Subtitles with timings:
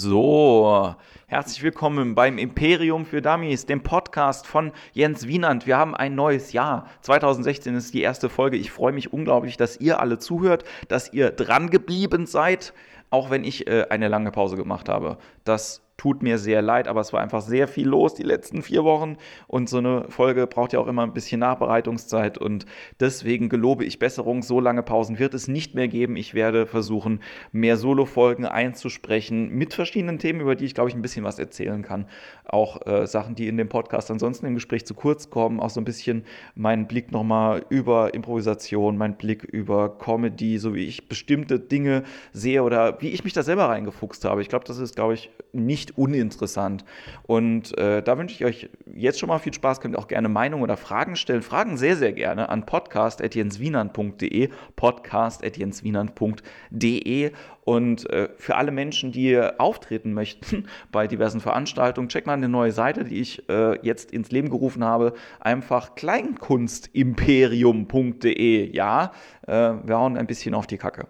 [0.00, 0.94] So,
[1.26, 5.66] herzlich willkommen beim Imperium für Dummies, dem Podcast von Jens Wienand.
[5.66, 6.86] Wir haben ein neues Jahr.
[7.00, 8.56] 2016 ist die erste Folge.
[8.56, 12.74] Ich freue mich unglaublich, dass ihr alle zuhört, dass ihr dran geblieben seid,
[13.10, 15.18] auch wenn ich äh, eine lange Pause gemacht habe.
[15.42, 18.84] Das tut mir sehr leid, aber es war einfach sehr viel los die letzten vier
[18.84, 19.16] Wochen
[19.48, 22.66] und so eine Folge braucht ja auch immer ein bisschen Nachbereitungszeit und
[23.00, 24.42] deswegen gelobe ich Besserung.
[24.42, 26.16] So lange Pausen wird es nicht mehr geben.
[26.16, 27.20] Ich werde versuchen,
[27.50, 31.82] mehr Solo-Folgen einzusprechen mit verschiedenen Themen, über die ich glaube ich ein bisschen was erzählen
[31.82, 32.06] kann.
[32.44, 35.80] Auch äh, Sachen, die in dem Podcast ansonsten im Gespräch zu kurz kommen, auch so
[35.80, 36.24] ein bisschen
[36.54, 42.62] meinen Blick nochmal über Improvisation, mein Blick über Comedy, so wie ich bestimmte Dinge sehe
[42.62, 44.42] oder wie ich mich da selber reingefuchst habe.
[44.42, 46.84] Ich glaube, das ist, glaube ich, nicht nicht uninteressant.
[47.26, 49.80] Und äh, da wünsche ich euch jetzt schon mal viel Spaß.
[49.80, 51.42] Könnt ihr auch gerne Meinungen oder Fragen stellen.
[51.42, 57.32] Fragen sehr, sehr gerne an podcast.jenswienand.de podcast.jenswienand.de
[57.64, 62.72] und äh, für alle Menschen, die auftreten möchten bei diversen Veranstaltungen, check mal eine neue
[62.72, 65.12] Seite, die ich äh, jetzt ins Leben gerufen habe.
[65.40, 68.74] Einfach kleinkunstimperium.de.
[68.74, 69.12] Ja,
[69.46, 71.06] äh, wir hauen ein bisschen auf die Kacke.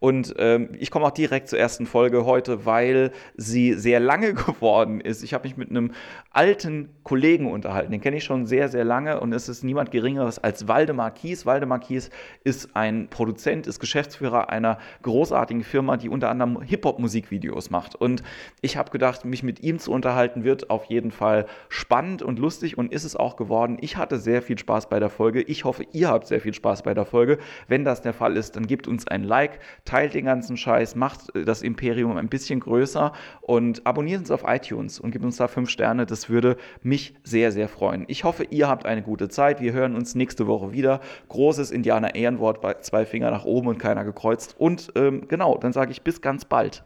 [0.00, 5.00] Und ähm, ich komme auch direkt zur ersten Folge heute, weil sie sehr lange geworden
[5.00, 5.22] ist.
[5.22, 5.92] Ich habe mich mit einem
[6.34, 7.92] alten Kollegen unterhalten.
[7.92, 11.46] Den kenne ich schon sehr, sehr lange und es ist niemand Geringeres als Waldemar Kies.
[11.46, 12.10] Waldemar Kies
[12.42, 17.94] ist ein Produzent, ist Geschäftsführer einer großartigen Firma, die unter anderem Hip-Hop-Musikvideos macht.
[17.94, 18.24] Und
[18.62, 22.76] ich habe gedacht, mich mit ihm zu unterhalten wird auf jeden Fall spannend und lustig
[22.76, 23.78] und ist es auch geworden.
[23.80, 25.40] Ich hatte sehr viel Spaß bei der Folge.
[25.40, 27.38] Ich hoffe, ihr habt sehr viel Spaß bei der Folge.
[27.68, 31.28] Wenn das der Fall ist, dann gebt uns ein Like, teilt den ganzen Scheiß, macht
[31.34, 35.70] das Imperium ein bisschen größer und abonniert uns auf iTunes und gebt uns da fünf
[35.70, 36.06] Sterne.
[36.06, 38.04] Das würde mich sehr, sehr freuen.
[38.08, 39.60] Ich hoffe, ihr habt eine gute Zeit.
[39.60, 41.00] Wir hören uns nächste Woche wieder.
[41.28, 44.56] Großes Indianer-Ehrenwort bei zwei Finger nach oben und keiner gekreuzt.
[44.58, 46.82] Und ähm, genau, dann sage sage ich bis ganz bald.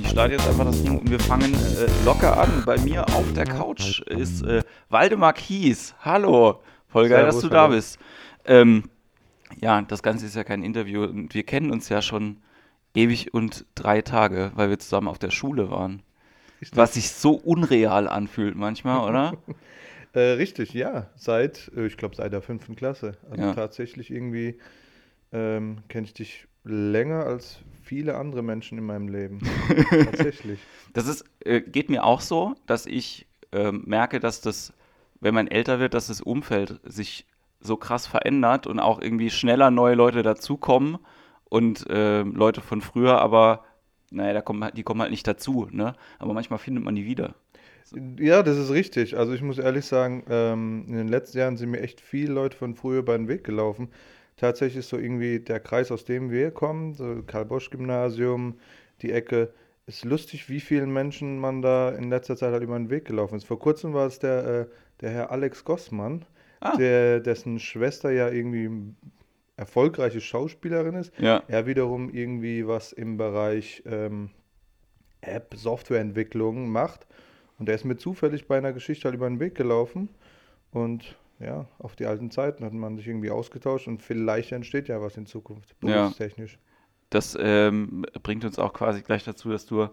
[0.00, 2.62] Ich starte jetzt einfach das Ding und wir fangen äh, locker an.
[2.64, 5.96] Bei mir auf der Couch ist äh, Waldemar Kies.
[6.04, 6.60] Hallo.
[6.86, 7.68] Voll geil, Servus, dass du hallo.
[7.68, 7.98] da bist.
[8.44, 8.84] Ähm,
[9.60, 12.36] ja, das Ganze ist ja kein Interview und wir kennen uns ja schon
[12.96, 16.02] ewig und drei Tage, weil wir zusammen auf der Schule waren.
[16.72, 19.32] Was sich so unreal anfühlt manchmal, oder?
[20.12, 21.10] Äh, richtig, ja.
[21.14, 23.18] Seit, äh, ich glaube, seit der fünften Klasse.
[23.30, 23.52] Also ja.
[23.52, 24.58] tatsächlich irgendwie
[25.30, 29.40] ähm, kenne ich dich länger als viele andere Menschen in meinem Leben.
[29.90, 30.58] tatsächlich.
[30.94, 34.72] Das ist, äh, geht mir auch so, dass ich äh, merke, dass das,
[35.20, 37.26] wenn man älter wird, dass das Umfeld sich
[37.60, 40.96] so krass verändert und auch irgendwie schneller neue Leute dazukommen
[41.48, 43.64] und äh, Leute von früher, aber
[44.10, 45.94] naja, da kommen, die kommen halt nicht dazu, ne?
[46.18, 47.34] Aber manchmal findet man die wieder.
[48.18, 49.16] Ja, das ist richtig.
[49.16, 52.56] Also ich muss ehrlich sagen, ähm, in den letzten Jahren sind mir echt viele Leute
[52.56, 53.88] von früher über den Weg gelaufen.
[54.36, 58.58] Tatsächlich ist so irgendwie der Kreis, aus dem wir kommen, so Karl-Bosch-Gymnasium,
[59.02, 59.52] die Ecke,
[59.86, 63.36] ist lustig, wie vielen Menschen man da in letzter Zeit halt über den Weg gelaufen
[63.36, 63.44] ist.
[63.44, 64.66] Vor kurzem war es der, äh,
[65.00, 66.24] der Herr Alex Gossmann,
[66.60, 66.76] ah.
[66.76, 68.68] der, dessen Schwester ja irgendwie
[69.56, 71.12] erfolgreiche Schauspielerin ist.
[71.18, 71.42] Ja.
[71.48, 74.30] Er wiederum irgendwie was im Bereich ähm,
[75.20, 77.06] App, Softwareentwicklung macht.
[77.58, 80.10] Und er ist mir zufällig bei einer Geschichte halt über den Weg gelaufen.
[80.72, 85.00] Und ja, auf die alten Zeiten hat man sich irgendwie ausgetauscht und vielleicht entsteht ja
[85.00, 86.54] was in Zukunft, berufstechnisch.
[86.54, 86.58] Ja.
[87.10, 89.88] Das ähm, bringt uns auch quasi gleich dazu, dass du,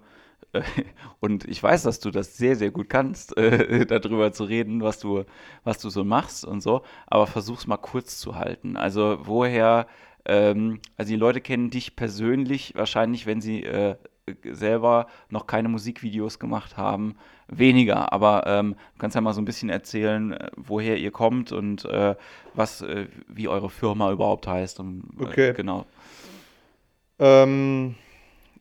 [1.20, 5.00] und ich weiß, dass du das sehr, sehr gut kannst, äh, darüber zu reden, was
[5.00, 5.24] du,
[5.64, 8.78] was du so machst und so, aber versuch's mal kurz zu halten.
[8.78, 9.88] Also woher,
[10.26, 13.96] ähm, also die Leute kennen dich persönlich wahrscheinlich, wenn sie äh,
[14.52, 17.16] selber noch keine Musikvideos gemacht haben,
[17.48, 18.14] weniger.
[18.14, 21.86] Aber ähm, du kannst ja mal so ein bisschen erzählen, äh, woher ihr kommt und
[21.86, 22.16] äh,
[22.54, 24.80] was, äh, wie eure Firma überhaupt heißt.
[24.80, 25.54] Und, äh, okay.
[25.54, 25.86] Genau.
[27.20, 27.96] Ähm,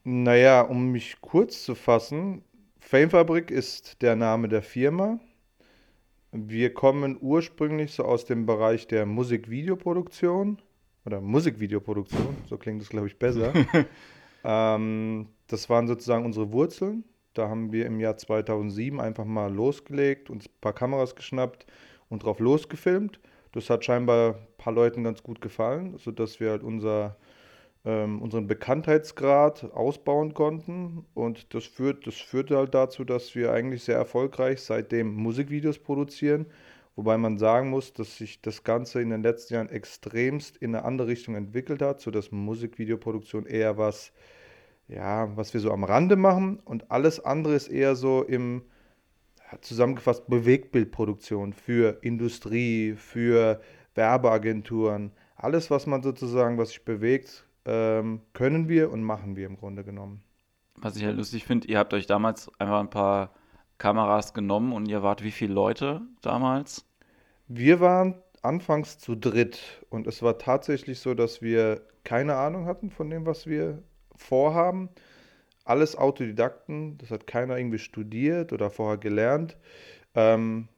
[0.04, 2.42] naja, um mich kurz zu fassen,
[2.80, 5.20] Famefabrik ist der Name der Firma.
[6.32, 10.60] Wir kommen ursprünglich so aus dem Bereich der Musikvideoproduktion
[11.04, 13.52] oder Musikvideoproduktion, so klingt es glaube ich besser.
[14.44, 17.04] ähm, das waren sozusagen unsere Wurzeln.
[17.34, 21.66] Da haben wir im Jahr 2007 einfach mal losgelegt, uns ein paar Kameras geschnappt
[22.08, 23.20] und drauf losgefilmt.
[23.52, 27.16] Das hat scheinbar ein paar Leuten ganz gut gefallen, sodass wir halt unser,
[27.84, 31.04] ähm, unseren Bekanntheitsgrad ausbauen konnten.
[31.14, 36.46] Und das, führt, das führte halt dazu, dass wir eigentlich sehr erfolgreich seitdem Musikvideos produzieren.
[36.94, 40.84] Wobei man sagen muss, dass sich das Ganze in den letzten Jahren extremst in eine
[40.84, 44.12] andere Richtung entwickelt hat, sodass Musikvideoproduktion eher was
[44.88, 48.62] ja, was wir so am Rande machen und alles andere ist eher so im
[49.60, 53.60] zusammengefasst Bewegtbildproduktion für Industrie, für
[53.94, 59.56] Werbeagenturen, alles, was man sozusagen, was sich bewegt, ähm, können wir und machen wir im
[59.56, 60.22] Grunde genommen.
[60.76, 63.34] Was ich halt lustig finde, ihr habt euch damals einfach ein paar
[63.78, 66.86] Kameras genommen und ihr wart wie viele Leute damals?
[67.48, 72.90] Wir waren anfangs zu dritt und es war tatsächlich so, dass wir keine Ahnung hatten
[72.90, 73.82] von dem, was wir
[74.16, 74.88] vorhaben.
[75.64, 79.56] Alles Autodidakten, das hat keiner irgendwie studiert oder vorher gelernt.
[80.14, 80.68] Ähm,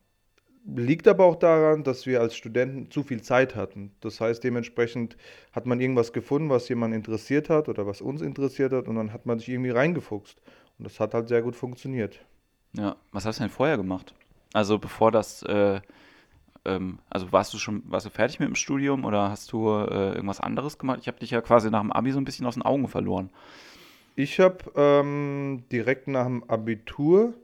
[0.65, 3.93] liegt aber auch daran, dass wir als Studenten zu viel Zeit hatten.
[4.01, 5.17] Das heißt, dementsprechend
[5.53, 9.13] hat man irgendwas gefunden, was jemand interessiert hat oder was uns interessiert hat und dann
[9.13, 10.41] hat man sich irgendwie reingefuchst.
[10.79, 12.25] Und das hat halt sehr gut funktioniert.
[12.73, 14.15] Ja, was hast du denn vorher gemacht?
[14.53, 15.81] Also bevor das, äh,
[16.65, 20.15] ähm, also warst du schon, warst du fertig mit dem Studium oder hast du äh,
[20.15, 20.99] irgendwas anderes gemacht?
[21.03, 23.31] Ich habe dich ja quasi nach dem Abi so ein bisschen aus den Augen verloren.
[24.17, 27.35] Ich habe ähm, direkt nach dem Abitur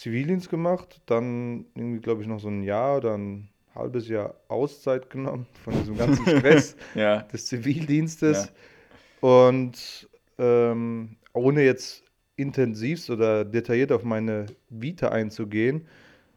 [0.00, 5.10] Zivildienst gemacht, dann irgendwie, glaube ich, noch so ein Jahr oder ein halbes Jahr Auszeit
[5.10, 7.20] genommen von diesem ganzen Stress ja.
[7.24, 8.46] des Zivildienstes.
[8.46, 9.28] Ja.
[9.28, 10.08] Und
[10.38, 12.02] ähm, ohne jetzt
[12.36, 15.86] intensivst oder detailliert auf meine Vita einzugehen,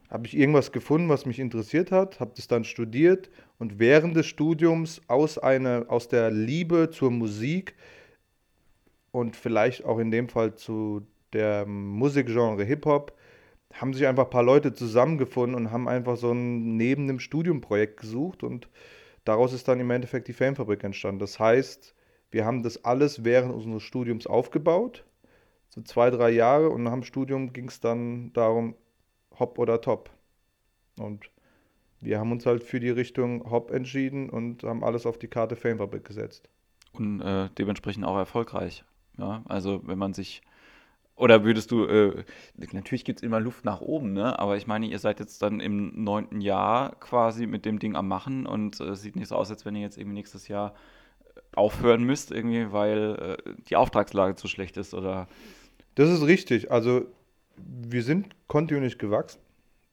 [0.09, 4.25] habe ich irgendwas gefunden, was mich interessiert hat, habe das dann studiert und während des
[4.25, 7.75] Studiums aus, einer, aus der Liebe zur Musik
[9.11, 13.13] und vielleicht auch in dem Fall zu der Musikgenre Hip-Hop
[13.73, 17.99] haben sich einfach ein paar Leute zusammengefunden und haben einfach so ein neben dem Studiumprojekt
[17.99, 18.69] gesucht und
[19.25, 21.19] daraus ist dann im Endeffekt die Famefabrik entstanden.
[21.19, 21.95] Das heißt,
[22.31, 25.05] wir haben das alles während unseres Studiums aufgebaut,
[25.69, 28.75] so zwei, drei Jahre und nach dem Studium ging es dann darum,
[29.39, 30.11] Hop oder Top.
[30.99, 31.31] Und
[31.99, 35.55] wir haben uns halt für die Richtung Hop entschieden und haben alles auf die Karte
[35.55, 36.49] Famefabrik gesetzt.
[36.91, 38.83] Und äh, dementsprechend auch erfolgreich.
[39.17, 40.41] Ja, also wenn man sich
[41.23, 42.25] oder würdest du, äh,
[42.73, 44.37] natürlich gibt es immer Luft nach oben, ne?
[44.37, 48.09] aber ich meine, ihr seid jetzt dann im neunten Jahr quasi mit dem Ding am
[48.09, 50.75] Machen und es äh, sieht nicht so aus, als wenn ihr jetzt irgendwie nächstes Jahr
[51.23, 55.29] äh, aufhören müsst, irgendwie, weil äh, die Auftragslage zu schlecht ist, oder?
[55.95, 56.71] Das ist richtig.
[56.71, 57.05] Also,
[57.55, 59.39] wir sind kontinuierlich gewachsen.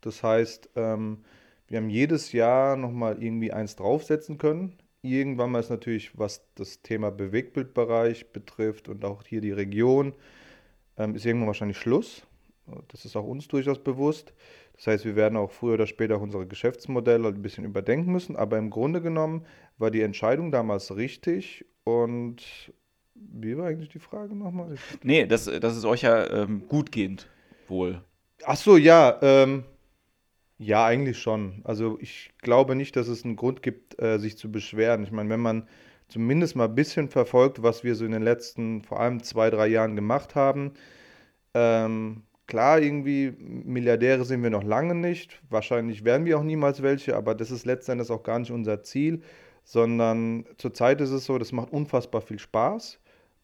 [0.01, 1.19] Das heißt, ähm,
[1.69, 4.79] wir haben jedes Jahr nochmal irgendwie eins draufsetzen können.
[5.03, 10.13] Irgendwann mal ist natürlich, was das Thema Bewegtbildbereich betrifft und auch hier die Region,
[10.97, 12.27] ähm, ist irgendwann wahrscheinlich Schluss.
[12.89, 14.33] Das ist auch uns durchaus bewusst.
[14.77, 18.37] Das heißt, wir werden auch früher oder später auch unsere Geschäftsmodelle ein bisschen überdenken müssen.
[18.37, 19.45] Aber im Grunde genommen
[19.79, 21.67] war die Entscheidung damals richtig.
[21.85, 22.73] Und
[23.15, 24.77] wie war eigentlich die Frage nochmal?
[25.03, 27.29] Nee, das, das ist euch ja ähm, gutgehend
[27.69, 28.03] wohl.
[28.45, 29.19] Ach so, ja.
[29.21, 29.65] Ähm,
[30.59, 31.63] ja, eigentlich schon.
[31.65, 35.03] Also ich glaube nicht, dass es einen Grund gibt, äh, sich zu beschweren.
[35.03, 35.67] Ich meine, wenn man
[36.11, 39.69] zumindest mal ein bisschen verfolgt, was wir so in den letzten vor allem zwei, drei
[39.69, 40.73] Jahren gemacht haben.
[41.55, 45.41] Ähm, klar, irgendwie Milliardäre sind wir noch lange nicht.
[45.49, 49.23] Wahrscheinlich werden wir auch niemals welche, aber das ist letztendlich auch gar nicht unser Ziel,
[49.65, 52.99] sondern zurzeit ist es so, das macht unfassbar viel Spaß.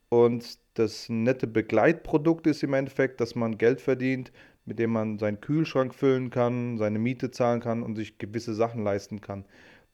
[0.08, 4.32] Und das nette Begleitprodukt ist im Endeffekt, dass man Geld verdient,
[4.64, 8.82] mit dem man seinen Kühlschrank füllen kann, seine Miete zahlen kann und sich gewisse Sachen
[8.82, 9.44] leisten kann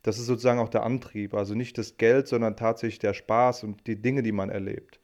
[0.03, 1.35] das ist sozusagen auch der Antrieb.
[1.35, 5.01] Also nicht das Geld, sondern tatsächlich der Spaß und die Dinge, die man erlebt.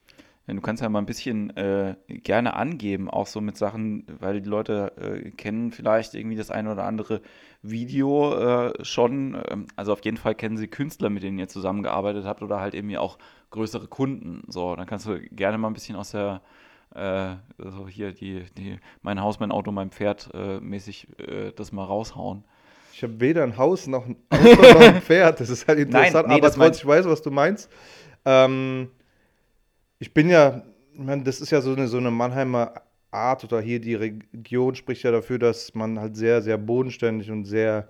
[0.47, 4.41] Ja, du kannst ja mal ein bisschen äh, gerne angeben, auch so mit Sachen, weil
[4.41, 7.21] die Leute äh, kennen vielleicht irgendwie das eine oder andere
[7.63, 9.37] Video äh, schon.
[9.51, 12.75] Ähm, also auf jeden Fall kennen sie Künstler, mit denen ihr zusammengearbeitet habt oder halt
[12.75, 13.19] irgendwie auch
[13.51, 14.43] größere Kunden.
[14.49, 16.41] So, dann kannst du gerne mal ein bisschen aus der
[16.95, 21.73] äh, also hier die, die mein Haus, mein Auto, mein Pferd äh, mäßig äh, das
[21.73, 22.45] mal raushauen.
[22.99, 25.39] Ich habe weder ein Haus noch ein Auto noch ein Pferd.
[25.39, 27.71] Das ist halt interessant, Nein, nee, aber trotzdem, ich weiß, was du meinst.
[28.25, 28.91] Ähm,
[30.01, 32.75] ich bin ja, ich meine, das ist ja so eine, so eine Mannheimer
[33.13, 37.45] Art oder hier die Region spricht ja dafür, dass man halt sehr, sehr bodenständig und
[37.45, 37.89] sehr,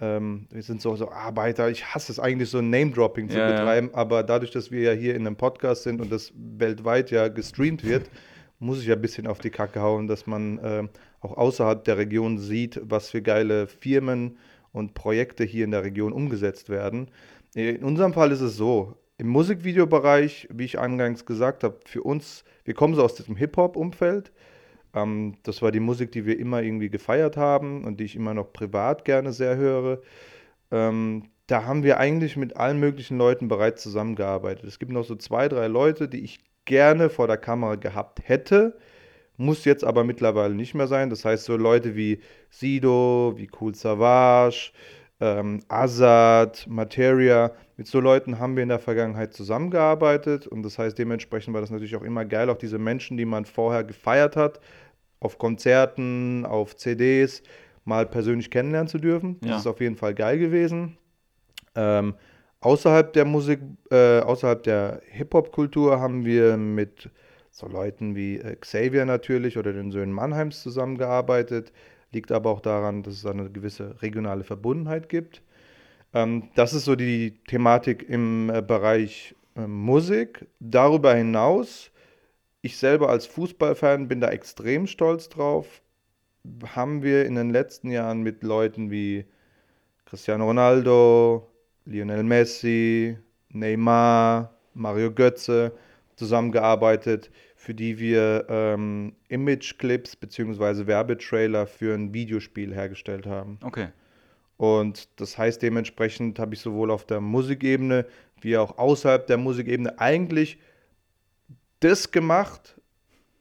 [0.00, 1.68] ähm, wir sind so, so Arbeiter.
[1.68, 3.98] Ich hasse es eigentlich, so ein Name-Dropping zu ja, betreiben, ja.
[3.98, 7.84] aber dadurch, dass wir ja hier in einem Podcast sind und das weltweit ja gestreamt
[7.84, 8.08] wird,
[8.58, 10.88] muss ich ja ein bisschen auf die Kacke hauen, dass man äh,
[11.26, 14.38] auch außerhalb der Region sieht, was für geile Firmen
[14.72, 17.08] und Projekte hier in der Region umgesetzt werden.
[17.54, 22.44] In unserem Fall ist es so, im Musikvideobereich, wie ich eingangs gesagt habe, für uns,
[22.64, 24.30] wir kommen so aus diesem Hip-Hop-Umfeld.
[24.94, 28.34] Ähm, das war die Musik, die wir immer irgendwie gefeiert haben und die ich immer
[28.34, 30.02] noch privat gerne sehr höre.
[30.70, 34.64] Ähm, da haben wir eigentlich mit allen möglichen Leuten bereits zusammengearbeitet.
[34.64, 38.76] Es gibt noch so zwei, drei Leute, die ich gerne vor der Kamera gehabt hätte,
[39.36, 41.10] muss jetzt aber mittlerweile nicht mehr sein.
[41.10, 44.72] Das heißt, so Leute wie Sido, wie Cool Savage,
[45.20, 50.98] ähm, Azad, Materia, mit so Leuten haben wir in der Vergangenheit zusammengearbeitet und das heißt,
[50.98, 54.60] dementsprechend war das natürlich auch immer geil, auch diese Menschen, die man vorher gefeiert hat,
[55.20, 57.42] auf Konzerten, auf CDs,
[57.84, 59.38] mal persönlich kennenlernen zu dürfen.
[59.40, 59.56] Das ja.
[59.58, 60.98] ist auf jeden Fall geil gewesen.
[61.74, 62.14] Ähm,
[62.60, 67.10] Außerhalb der Musik, äh, außerhalb der Hip-Hop-Kultur haben wir mit
[67.56, 71.72] so Leuten wie äh, Xavier natürlich oder den Söhnen Mannheims zusammengearbeitet.
[72.12, 75.42] Liegt aber auch daran, dass es eine gewisse regionale Verbundenheit gibt.
[76.12, 80.46] Ähm, das ist so die Thematik im äh, Bereich äh, Musik.
[80.60, 81.90] Darüber hinaus,
[82.60, 85.80] ich selber als Fußballfan bin da extrem stolz drauf,
[86.74, 89.24] haben wir in den letzten Jahren mit Leuten wie
[90.04, 91.50] Cristiano Ronaldo,
[91.86, 93.16] Lionel Messi,
[93.48, 95.72] Neymar, Mario Götze
[96.16, 100.86] zusammengearbeitet, für die wir ähm, Image-Clips bzw.
[100.86, 103.58] Werbetrailer für ein Videospiel hergestellt haben.
[103.62, 103.88] Okay.
[104.56, 108.06] Und das heißt, dementsprechend habe ich sowohl auf der Musikebene
[108.40, 110.58] wie auch außerhalb der Musikebene eigentlich
[111.80, 112.75] das gemacht,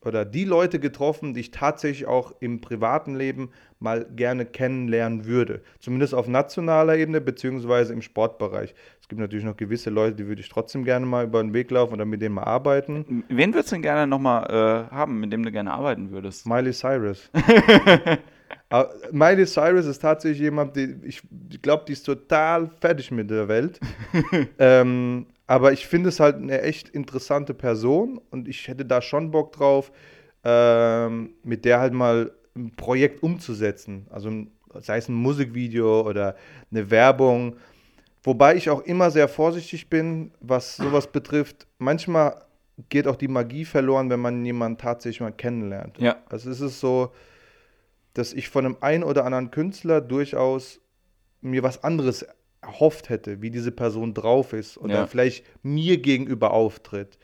[0.05, 5.62] oder die Leute getroffen, die ich tatsächlich auch im privaten Leben mal gerne kennenlernen würde.
[5.79, 8.74] Zumindest auf nationaler Ebene beziehungsweise im Sportbereich.
[9.01, 11.71] Es gibt natürlich noch gewisse Leute, die würde ich trotzdem gerne mal über den Weg
[11.71, 13.24] laufen oder mit denen mal arbeiten.
[13.29, 16.47] Wen würdest du denn gerne nochmal äh, haben, mit dem du gerne arbeiten würdest?
[16.47, 17.29] Miley Cyrus.
[19.12, 21.21] Miley Cyrus ist tatsächlich jemand, die, ich
[21.62, 23.79] glaube, die ist total fertig mit der Welt.
[24.59, 29.32] ähm, aber ich finde es halt eine echt interessante Person und ich hätte da schon
[29.32, 29.92] Bock drauf,
[30.44, 34.08] ähm, mit der halt mal ein Projekt umzusetzen.
[34.10, 34.32] Also
[34.80, 36.36] sei es ein Musikvideo oder
[36.72, 37.58] eine Werbung.
[38.24, 41.68] Wobei ich auch immer sehr vorsichtig bin, was sowas betrifft.
[41.78, 42.44] Manchmal
[42.90, 46.00] geht auch die Magie verloren, wenn man jemanden tatsächlich mal kennenlernt.
[46.00, 46.18] Ja.
[46.30, 47.12] Also es ist so,
[48.14, 50.82] dass ich von einem einen oder anderen Künstler durchaus
[51.42, 52.25] mir was anderes
[52.65, 55.07] erhofft hätte, wie diese Person drauf ist oder ja.
[55.07, 57.17] vielleicht mir gegenüber auftritt.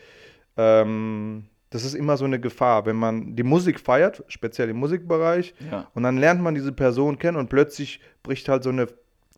[0.57, 5.53] Ähm, das ist immer so eine Gefahr, wenn man die Musik feiert, speziell im Musikbereich,
[5.71, 5.87] ja.
[5.93, 8.87] und dann lernt man diese Person kennen und plötzlich bricht halt so eine,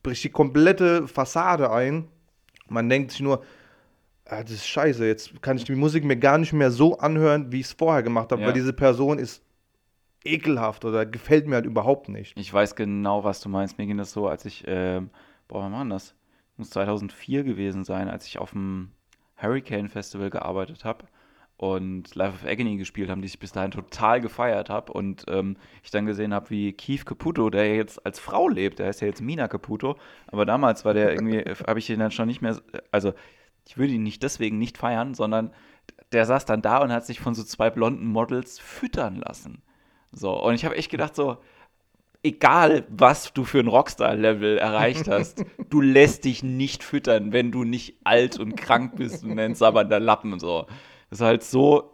[0.01, 2.07] bricht die komplette Fassade ein.
[2.67, 3.43] Man denkt sich nur,
[4.25, 7.51] ah, das ist scheiße, jetzt kann ich die Musik mir gar nicht mehr so anhören,
[7.51, 8.47] wie ich es vorher gemacht habe, ja.
[8.47, 9.43] weil diese Person ist
[10.25, 12.37] ekelhaft oder gefällt mir halt überhaupt nicht.
[12.37, 13.77] Ich weiß genau, was du meinst.
[13.77, 15.09] Mir ging das so, als ich ähm,
[15.47, 16.15] boah, wann war das?
[16.57, 18.91] Muss 2004 gewesen sein, als ich auf dem
[19.35, 21.05] Hurricane Festival gearbeitet habe
[21.57, 25.57] und Life of Agony gespielt haben, die ich bis dahin total gefeiert habe und ähm,
[25.83, 29.07] ich dann gesehen habe, wie Keith Caputo, der jetzt als Frau lebt, der heißt ja
[29.07, 29.97] jetzt Mina Caputo,
[30.27, 32.59] aber damals war der irgendwie, habe ich ihn dann schon nicht mehr,
[32.91, 33.13] also
[33.65, 35.51] ich würde ihn nicht deswegen nicht feiern, sondern
[36.11, 39.61] der saß dann da und hat sich von so zwei blonden Models füttern lassen.
[40.11, 41.37] So, und ich habe echt gedacht so,
[42.23, 47.63] egal was du für ein Rockstar-Level erreicht hast, du lässt dich nicht füttern, wenn du
[47.63, 50.65] nicht alt und krank bist und ein sabbernder Lappen und so.
[51.09, 51.91] Das ist halt so,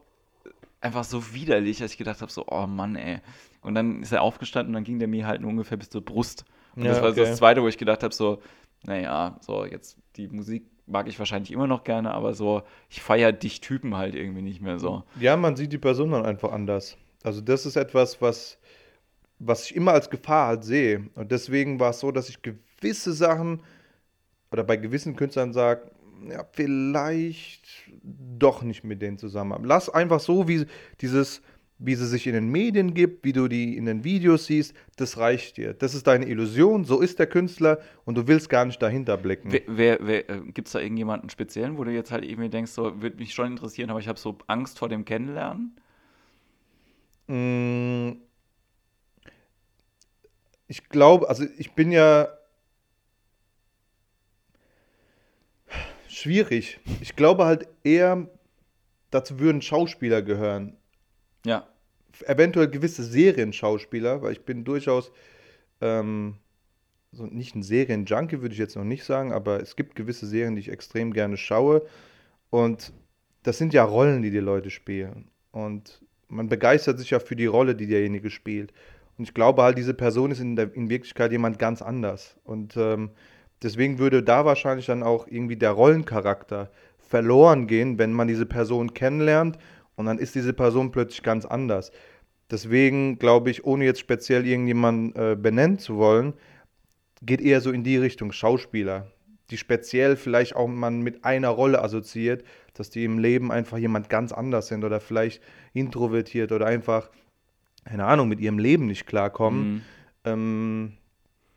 [0.82, 3.20] einfach so widerlich, dass ich gedacht habe, so, oh Mann, ey.
[3.62, 6.06] Und dann ist er aufgestanden und dann ging der mir halt nur ungefähr bis zur
[6.06, 6.46] Brust.
[6.76, 7.20] Und ja, das war okay.
[7.20, 8.42] so das Zweite, wo ich gedacht habe, so,
[8.84, 13.32] naja, so, jetzt die Musik mag ich wahrscheinlich immer noch gerne, aber so, ich feiere
[13.32, 15.04] dich Typen halt irgendwie nicht mehr so.
[15.20, 16.98] Ja, man sieht die Person dann einfach anders.
[17.24, 18.59] Also das ist etwas, was
[19.40, 21.10] was ich immer als Gefahr halt sehe.
[21.16, 23.62] Und deswegen war es so, dass ich gewisse Sachen
[24.52, 25.92] oder bei gewissen Künstlern sage,
[26.30, 27.66] ja, vielleicht
[28.04, 29.64] doch nicht mit denen zusammen.
[29.64, 30.66] Lass einfach so, wie
[31.00, 31.42] dieses,
[31.78, 35.18] wie sie sich in den Medien gibt, wie du die in den Videos siehst, das
[35.18, 35.74] reicht dir.
[35.74, 39.52] Das ist deine Illusion, so ist der Künstler und du willst gar nicht dahinter blicken.
[39.52, 42.72] Wer, wer, wer äh, Gibt es da irgendjemanden speziellen, wo du jetzt halt irgendwie denkst,
[42.72, 45.78] so würde mich schon interessieren, aber ich habe so Angst vor dem Kennenlernen?
[47.28, 48.29] Mmh
[50.70, 52.30] ich glaube, also ich bin ja
[56.08, 56.80] schwierig.
[57.02, 58.30] Ich glaube halt eher,
[59.10, 60.78] dazu würden Schauspieler gehören.
[61.44, 61.68] Ja.
[62.26, 65.12] Eventuell gewisse Serienschauspieler, weil ich bin durchaus
[65.82, 66.38] ähm,
[67.12, 70.56] so nicht ein Serienjunkie, würde ich jetzt noch nicht sagen, aber es gibt gewisse Serien,
[70.56, 71.88] die ich extrem gerne schaue.
[72.52, 72.94] Und
[73.42, 75.32] das sind ja Rollen, die die Leute spielen.
[75.52, 78.72] Und man begeistert sich ja für die Rolle, die derjenige spielt.
[79.20, 82.38] Und ich glaube halt, diese Person ist in, der, in Wirklichkeit jemand ganz anders.
[82.46, 83.12] Und ähm,
[83.62, 88.94] deswegen würde da wahrscheinlich dann auch irgendwie der Rollencharakter verloren gehen, wenn man diese Person
[88.94, 89.58] kennenlernt
[89.98, 91.92] und dann ist diese Person plötzlich ganz anders.
[92.50, 96.34] Deswegen glaube ich, ohne jetzt speziell irgendjemanden äh, benennen zu wollen,
[97.22, 99.12] geht eher so in die Richtung Schauspieler,
[99.50, 104.10] die speziell vielleicht auch man mit einer Rolle assoziiert, dass die im Leben einfach jemand
[104.10, 105.42] ganz anders sind oder vielleicht
[105.74, 107.10] introvertiert oder einfach
[107.90, 109.74] keine Ahnung, mit ihrem Leben nicht klarkommen.
[109.74, 109.82] Mhm.
[110.26, 110.98] Ähm,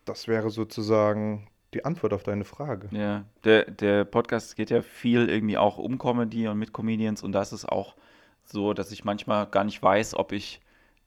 [0.06, 2.88] das wäre sozusagen die Antwort auf deine Frage.
[2.90, 7.32] Ja, der, der Podcast geht ja viel irgendwie auch um Comedy und mit Comedians und
[7.32, 7.96] das ist auch
[8.44, 10.60] so, dass ich manchmal gar nicht weiß, ob ich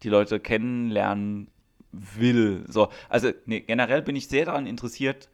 [0.04, 1.50] die Leute kennenlernen
[1.92, 2.64] will.
[2.68, 5.30] So, also nee, generell bin ich sehr daran interessiert,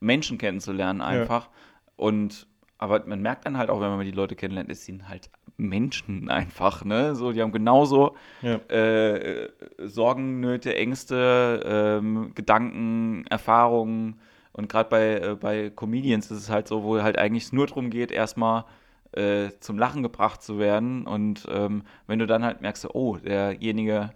[0.00, 1.50] Menschen kennenzulernen einfach.
[1.96, 2.46] und
[2.84, 6.28] aber man merkt dann halt auch, wenn man die Leute kennenlernt, es sind halt Menschen
[6.30, 7.14] einfach, ne?
[7.14, 8.56] So, die haben genauso Ja.
[8.68, 9.48] äh,
[9.78, 14.20] Sorgen, Nöte, Ängste, ähm, Gedanken, Erfahrungen.
[14.52, 17.90] Und gerade bei, äh, bei Comedians ist es halt so, wo halt eigentlich nur darum
[17.90, 18.64] geht, erstmal
[19.12, 21.06] äh, zum Lachen gebracht zu werden.
[21.06, 24.10] Und ähm, wenn du dann halt merkst, oh, derjenige,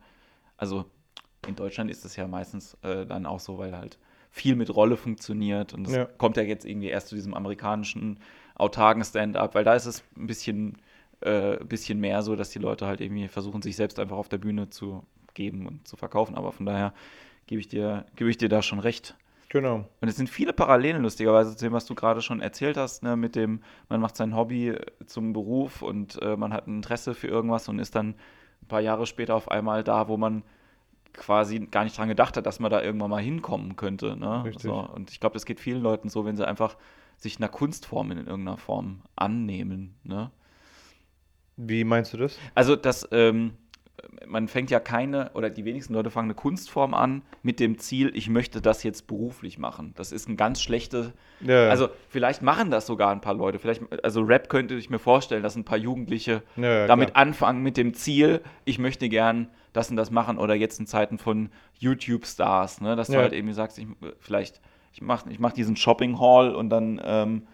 [0.56, 0.84] also
[1.46, 3.98] in Deutschland ist es ja meistens äh, dann auch so, weil halt
[4.30, 5.72] viel mit Rolle funktioniert.
[5.72, 6.04] Und es Ja.
[6.18, 8.18] kommt ja jetzt irgendwie erst zu diesem amerikanischen
[8.58, 10.76] autarken Stand-up, weil da ist es ein bisschen,
[11.20, 14.38] äh, bisschen mehr so, dass die Leute halt irgendwie versuchen, sich selbst einfach auf der
[14.38, 16.34] Bühne zu geben und zu verkaufen.
[16.34, 16.92] Aber von daher
[17.46, 19.16] gebe ich dir, gebe ich dir da schon recht.
[19.48, 19.86] Genau.
[20.00, 23.16] Und es sind viele Parallelen, lustigerweise, zu dem, was du gerade schon erzählt hast, ne,
[23.16, 27.28] mit dem, man macht sein Hobby zum Beruf und äh, man hat ein Interesse für
[27.28, 28.10] irgendwas und ist dann
[28.62, 30.42] ein paar Jahre später auf einmal da, wo man
[31.14, 34.16] quasi gar nicht dran gedacht hat, dass man da irgendwann mal hinkommen könnte.
[34.16, 34.44] Ne?
[34.44, 34.62] Richtig.
[34.62, 36.76] So, und ich glaube, das geht vielen Leuten so, wenn sie einfach
[37.18, 39.96] sich einer Kunstform in irgendeiner Form annehmen.
[40.04, 40.30] Ne?
[41.56, 42.38] Wie meinst du das?
[42.54, 43.52] Also, das, ähm,
[44.26, 48.12] man fängt ja keine, oder die wenigsten Leute fangen eine Kunstform an mit dem Ziel,
[48.14, 49.92] ich möchte das jetzt beruflich machen.
[49.96, 53.58] Das ist ein ganz schlechte, Ja, also vielleicht machen das sogar ein paar Leute.
[53.58, 57.22] Vielleicht, also Rap könnte ich mir vorstellen, dass ein paar Jugendliche ja, damit klar.
[57.22, 61.18] anfangen mit dem Ziel, ich möchte gern das und das machen oder jetzt in Zeiten
[61.18, 63.86] von YouTube-Stars, ne, dass du halt irgendwie sagst, ich,
[64.18, 64.60] vielleicht,
[64.98, 67.46] ich mache ich mach diesen Shopping-Hall und dann ähm,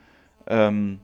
[0.47, 1.01] ähm,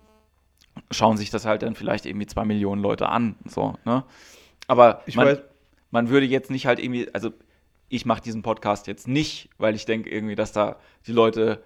[0.90, 4.04] schauen sich das halt dann vielleicht irgendwie zwei Millionen Leute an, so, ne?
[4.66, 5.42] Aber Ich man, weiß,
[5.90, 7.32] man würde jetzt nicht halt irgendwie, also
[7.90, 11.62] ich mache diesen Podcast jetzt nicht, weil ich denke irgendwie, dass da die Leute,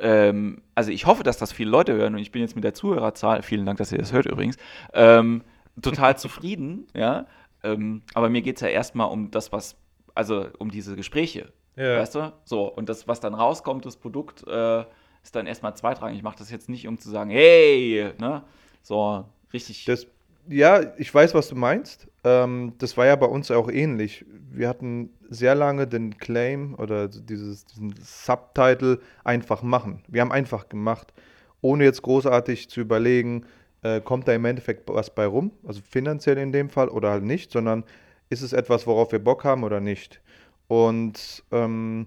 [0.00, 2.72] ähm, also ich hoffe, dass das viele Leute hören und ich bin jetzt mit der
[2.72, 4.56] Zuhörerzahl, vielen Dank, dass ihr das hört übrigens,
[4.94, 5.42] ähm,
[5.82, 7.26] total zufrieden, ja.
[7.62, 9.76] Ähm, aber mir geht es ja erstmal um das, was,
[10.14, 11.98] also um diese Gespräche, ja.
[11.98, 12.32] weißt du?
[12.44, 14.84] So, und das, was dann rauskommt, das Produkt, äh,
[15.22, 16.18] ist dann erstmal zweitrangig.
[16.18, 18.42] Ich mache das jetzt nicht, um zu sagen, hey, ne?
[18.82, 19.84] So, richtig.
[19.86, 20.06] Das,
[20.48, 22.06] ja, ich weiß, was du meinst.
[22.22, 24.24] Ähm, das war ja bei uns auch ähnlich.
[24.50, 30.02] Wir hatten sehr lange den Claim oder dieses, diesen Subtitle einfach machen.
[30.08, 31.12] Wir haben einfach gemacht,
[31.60, 33.46] ohne jetzt großartig zu überlegen,
[33.82, 37.24] äh, kommt da im Endeffekt was bei rum, also finanziell in dem Fall oder halt
[37.24, 37.84] nicht, sondern
[38.30, 40.20] ist es etwas, worauf wir Bock haben oder nicht.
[40.68, 42.06] Und ähm,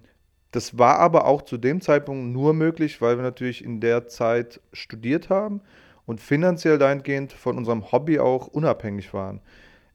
[0.51, 4.61] das war aber auch zu dem Zeitpunkt nur möglich, weil wir natürlich in der Zeit
[4.73, 5.61] studiert haben
[6.05, 9.41] und finanziell dahingehend von unserem Hobby auch unabhängig waren.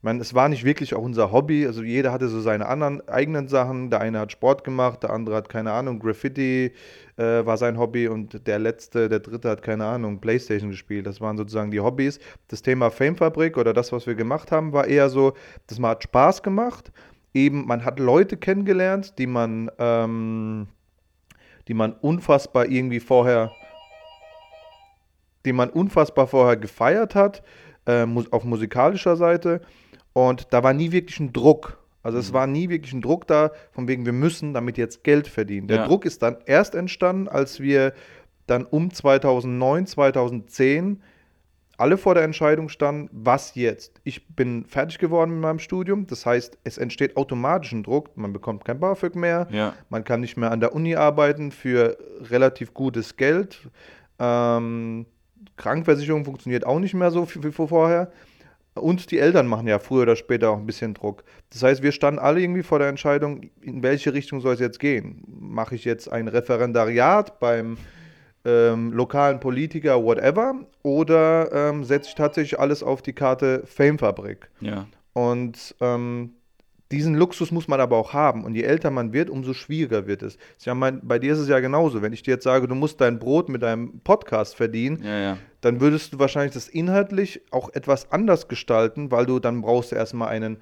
[0.03, 3.09] Ich meine, es war nicht wirklich auch unser Hobby, also jeder hatte so seine anderen
[3.09, 3.89] eigenen Sachen.
[3.89, 6.73] Der eine hat Sport gemacht, der andere hat keine Ahnung, Graffiti
[7.17, 11.07] äh, war sein Hobby und der letzte, der dritte hat keine Ahnung, Playstation gespielt.
[11.07, 12.19] Das waren sozusagen die Hobbys.
[12.49, 15.35] Das Thema Famefabrik oder das, was wir gemacht haben, war eher so,
[15.69, 16.91] das hat Spaß gemacht.
[17.35, 20.69] Eben, man hat Leute kennengelernt, die man, ähm,
[21.69, 23.51] die man unfassbar irgendwie vorher
[25.45, 27.43] die man unfassbar vorher gefeiert hat,
[27.87, 29.61] äh, auf musikalischer Seite.
[30.13, 31.79] Und da war nie wirklich ein Druck.
[32.05, 32.35] Also es Mhm.
[32.35, 35.67] war nie wirklich ein Druck da, von wegen, wir müssen damit jetzt Geld verdienen.
[35.67, 35.87] Der Ja.
[35.89, 37.93] Druck ist dann erst entstanden, als wir
[38.47, 41.03] dann um 2009, 2010
[41.83, 44.01] alle vor der Entscheidung standen, was jetzt?
[44.05, 48.33] Ich bin fertig geworden mit meinem Studium, das heißt, es entsteht automatisch ein Druck, man
[48.33, 49.75] bekommt kein BAföG mehr, ja.
[49.89, 53.69] man kann nicht mehr an der Uni arbeiten für relativ gutes Geld.
[54.21, 55.07] Ähm,
[55.57, 58.13] Krankenversicherung funktioniert auch nicht mehr so wie wie vorher.
[58.75, 61.25] Und die Eltern machen ja früher oder später auch ein bisschen Druck.
[61.51, 64.79] Das heißt, wir standen alle irgendwie vor der Entscheidung, in welche Richtung soll es jetzt
[64.79, 65.25] gehen?
[65.27, 67.77] Mache ich jetzt ein Referendariat beim
[68.45, 74.51] ähm, lokalen Politiker, whatever, oder ähm, setze ich tatsächlich alles auf die Karte Famefabrik?
[74.61, 74.87] Ja.
[75.13, 76.31] Und ähm,
[76.91, 78.45] diesen Luxus muss man aber auch haben.
[78.45, 80.37] Und je älter man wird, umso schwieriger wird es.
[80.61, 82.03] Ja, mein, bei dir ist es ja genauso.
[82.03, 85.39] Wenn ich dir jetzt sage, du musst dein Brot mit deinem Podcast verdienen, Ja, ja.
[85.63, 89.97] dann würdest du wahrscheinlich das inhaltlich auch etwas anders gestalten, weil du dann brauchst du
[89.97, 90.59] erstmal einen,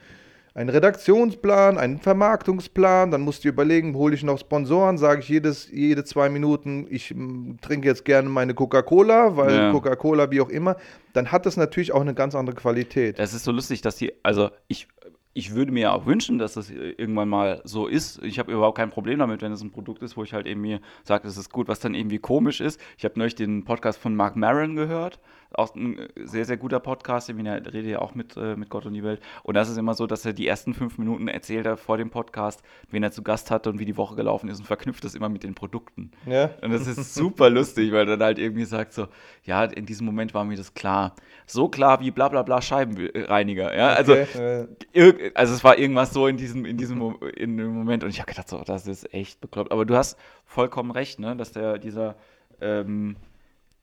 [0.55, 5.71] einen Redaktionsplan, einen Vermarktungsplan, dann musst du überlegen, hole ich noch Sponsoren, sage ich jedes,
[5.71, 9.73] jede zwei Minuten, ich mm, trinke jetzt gerne meine Coca-Cola, weil Ja.
[9.73, 10.77] Coca-Cola, wie auch immer,
[11.13, 13.19] dann hat das natürlich auch eine ganz andere Qualität.
[13.19, 14.89] Es ist so lustig, dass die, also ich,
[15.33, 18.21] ich würde mir ja auch wünschen, dass das irgendwann mal so ist.
[18.25, 20.61] Ich habe überhaupt kein Problem damit, wenn es ein Produkt ist, wo ich halt eben
[20.61, 22.81] mir sage, das ist gut, was dann irgendwie komisch ist.
[22.99, 25.21] Ich habe neulich den Podcast von Mark Maron gehört.
[25.53, 28.69] Auch ein sehr, sehr guter Podcast, ich meine, er redet ja auch mit, äh, mit
[28.71, 29.21] Gott und die Welt.
[29.43, 32.11] Und das ist immer so, dass er die ersten fünf Minuten erzählt er vor dem
[32.11, 35.15] Podcast, wen er zu Gast hatte und wie die Woche gelaufen ist und verknüpft das
[35.17, 36.13] immer mit den Produkten.
[36.25, 36.51] Ja.
[36.63, 39.09] Und das ist super lustig, weil er dann halt irgendwie sagt so,
[39.45, 41.15] ja, in diesem Moment war mir das klar.
[41.47, 43.77] So klar wie bla bla bla Scheibenreiniger.
[43.77, 47.57] Ja, also, Okay, äh, irg- also es war irgendwas so in diesem, in diesem in
[47.57, 49.73] dem Moment und ich habe gedacht, so, das ist echt bekloppt.
[49.73, 52.17] Aber du hast vollkommen recht, ne, dass der, dieser,
[52.61, 53.17] ähm,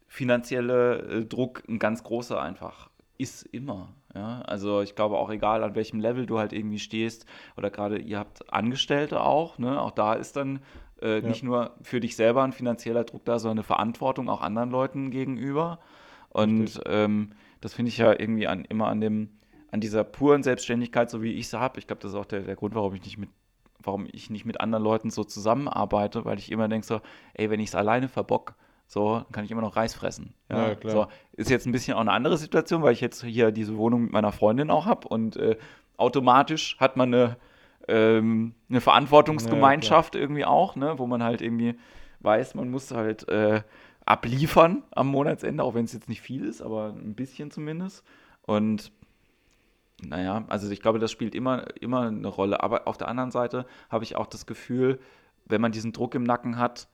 [0.08, 3.90] finanzielle äh, Druck ein ganz großer einfach ist immer.
[4.14, 4.42] Ja?
[4.42, 8.20] Also ich glaube auch egal, an welchem Level du halt irgendwie stehst oder gerade ihr
[8.20, 9.82] habt Angestellte auch, ne?
[9.82, 10.60] auch da ist dann
[11.02, 11.28] äh, ja.
[11.28, 15.12] nicht nur für dich selber ein finanzieller Druck da, sondern eine Verantwortung auch anderen Leuten
[15.12, 15.80] gegenüber.
[16.30, 19.30] Und ähm, das finde ich ja irgendwie an, immer an dem,
[19.72, 21.80] an dieser puren Selbstständigkeit, so wie ich sie habe.
[21.80, 23.30] Ich glaube, das ist auch der, der Grund, warum ich nicht mit
[23.80, 27.00] warum ich nicht mit anderen Leuten so zusammenarbeite, weil ich immer denke so,
[27.36, 28.56] ey, wenn ich es alleine verbock,
[28.88, 30.34] so, dann kann ich immer noch Reis fressen.
[30.50, 30.92] Ja, ja, klar.
[30.92, 34.04] So, ist jetzt ein bisschen auch eine andere Situation, weil ich jetzt hier diese Wohnung
[34.04, 35.58] mit meiner Freundin auch habe und äh,
[35.98, 37.38] automatisch hat man eine,
[37.88, 41.76] ähm, eine Verantwortungsgemeinschaft ja, irgendwie auch, ne, wo man halt irgendwie
[42.22, 43.62] weiß, man muss halt äh,
[44.06, 48.06] abliefern am Monatsende, auch wenn es jetzt nicht viel ist, aber ein bisschen zumindest.
[48.44, 48.92] Und
[50.02, 52.64] naja, also ich glaube, das spielt immer, immer eine Rolle.
[52.64, 55.00] Aber auf der anderen Seite habe ich auch das Gefühl,
[55.46, 56.88] wenn man diesen Druck im Nacken hat,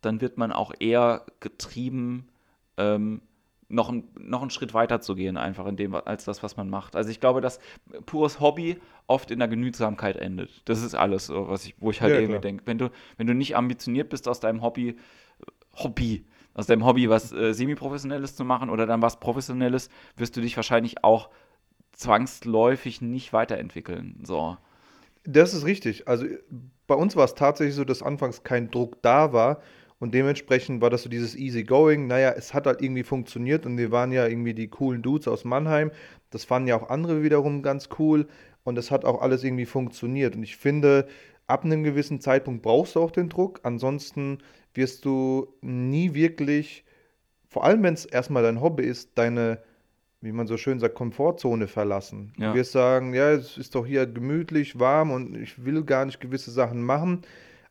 [0.00, 2.28] dann wird man auch eher getrieben,
[2.76, 3.22] ähm,
[3.70, 6.68] noch, ein, noch einen Schritt weiter zu gehen, einfach in dem, als das, was man
[6.68, 6.96] macht.
[6.96, 7.60] Also ich glaube, dass
[8.04, 10.62] pures Hobby oft in der Genügsamkeit endet.
[10.68, 12.64] Das ist alles, was ich, wo ich halt ja, irgendwie denke.
[12.66, 14.96] Wenn du, wenn du nicht ambitioniert bist, aus deinem Hobby,
[15.74, 20.40] Hobby, aus deinem Hobby was äh, semi-professionelles zu machen oder dann was Professionelles, wirst du
[20.40, 21.30] dich wahrscheinlich auch
[21.92, 24.20] zwangsläufig nicht weiterentwickeln.
[24.24, 24.56] So.
[25.24, 26.08] Das ist richtig.
[26.08, 26.26] Also
[26.86, 29.60] bei uns war es tatsächlich so, dass anfangs kein Druck da war
[30.00, 32.06] und dementsprechend war das so dieses easy going.
[32.06, 35.44] Naja, es hat halt irgendwie funktioniert und wir waren ja irgendwie die coolen Dudes aus
[35.44, 35.92] Mannheim.
[36.30, 38.26] Das fanden ja auch andere wiederum ganz cool
[38.64, 40.34] und es hat auch alles irgendwie funktioniert.
[40.34, 41.06] Und ich finde,
[41.46, 43.60] ab einem gewissen Zeitpunkt brauchst du auch den Druck.
[43.62, 44.38] Ansonsten
[44.72, 46.84] wirst du nie wirklich,
[47.46, 49.58] vor allem wenn es erstmal dein Hobby ist, deine
[50.22, 52.32] wie man so schön sagt, Komfortzone verlassen.
[52.36, 52.50] Ja.
[52.50, 56.20] Du wirst sagen, ja, es ist doch hier gemütlich, warm und ich will gar nicht
[56.20, 57.22] gewisse Sachen machen,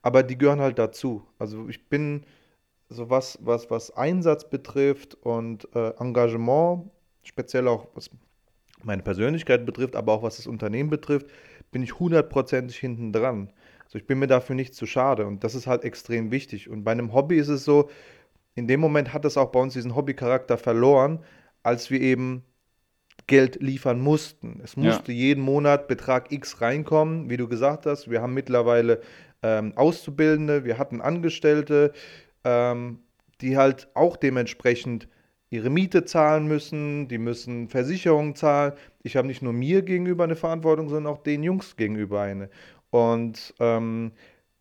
[0.02, 1.26] aber die gehören halt dazu.
[1.38, 2.26] Also ich bin
[2.90, 6.90] so was, was, was Einsatz betrifft und äh, Engagement,
[7.24, 8.10] speziell auch was
[8.84, 11.28] meine Persönlichkeit betrifft, aber auch was das Unternehmen betrifft,
[11.72, 13.52] bin ich hundertprozentig hinten dran.
[13.84, 16.70] Also ich bin mir dafür nicht zu schade und das ist halt extrem wichtig.
[16.70, 17.90] Und bei einem Hobby ist es so,
[18.56, 21.20] in dem Moment hat es auch bei uns diesen Hobbycharakter verloren,
[21.64, 22.44] als wir eben
[23.28, 24.60] Geld liefern mussten.
[24.64, 25.18] Es musste ja.
[25.18, 28.10] jeden Monat Betrag X reinkommen, wie du gesagt hast.
[28.10, 29.02] Wir haben mittlerweile
[29.44, 31.94] ähm, Auszubildende, wir hatten Angestellte,
[32.44, 33.00] ähm,
[33.42, 35.08] die halt auch dementsprechend
[35.50, 38.74] ihre Miete zahlen müssen, die müssen Versicherungen zahlen.
[39.02, 42.50] Ich habe nicht nur mir gegenüber eine Verantwortung, sondern auch den Jungs gegenüber eine.
[42.92, 44.12] Und ähm,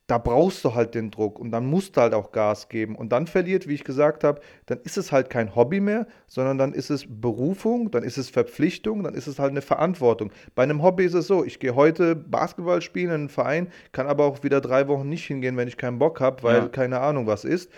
[0.09, 2.97] da brauchst du halt den Druck und dann musst du halt auch Gas geben.
[2.97, 6.57] Und dann verliert, wie ich gesagt habe, dann ist es halt kein Hobby mehr, sondern
[6.57, 10.33] dann ist es Berufung, dann ist es Verpflichtung, dann ist es halt eine Verantwortung.
[10.55, 14.07] Bei einem Hobby ist es so, ich gehe heute Basketball spielen in einen Verein, kann
[14.07, 16.69] aber auch wieder drei Wochen nicht hingehen, wenn ich keinen Bock habe, weil ja.
[16.69, 17.71] keine Ahnung was ist.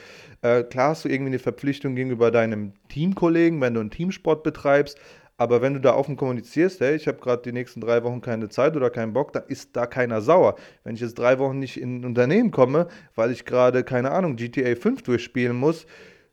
[0.42, 4.98] Äh, klar hast du irgendwie eine Verpflichtung gegenüber deinem Teamkollegen, wenn du einen Teamsport betreibst,
[5.40, 8.50] aber wenn du da offen kommunizierst, hey, ich habe gerade die nächsten drei Wochen keine
[8.50, 10.56] Zeit oder keinen Bock, dann ist da keiner sauer.
[10.84, 14.36] Wenn ich jetzt drei Wochen nicht in ein Unternehmen komme, weil ich gerade, keine Ahnung,
[14.36, 15.86] GTA 5 durchspielen muss,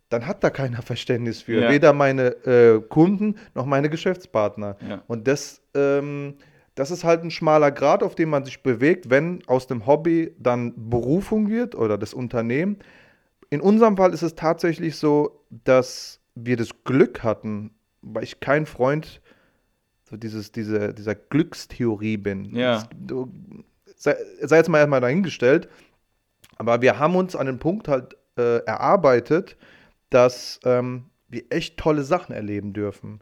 [0.10, 1.62] dann hat da keiner Verständnis für.
[1.62, 1.72] Ja.
[1.72, 4.76] Weder meine äh, Kunden noch meine Geschäftspartner.
[4.86, 5.04] Ja.
[5.08, 6.34] Und das, ähm,
[6.76, 10.36] das ist halt ein schmaler Grad, auf dem man sich bewegt, wenn aus dem Hobby
[10.38, 12.80] dann Berufung wird oder das Unternehmen.
[13.50, 17.72] In unserem Fall ist es tatsächlich so, dass wir das Glück hatten,
[18.13, 19.22] weil ich kein Freund
[20.10, 22.46] so dieses, diese, dieser Glückstheorie bin.
[22.56, 22.88] Ja.
[23.96, 25.67] Sei, sei, jetzt mal erstmal dahingestellt,
[26.58, 29.58] aber wir haben uns an den Punkt halt äh, erarbeitet,
[30.10, 33.20] dass ähm, wir echt tolle Sachen erleben dürfen.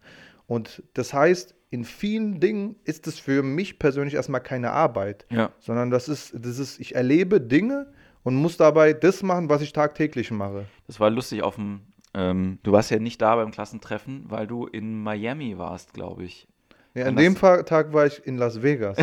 [0.48, 5.52] Und das heißt, in vielen Dingen ist es für mich persönlich erstmal keine Arbeit, ja.
[5.60, 7.92] sondern das ist, das ist, ich erlebe Dinge
[8.24, 10.66] und muss dabei das machen, was ich tagtäglich mache.
[10.88, 11.82] Das war lustig auf dem
[12.16, 16.48] ähm, du warst ja nicht da beim Klassentreffen, weil du in Miami warst, glaube ich.
[16.94, 18.98] Ja, an dem Tag war ich in Las Vegas.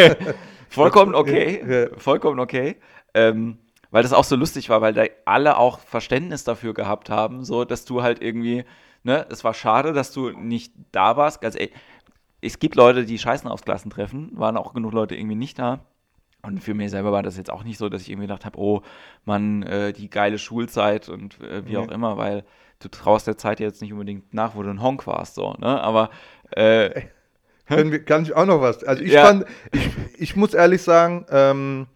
[0.68, 1.88] Vollkommen okay.
[1.96, 2.76] Vollkommen okay.
[3.12, 3.58] Ähm,
[3.90, 7.64] weil das auch so lustig war, weil da alle auch Verständnis dafür gehabt haben, so
[7.64, 8.64] dass du halt irgendwie,
[9.02, 11.44] ne, es war schade, dass du nicht da warst.
[11.44, 11.72] Also, ey,
[12.40, 15.80] es gibt Leute, die scheißen aufs Klassentreffen, waren auch genug Leute irgendwie nicht da.
[16.42, 18.58] Und für mich selber war das jetzt auch nicht so, dass ich irgendwie gedacht habe,
[18.58, 18.82] oh
[19.24, 21.78] Mann, äh, die geile Schulzeit und äh, wie mhm.
[21.78, 22.44] auch immer, weil
[22.78, 25.80] du traust der Zeit jetzt nicht unbedingt nach, wo du ein Honk warst, so, ne?
[25.80, 26.10] Aber
[26.50, 27.02] äh,
[27.68, 28.84] wir, kann ich auch noch was?
[28.84, 29.26] Also ich ja.
[29.26, 31.86] fand, ich, ich muss ehrlich sagen, ähm,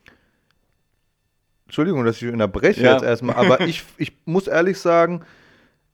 [1.67, 2.93] Entschuldigung, dass ich unterbreche ja.
[2.93, 5.25] jetzt erstmal, aber ich, ich muss ehrlich sagen,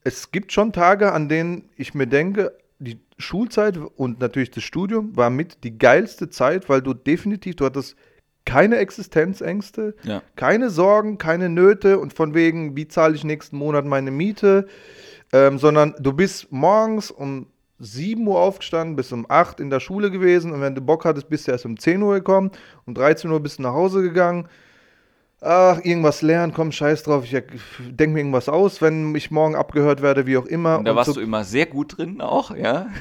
[0.02, 5.16] es gibt schon Tage, an denen ich mir denke, die Schulzeit und natürlich das Studium
[5.16, 7.96] war mit die geilste Zeit, weil du definitiv, du hattest
[8.48, 10.22] keine Existenzängste, ja.
[10.34, 14.66] keine Sorgen, keine Nöte und von wegen, wie zahle ich nächsten Monat meine Miete.
[15.34, 20.10] ähm, sondern du bist morgens um 7 Uhr aufgestanden, bis um 8 in der Schule
[20.10, 22.50] gewesen und wenn du Bock hattest, bist du erst um 10 Uhr gekommen,
[22.86, 24.48] um 13 Uhr bist du nach Hause gegangen.
[25.42, 27.30] Ach, irgendwas lernen, komm, scheiß drauf, ich
[27.78, 30.78] denke mir irgendwas aus, wenn ich morgen abgehört werde, wie auch immer.
[30.78, 32.86] Und da und warst so, du immer sehr gut drin auch, ja?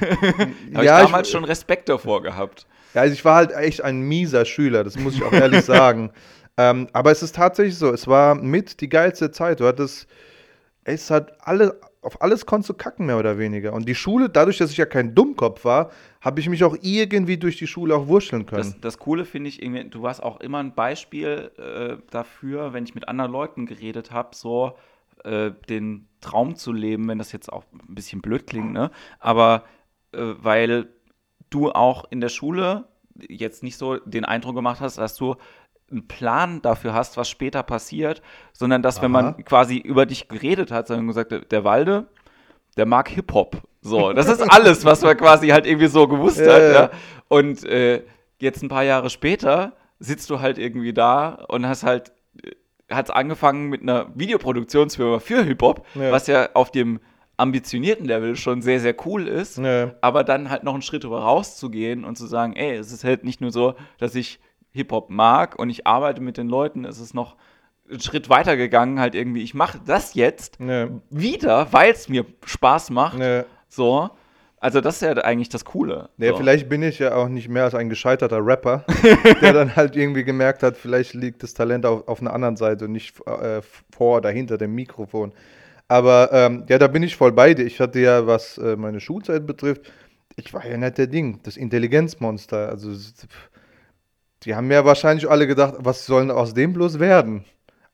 [0.74, 2.66] Habe ja, ich damals ich, schon Respekt davor gehabt.
[2.98, 6.10] Ja, also ich war halt echt ein mieser Schüler, das muss ich auch ehrlich sagen.
[6.56, 9.60] Ähm, aber es ist tatsächlich so, es war mit die geilste Zeit.
[9.60, 10.08] Du hattest,
[10.82, 13.72] es hat alle, auf alles konntest du kacken, mehr oder weniger.
[13.72, 17.36] Und die Schule, dadurch, dass ich ja kein Dummkopf war, habe ich mich auch irgendwie
[17.36, 18.62] durch die Schule auch wurschteln können.
[18.62, 22.82] Das, das Coole finde ich, irgendwie, du warst auch immer ein Beispiel äh, dafür, wenn
[22.82, 24.72] ich mit anderen Leuten geredet habe, so
[25.22, 28.90] äh, den Traum zu leben, wenn das jetzt auch ein bisschen blöd klingt, ne?
[29.20, 29.62] Aber
[30.10, 30.88] äh, weil
[31.50, 32.84] du auch in der Schule
[33.28, 35.36] jetzt nicht so den Eindruck gemacht hast, dass du
[35.90, 39.04] einen Plan dafür hast, was später passiert, sondern dass, Aha.
[39.04, 42.06] wenn man quasi über dich geredet hat, sondern gesagt, der Walde,
[42.76, 43.62] der mag Hip-Hop.
[43.80, 46.62] So, das ist alles, was man quasi halt irgendwie so gewusst ja, hat.
[46.62, 46.72] Ja.
[46.72, 46.90] ja.
[47.28, 48.04] Und äh,
[48.38, 52.52] jetzt ein paar Jahre später sitzt du halt irgendwie da und hast halt, äh,
[52.94, 57.00] hat angefangen mit einer Videoproduktionsfirma für Hip-Hop, was ja auf dem
[57.38, 59.58] ambitionierten Level schon sehr, sehr cool ist,
[60.00, 63.24] aber dann halt noch einen Schritt darüber rauszugehen und zu sagen, ey, es ist halt
[63.24, 64.40] nicht nur so, dass ich
[64.72, 67.36] Hip-Hop mag und ich arbeite mit den Leuten, ist es noch
[67.90, 70.88] einen Schritt weiter gegangen, halt irgendwie, ich mache das jetzt nee.
[71.10, 73.18] wieder, weil es mir Spaß macht.
[73.18, 73.44] Nee.
[73.68, 74.10] So.
[74.60, 76.10] Also das ist ja eigentlich das Coole.
[76.18, 76.38] Ja, so.
[76.38, 78.84] vielleicht bin ich ja auch nicht mehr als ein gescheiterter Rapper,
[79.40, 82.86] der dann halt irgendwie gemerkt hat, vielleicht liegt das Talent auf, auf einer anderen Seite
[82.86, 83.62] und nicht äh,
[83.94, 85.32] vor oder hinter dem Mikrofon.
[85.88, 87.64] Aber ähm, ja, da bin ich voll bei dir.
[87.64, 89.90] Ich hatte ja, was äh, meine Schulzeit betrifft,
[90.36, 92.68] ich war ja nicht der Ding, das Intelligenzmonster.
[92.68, 92.92] Also
[94.42, 97.44] die haben ja wahrscheinlich alle gedacht, was soll aus dem bloß werden?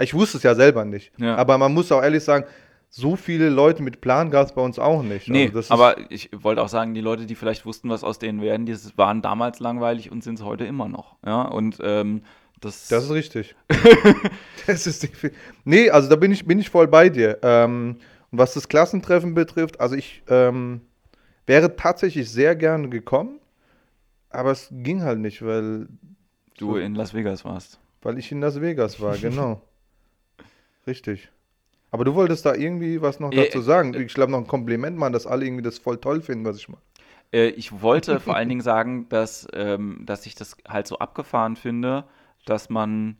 [0.00, 1.12] Ich wusste es ja selber nicht.
[1.18, 1.37] Ja.
[1.37, 2.44] Aber man muss auch ehrlich sagen,
[2.90, 5.28] so viele Leute mit Plan gab es bei uns auch nicht.
[5.28, 8.40] Nee, also aber ich wollte auch sagen, die Leute, die vielleicht wussten, was aus denen
[8.40, 11.16] werden, die waren damals langweilig und sind es heute immer noch.
[11.26, 12.22] Ja, und ähm,
[12.61, 12.88] das.
[12.88, 13.57] Das ist richtig.
[14.66, 15.09] das ist
[15.64, 17.38] Nee, also da bin ich, bin ich voll bei dir.
[17.42, 17.96] Ähm,
[18.31, 20.81] und was das Klassentreffen betrifft, also ich ähm,
[21.46, 23.40] wäre tatsächlich sehr gerne gekommen,
[24.31, 25.88] aber es ging halt nicht, weil
[26.59, 27.79] du so, in Las Vegas warst.
[28.03, 29.61] Weil ich in Las Vegas war, genau.
[30.87, 31.31] Richtig.
[31.90, 33.94] Aber du wolltest da irgendwie was noch dazu sagen.
[33.94, 36.68] Ich glaube, noch ein Kompliment machen, dass alle irgendwie das voll toll finden, was ich
[36.68, 36.83] mache.
[37.33, 41.57] Äh, ich wollte vor allen Dingen sagen, dass, ähm, dass ich das halt so abgefahren
[41.57, 42.05] finde,
[42.46, 43.16] dass man,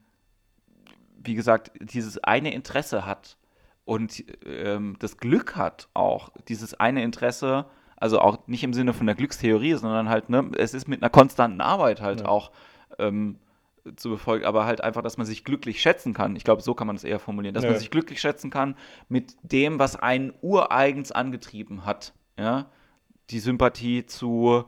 [1.25, 3.37] wie gesagt, dieses eine Interesse hat
[3.85, 9.07] und ähm, das Glück hat auch, dieses eine Interesse, also auch nicht im Sinne von
[9.07, 12.29] der Glückstheorie, sondern halt, ne, es ist mit einer konstanten Arbeit halt ja.
[12.29, 12.51] auch
[12.99, 13.39] ähm,
[13.97, 16.37] zu befolgen, aber halt einfach, dass man sich glücklich schätzen kann.
[16.37, 17.71] Ich glaube, so kann man es eher formulieren, dass ja.
[17.71, 18.77] man sich glücklich schätzen kann
[19.09, 22.15] mit dem, was einen ureigens angetrieben hat.
[22.39, 22.67] Ja,
[23.31, 24.65] die Sympathie zu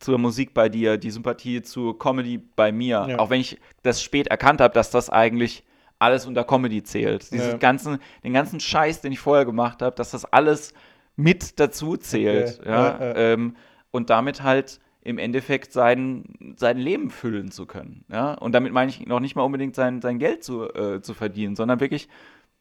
[0.00, 3.06] zur Musik bei dir, die Sympathie zu Comedy bei mir.
[3.08, 3.18] Ja.
[3.18, 5.64] Auch wenn ich das spät erkannt habe, dass das eigentlich
[5.98, 7.30] alles unter Comedy zählt.
[7.32, 7.56] Dieses ja.
[7.56, 10.74] ganzen, den ganzen Scheiß, den ich vorher gemacht habe, dass das alles
[11.16, 12.60] mit dazu zählt.
[12.60, 12.70] Okay.
[12.70, 13.56] Ja, ähm,
[13.90, 18.04] und damit halt im Endeffekt sein, sein Leben füllen zu können.
[18.10, 18.34] Ja?
[18.34, 21.56] Und damit meine ich noch nicht mal unbedingt sein, sein Geld zu, äh, zu verdienen,
[21.56, 22.08] sondern wirklich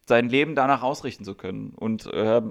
[0.08, 1.72] sein Leben danach ausrichten zu können.
[1.76, 2.42] Und äh,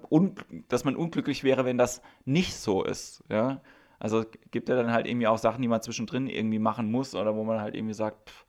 [0.68, 3.24] dass man unglücklich wäre, wenn das nicht so ist.
[3.30, 3.62] Ja?
[3.98, 7.34] Also gibt ja dann halt irgendwie auch Sachen, die man zwischendrin irgendwie machen muss oder
[7.34, 8.44] wo man halt irgendwie sagt, pff,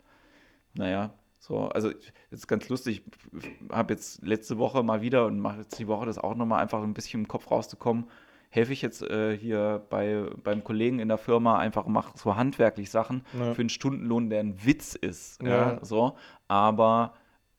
[0.74, 1.14] naja,
[1.48, 1.92] so, also
[2.30, 3.04] ist ganz lustig.
[3.40, 6.62] Ich habe jetzt letzte Woche mal wieder und mache jetzt die Woche das auch nochmal
[6.62, 8.08] einfach ein bisschen im Kopf rauszukommen,
[8.50, 12.90] helfe ich jetzt äh, hier bei, beim Kollegen in der Firma einfach, mache so handwerklich
[12.92, 13.54] Sachen ja.
[13.54, 15.42] für einen Stundenlohn, der ein Witz ist.
[15.42, 15.50] Ja.
[15.50, 16.18] ja so.
[16.50, 17.14] Aber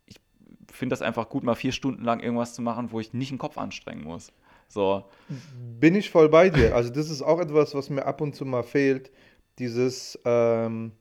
[0.05, 0.21] ich
[0.71, 3.39] finde das einfach gut, mal vier Stunden lang irgendwas zu machen, wo ich nicht den
[3.39, 4.33] Kopf anstrengen muss.
[4.69, 5.05] So.
[5.81, 6.77] Bin ich voll bei dir.
[6.77, 9.11] Also, das ist auch etwas, was mir ab und zu mal fehlt.
[9.59, 10.93] Dieses, ähm,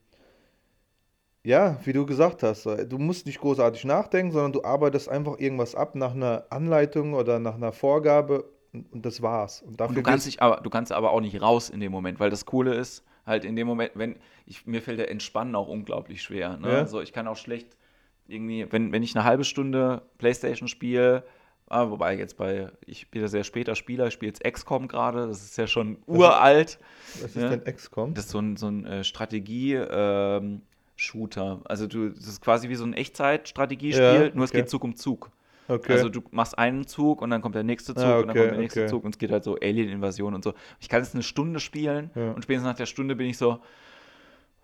[1.48, 5.74] ja, wie du gesagt hast, du musst nicht großartig nachdenken, sondern du arbeitest einfach irgendwas
[5.74, 9.62] ab nach einer Anleitung oder nach einer Vorgabe und das war's.
[9.62, 12.20] Und, und du kannst dich aber, du kannst aber auch nicht raus in dem Moment,
[12.20, 15.68] weil das Coole ist, halt in dem Moment, wenn ich, mir fällt der Entspannen auch
[15.68, 16.58] unglaublich schwer.
[16.58, 16.70] Ne?
[16.70, 16.78] Ja.
[16.80, 17.78] Also ich kann auch schlecht
[18.26, 21.24] irgendwie, wenn, wenn ich eine halbe Stunde Playstation spiele,
[21.68, 25.26] ah, wobei jetzt bei, ich bin ja sehr später Spieler, ich spiele jetzt XCOM gerade,
[25.26, 26.68] das ist ja schon was uralt.
[26.68, 27.56] Ist, was ist ja?
[27.56, 28.12] denn XCOM?
[28.12, 30.60] Das ist so ein, so ein äh, Strategie- ähm,
[30.98, 31.60] Shooter.
[31.64, 34.32] Also du, das ist quasi wie so ein Echtzeit-Strategiespiel, ja, okay.
[34.34, 35.30] nur es geht Zug um Zug.
[35.68, 35.92] Okay.
[35.92, 38.36] Also du machst einen Zug und dann kommt der nächste Zug ah, okay, und dann
[38.36, 38.88] kommt der nächste okay.
[38.90, 40.54] Zug und es geht halt so Alien-Invasion und so.
[40.80, 42.32] Ich kann jetzt eine Stunde spielen ja.
[42.32, 43.60] und spätestens nach der Stunde bin ich so,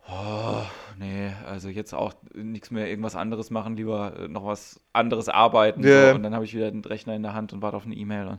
[0.08, 0.62] oh,
[0.98, 5.84] nee, also jetzt auch nichts mehr irgendwas anderes machen, lieber äh, noch was anderes arbeiten.
[5.84, 6.10] Yeah.
[6.10, 6.14] So.
[6.16, 8.38] Und dann habe ich wieder den Rechner in der Hand und warte auf eine E-Mail.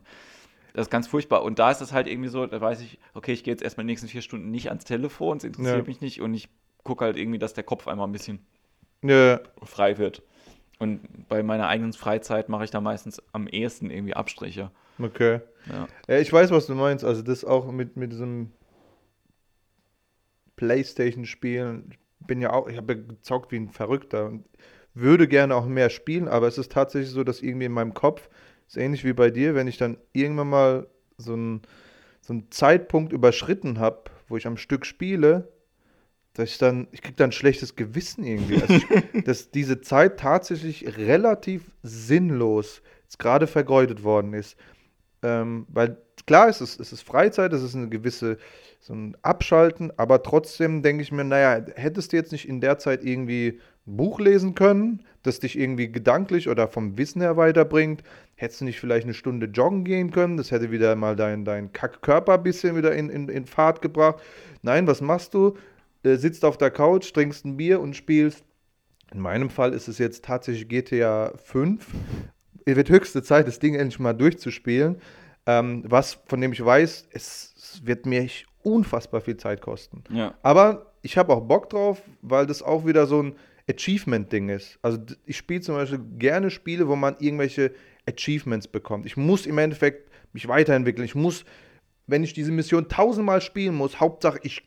[0.73, 1.43] Das ist ganz furchtbar.
[1.43, 3.85] Und da ist es halt irgendwie so, da weiß ich, okay, ich gehe jetzt erstmal
[3.85, 5.83] die nächsten vier Stunden nicht ans Telefon, es interessiert Ja.
[5.83, 6.49] mich nicht und ich
[6.85, 8.47] gucke halt irgendwie, dass der Kopf einmal ein bisschen
[9.01, 10.21] Ja, frei wird.
[10.79, 14.71] Und bei meiner eigenen Freizeit mache ich da meistens am ehesten irgendwie Abstriche.
[14.99, 15.41] okay.
[15.65, 15.89] Ja.
[16.07, 17.05] Ja, ich weiß, was du meinst.
[17.05, 18.51] Also das auch mit, mit diesem
[20.55, 21.89] Playstation-Spielen.
[21.91, 24.45] Ich bin ja auch, ich habe ja gezockt wie ein Verrückter und
[24.93, 28.29] würde gerne auch mehr spielen, aber es ist tatsächlich so, dass irgendwie in meinem Kopf,
[28.67, 31.61] ist ähnlich wie bei dir, wenn ich dann irgendwann mal so einen
[32.21, 35.49] so einen Zeitpunkt überschritten habe, wo ich am Stück spiele,
[36.35, 38.61] dass ich dann, ich kriege dann ein schlechtes Gewissen irgendwie.
[38.61, 44.57] Also ich, dass diese Zeit tatsächlich relativ sinnlos jetzt gerade vergeudet worden ist.
[45.23, 48.37] Ähm, weil klar, es ist, es ist Freizeit, es ist eine gewisse,
[48.79, 52.77] so ein Abschalten, aber trotzdem denke ich mir, naja, hättest du jetzt nicht in der
[52.77, 58.03] Zeit irgendwie ein Buch lesen können, das dich irgendwie gedanklich oder vom Wissen her weiterbringt,
[58.35, 61.71] hättest du nicht vielleicht eine Stunde joggen gehen können, das hätte wieder mal dein, dein
[61.71, 64.21] Kackkörper ein bisschen wieder in, in, in Fahrt gebracht.
[64.61, 65.55] Nein, was machst du?
[66.05, 68.43] Äh, sitzt auf der Couch, trinkst ein Bier und spielst.
[69.11, 71.85] In meinem Fall ist es jetzt tatsächlich GTA 5.
[72.65, 74.97] Es wird höchste Zeit, das Ding endlich mal durchzuspielen.
[75.45, 78.27] Ähm, was, von dem ich weiß, es, wird mir
[78.63, 80.03] unfassbar viel Zeit kosten.
[80.09, 80.33] Ja.
[80.41, 83.35] Aber ich habe auch Bock drauf, weil das auch wieder so ein
[83.69, 84.79] Achievement-Ding ist.
[84.81, 87.71] Also ich spiele zum Beispiel gerne Spiele, wo man irgendwelche
[88.07, 89.05] Achievements bekommt.
[89.05, 91.05] Ich muss im Endeffekt mich weiterentwickeln.
[91.05, 91.45] Ich muss,
[92.07, 94.63] wenn ich diese Mission tausendmal spielen muss, Hauptsache ich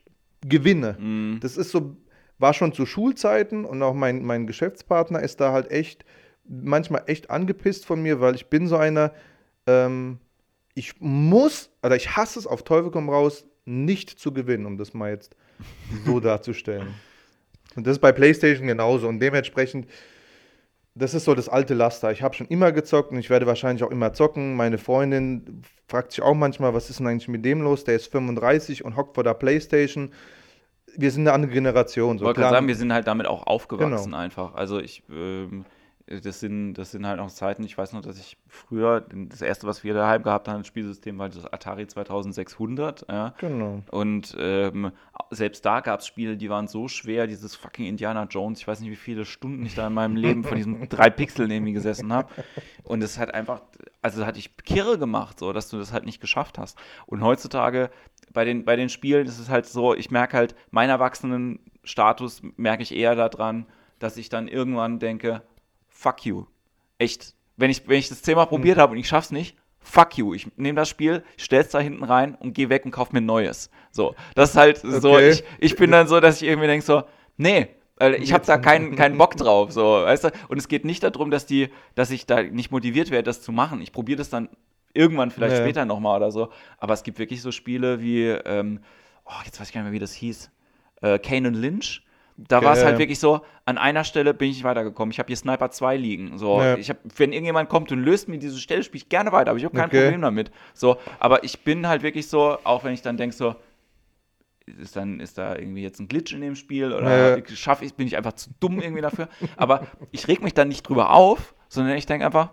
[0.47, 0.97] gewinne.
[0.99, 1.39] Mhm.
[1.41, 1.97] Das ist so,
[2.39, 6.05] war schon zu Schulzeiten und auch mein, mein Geschäftspartner ist da halt echt,
[6.49, 9.13] manchmal echt angepisst von mir, weil ich bin so einer,
[9.67, 10.19] ähm,
[10.75, 14.95] ich muss, oder ich hasse es auf Teufel komm raus, nicht zu gewinnen, um das
[14.95, 15.37] mal jetzt
[16.07, 16.95] so darzustellen.
[17.77, 19.87] Und das ist bei PlayStation genauso und dementsprechend,
[20.99, 22.11] das ist so das alte Laster.
[22.11, 24.57] Ich habe schon immer gezockt und ich werde wahrscheinlich auch immer zocken.
[24.57, 27.85] Meine Freundin fragt sich auch manchmal, was ist denn eigentlich mit dem los?
[27.85, 30.13] Der ist 35 und hockt vor der PlayStation.
[30.97, 32.17] Wir sind eine andere Generation.
[32.17, 34.17] Ich So wollte klar, gerade sagen, wir sind halt damit auch aufgewachsen Genau.
[34.17, 34.55] einfach.
[34.55, 35.65] Also ich, ähm,
[36.23, 39.67] das sind, das sind halt noch Zeiten, ich weiß noch, dass ich früher, das erste,
[39.67, 43.35] was wir daheim gehabt haben, das Spielsystem war das Atari 2600, ja.
[43.39, 43.83] Genau.
[43.91, 44.93] Und ähm,
[45.31, 48.81] selbst da gab es Spiele, die waren so schwer, dieses fucking Indiana Jones, ich weiß
[48.81, 52.13] nicht, wie viele Stunden ich da in meinem Leben von diesen drei Pixeln irgendwie gesessen
[52.13, 52.33] habe.
[52.85, 53.63] Und es hat einfach,
[54.01, 56.79] also hat dich kirre gemacht, so, dass du das halt nicht geschafft hast.
[57.07, 57.91] Und heutzutage
[58.33, 62.83] bei den, bei den Spielen ist es halt so, ich merke halt, mein Erwachsenenstatus merke
[62.83, 63.67] ich eher daran,
[63.99, 65.43] dass ich dann irgendwann denke,
[65.99, 66.45] fuck you.
[66.99, 67.35] Echt.
[67.57, 70.33] Wenn ich, wenn ich das zehnmal probiert habe und ich schaff's nicht, fuck you.
[70.35, 73.27] Ich nehme das Spiel, stell's da hinten rein und geh weg und kauf mir ein
[73.27, 73.69] neues.
[73.91, 74.15] So.
[74.37, 75.31] Das ist halt so, Okay.
[75.31, 77.03] ich, ich bin dann so, dass ich irgendwie denke so,
[77.37, 77.69] nee,
[78.21, 80.31] ich habe da keinen, keinen Bock drauf, so, weißt du?
[80.49, 83.51] Und es geht nicht darum, dass die, dass ich da nicht motiviert werde, das zu
[83.51, 83.81] machen.
[83.83, 84.49] Ich probiere das dann
[84.95, 85.63] irgendwann vielleicht Ja.
[85.65, 86.51] später nochmal oder so.
[86.79, 88.81] Aber es gibt wirklich so Spiele wie, ähm,
[89.25, 90.49] oh, jetzt weiß ich gar nicht mehr, wie das hieß,
[91.03, 92.05] äh, Kane und Lynch.
[92.41, 95.11] Da war es halt wirklich so, an einer Stelle bin ich nicht weitergekommen.
[95.11, 96.39] Ich habe hier Sniper 2 liegen.
[96.39, 96.77] So, Ja.
[96.77, 99.59] ich hab, wenn irgendjemand kommt und löst mir diese Stelle, spiele ich gerne weiter, aber
[99.59, 99.99] ich habe kein Okay.
[100.03, 100.53] Problem damit.
[100.73, 103.57] So, aber ich bin halt wirklich so, auch wenn ich dann denke so,
[104.67, 107.43] ist dann ist da irgendwie jetzt ein Glitch in dem Spiel oder Ja.
[107.55, 110.83] schaffe ich bin ich einfach zu dumm irgendwie dafür, aber ich reg mich dann nicht
[110.89, 112.51] drüber auf, sondern ich denke einfach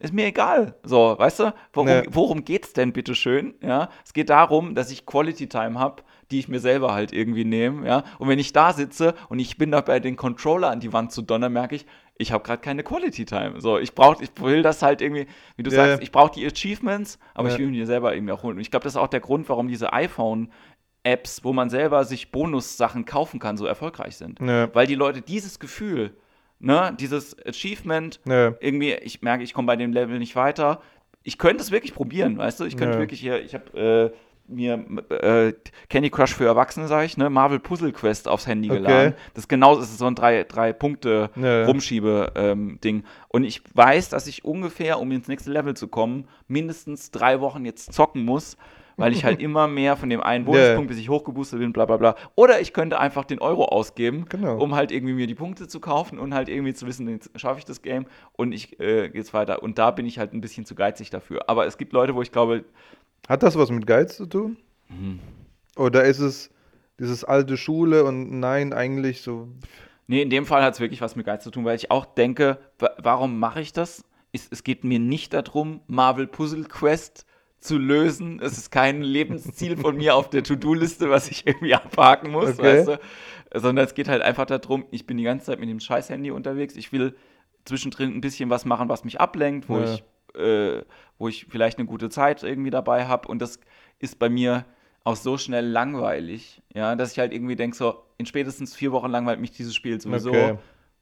[0.00, 0.76] ist mir egal.
[0.84, 2.02] So, weißt du, worum, Ja.
[2.08, 3.54] worum geht's denn bitte schön?
[3.60, 7.44] Ja, es geht darum, dass ich Quality Time habe, die ich mir selber halt irgendwie
[7.44, 8.04] nehme, ja.
[8.18, 11.22] Und wenn ich da sitze und ich bin dabei, den Controller an die Wand zu
[11.22, 11.86] donnern, merke ich,
[12.18, 13.60] ich habe gerade keine Quality Time.
[13.60, 15.86] So, ich brauche, ich will das halt irgendwie, wie du Ja.
[15.86, 17.54] sagst, ich brauche die Achievements, aber Ja.
[17.54, 18.56] ich will mir selber irgendwie auch holen.
[18.56, 20.50] Und ich glaube, das ist auch der Grund, warum diese iPhone
[21.04, 24.40] Apps, wo man selber sich Bonussachen kaufen kann, so erfolgreich sind.
[24.40, 24.68] Ja.
[24.74, 26.16] Weil die Leute dieses Gefühl,
[26.58, 30.82] ne, dieses Achievement, irgendwie, ich merke, ich komme bei dem Level nicht weiter.
[31.22, 32.64] Ich könnte es wirklich probieren, weißt du?
[32.64, 35.52] Ich könnte wirklich hier, ich habe äh, mir äh,
[35.88, 38.78] Candy Crush für Erwachsene, sage ich, ne, Marvel Puzzle Quest aufs Handy Okay.
[38.80, 39.14] geladen.
[39.34, 41.66] Das ist genau, das ist so ein drei, drei Punkte Ja.
[41.66, 43.04] Rumschiebe-Ding.
[43.28, 47.64] Und ich weiß, dass ich ungefähr, um ins nächste Level zu kommen, mindestens drei Wochen
[47.64, 48.56] jetzt zocken muss,
[48.96, 51.96] weil ich halt immer mehr von dem einen Bonuspunkt, bis ich hochgeboostet bin, bla bla
[51.98, 52.16] bla.
[52.34, 54.58] Oder ich könnte einfach den Euro ausgeben, Genau.
[54.58, 57.58] um halt irgendwie mir die Punkte zu kaufen und halt irgendwie zu wissen, jetzt schaffe
[57.60, 59.62] ich das Game und ich äh, geht's weiter.
[59.62, 61.48] Und da bin ich halt ein bisschen zu geizig dafür.
[61.48, 62.64] Aber es gibt Leute, wo ich glaube,
[63.26, 64.56] Hat das was mit Geiz zu tun?
[64.88, 65.20] Mhm.
[65.76, 66.50] Oder ist es
[66.98, 69.48] dieses alte Schule und nein, eigentlich so.
[70.06, 72.06] Nee, in dem Fall hat es wirklich was mit Geiz zu tun, weil ich auch
[72.06, 74.04] denke, wa- warum mache ich das?
[74.32, 77.26] Es, es geht mir nicht darum, Marvel Puzzle Quest
[77.60, 78.40] zu lösen.
[78.40, 82.62] Es ist kein Lebensziel von mir auf der To-Do-Liste, was ich irgendwie abhaken muss, Okay.
[82.62, 83.00] weißt du?
[83.54, 86.30] Sondern es geht halt einfach darum, ich bin die ganze Zeit mit dem scheiß Handy
[86.30, 86.76] unterwegs.
[86.76, 87.14] Ich will
[87.64, 89.94] zwischendrin ein bisschen was machen, was mich ablenkt, wo Ja.
[89.94, 90.04] ich
[90.34, 90.82] äh,
[91.18, 93.60] wo ich vielleicht eine gute Zeit irgendwie dabei habe und das
[93.98, 94.64] ist bei mir
[95.04, 99.10] auch so schnell langweilig, ja, dass ich halt irgendwie denke, so in spätestens vier Wochen
[99.10, 100.30] langweilt mich dieses Spiel sowieso.
[100.30, 100.58] Okay.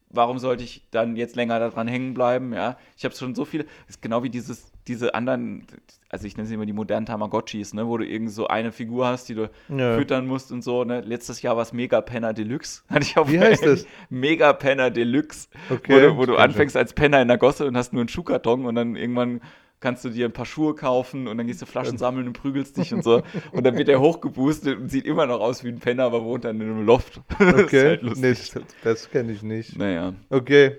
[0.08, 2.52] Warum sollte ich dann jetzt länger daran hängen bleiben?
[2.52, 3.66] Ja, ich habe schon so viele.
[3.88, 5.66] ist genau wie dieses, diese anderen,
[6.08, 9.06] also ich nenne sie immer die modernen Tamagotchis, ne, wo du irgend so eine Figur
[9.06, 9.96] hast, die du ja.
[9.96, 10.84] füttern musst und so.
[10.84, 11.00] Ne?
[11.00, 12.82] Letztes Jahr war es Mega Penner Deluxe.
[12.88, 13.84] Hatte ich auf Wie heißt das?
[14.08, 17.76] Mega Penner Deluxe, okay, wo du, wo du anfängst als Penner in der Gosse und
[17.76, 19.40] hast nur einen Schuhkarton und dann irgendwann
[19.86, 22.76] kannst du dir ein paar Schuhe kaufen und dann gehst du Flaschen sammeln und prügelst
[22.76, 23.22] dich und so.
[23.52, 26.44] Und dann wird er hochgeboostet und sieht immer noch aus wie ein Penner, aber wohnt
[26.44, 27.20] dann in einem Loft.
[27.38, 28.34] Okay, halt nee,
[28.82, 29.78] das kenne ich nicht.
[29.78, 30.14] Naja.
[30.28, 30.78] Okay.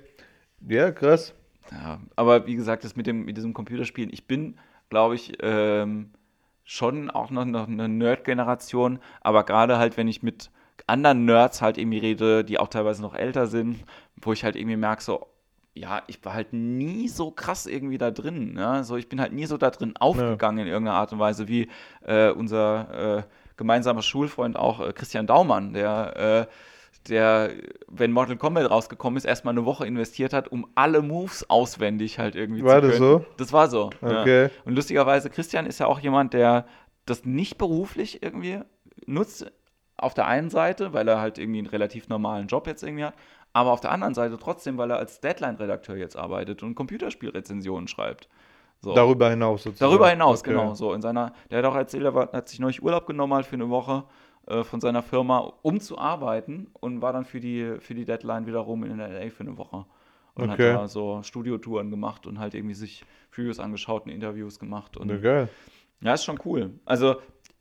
[0.68, 1.34] Ja, krass.
[1.72, 4.58] Ja, aber wie gesagt, das mit, dem, mit diesem Computerspielen, ich bin,
[4.90, 6.10] glaube ich, ähm,
[6.66, 10.52] schon auch noch, noch eine Nerd-Generation, aber gerade halt, wenn ich mit
[10.86, 13.86] anderen Nerds halt irgendwie rede, die auch teilweise noch älter sind,
[14.18, 15.28] wo ich halt irgendwie merke, so,
[15.78, 18.56] ja, ich war halt nie so krass irgendwie da drin.
[18.58, 18.84] Ja?
[18.84, 20.66] So, ich bin halt nie so da drin aufgegangen ja.
[20.66, 21.70] in irgendeiner Art und Weise, wie
[22.06, 23.24] äh, unser äh,
[23.58, 27.52] gemeinsamer Schulfreund auch äh, Christian Daumann, der, äh, der,
[27.88, 32.36] wenn Mortal Kombat rausgekommen ist, erstmal eine Woche investiert hat, um alle Moves auswendig halt
[32.36, 33.02] irgendwie war zu können.
[33.02, 33.34] War das so?
[33.38, 33.90] Das war so.
[34.02, 34.44] Okay.
[34.44, 34.50] Ja.
[34.66, 36.66] Und lustigerweise, Christian ist ja auch jemand, der
[37.06, 38.60] das nicht beruflich irgendwie
[39.06, 39.50] nutzt,
[39.98, 43.16] auf der einen Seite, weil er halt irgendwie einen relativ normalen Job jetzt irgendwie hat,
[43.54, 48.30] aber auf der anderen Seite trotzdem, weil er als Deadline-Redakteur jetzt arbeitet und Computerspielrezensionen schreibt.
[48.82, 48.94] So.
[48.94, 49.90] Darüber hinaus sozusagen.
[49.90, 50.52] Darüber hinaus, okay.
[50.52, 50.76] genau.
[50.76, 53.56] So in seiner, der hat auch erzählt, er hat sich neulich Urlaub genommen halt für
[53.56, 54.04] eine Woche
[54.48, 58.46] äh, von seiner Firma, um zu arbeiten und war dann für die, für die Deadline
[58.46, 59.86] wiederum in LA für eine Woche.
[60.36, 60.74] Und okay.
[60.74, 64.96] hat da so Studiotouren gemacht und halt irgendwie sich Videos angeschaut und Interviews gemacht.
[64.96, 65.48] Und, okay.
[66.02, 66.80] Ja, ist schon cool.
[66.86, 67.16] Also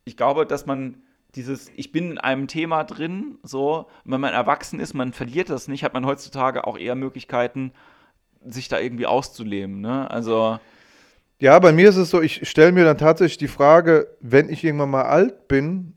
[0.05, 1.01] ich glaube, dass man
[1.37, 5.67] dieses, ich bin in einem Thema drin, so, wenn man erwachsen ist, man verliert das
[5.67, 7.71] nicht, hat man heutzutage auch eher Möglichkeiten,
[8.45, 10.09] sich da irgendwie auszuleben, ne?
[10.09, 10.59] Also.
[11.39, 14.63] Ja, bei mir ist es so, ich stelle mir dann tatsächlich die Frage, wenn ich
[14.63, 15.93] irgendwann mal alt bin,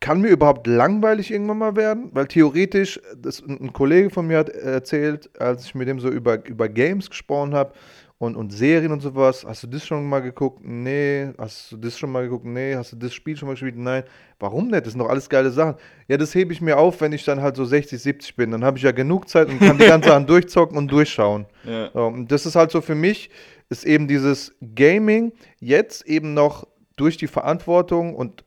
[0.00, 2.10] kann mir überhaupt langweilig irgendwann mal werden?
[2.12, 6.46] Weil theoretisch, das, ein Kollege von mir hat erzählt, als ich mit dem so über,
[6.46, 7.72] über Games gesprochen habe,
[8.18, 9.44] und, und Serien und sowas.
[9.46, 10.60] Hast du das schon mal geguckt?
[10.64, 11.32] Nee.
[11.36, 12.46] Hast du das schon mal geguckt?
[12.46, 12.74] Nee.
[12.74, 13.76] Hast du das Spiel schon mal gespielt?
[13.76, 14.04] Nein.
[14.38, 14.86] Warum nicht?
[14.86, 15.74] Das sind doch alles geile Sachen.
[16.08, 18.50] Ja, das hebe ich mir auf, wenn ich dann halt so 60, 70 bin.
[18.52, 21.46] Dann habe ich ja genug Zeit und kann die ganzen Sachen durchzocken und durchschauen.
[21.64, 21.90] Ja.
[21.92, 23.30] So, und das ist halt so für mich,
[23.68, 28.44] ist eben dieses Gaming jetzt eben noch durch die Verantwortung und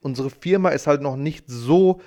[0.00, 2.00] unsere Firma ist halt noch nicht so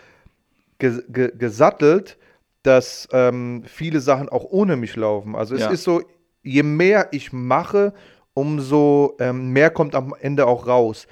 [0.80, 2.18] ge ge gesattelt,
[2.64, 5.36] dass ähm, viele Sachen auch ohne mich laufen.
[5.36, 5.70] Also es ja.
[5.70, 6.02] ist so,
[6.44, 7.94] je mehr ich mache,
[8.34, 11.08] umso ähm, mehr kommt am Ende auch raus.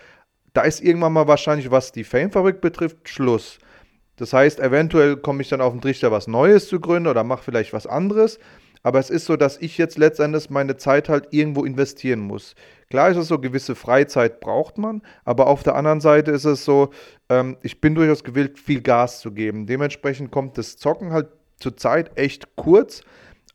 [0.53, 3.59] Da ist irgendwann mal wahrscheinlich, was die Famefabrik betrifft, Schluss.
[4.15, 7.43] Das heißt, eventuell komme ich dann auf den Trichter, was Neues zu gründen oder mache
[7.43, 8.39] vielleicht was anderes.
[8.83, 12.55] Aber es ist so, dass ich jetzt letztendlich meine Zeit halt irgendwo investieren muss.
[12.89, 16.63] Klar ist es so, gewisse Freizeit braucht man, aber auf der anderen Seite ist es
[16.63, 16.91] so,
[17.29, 19.65] ähm, ich bin durchaus gewillt, viel Gas zu geben.
[19.65, 21.27] Dementsprechend kommt das Zocken halt
[21.59, 23.01] zurzeit echt kurz.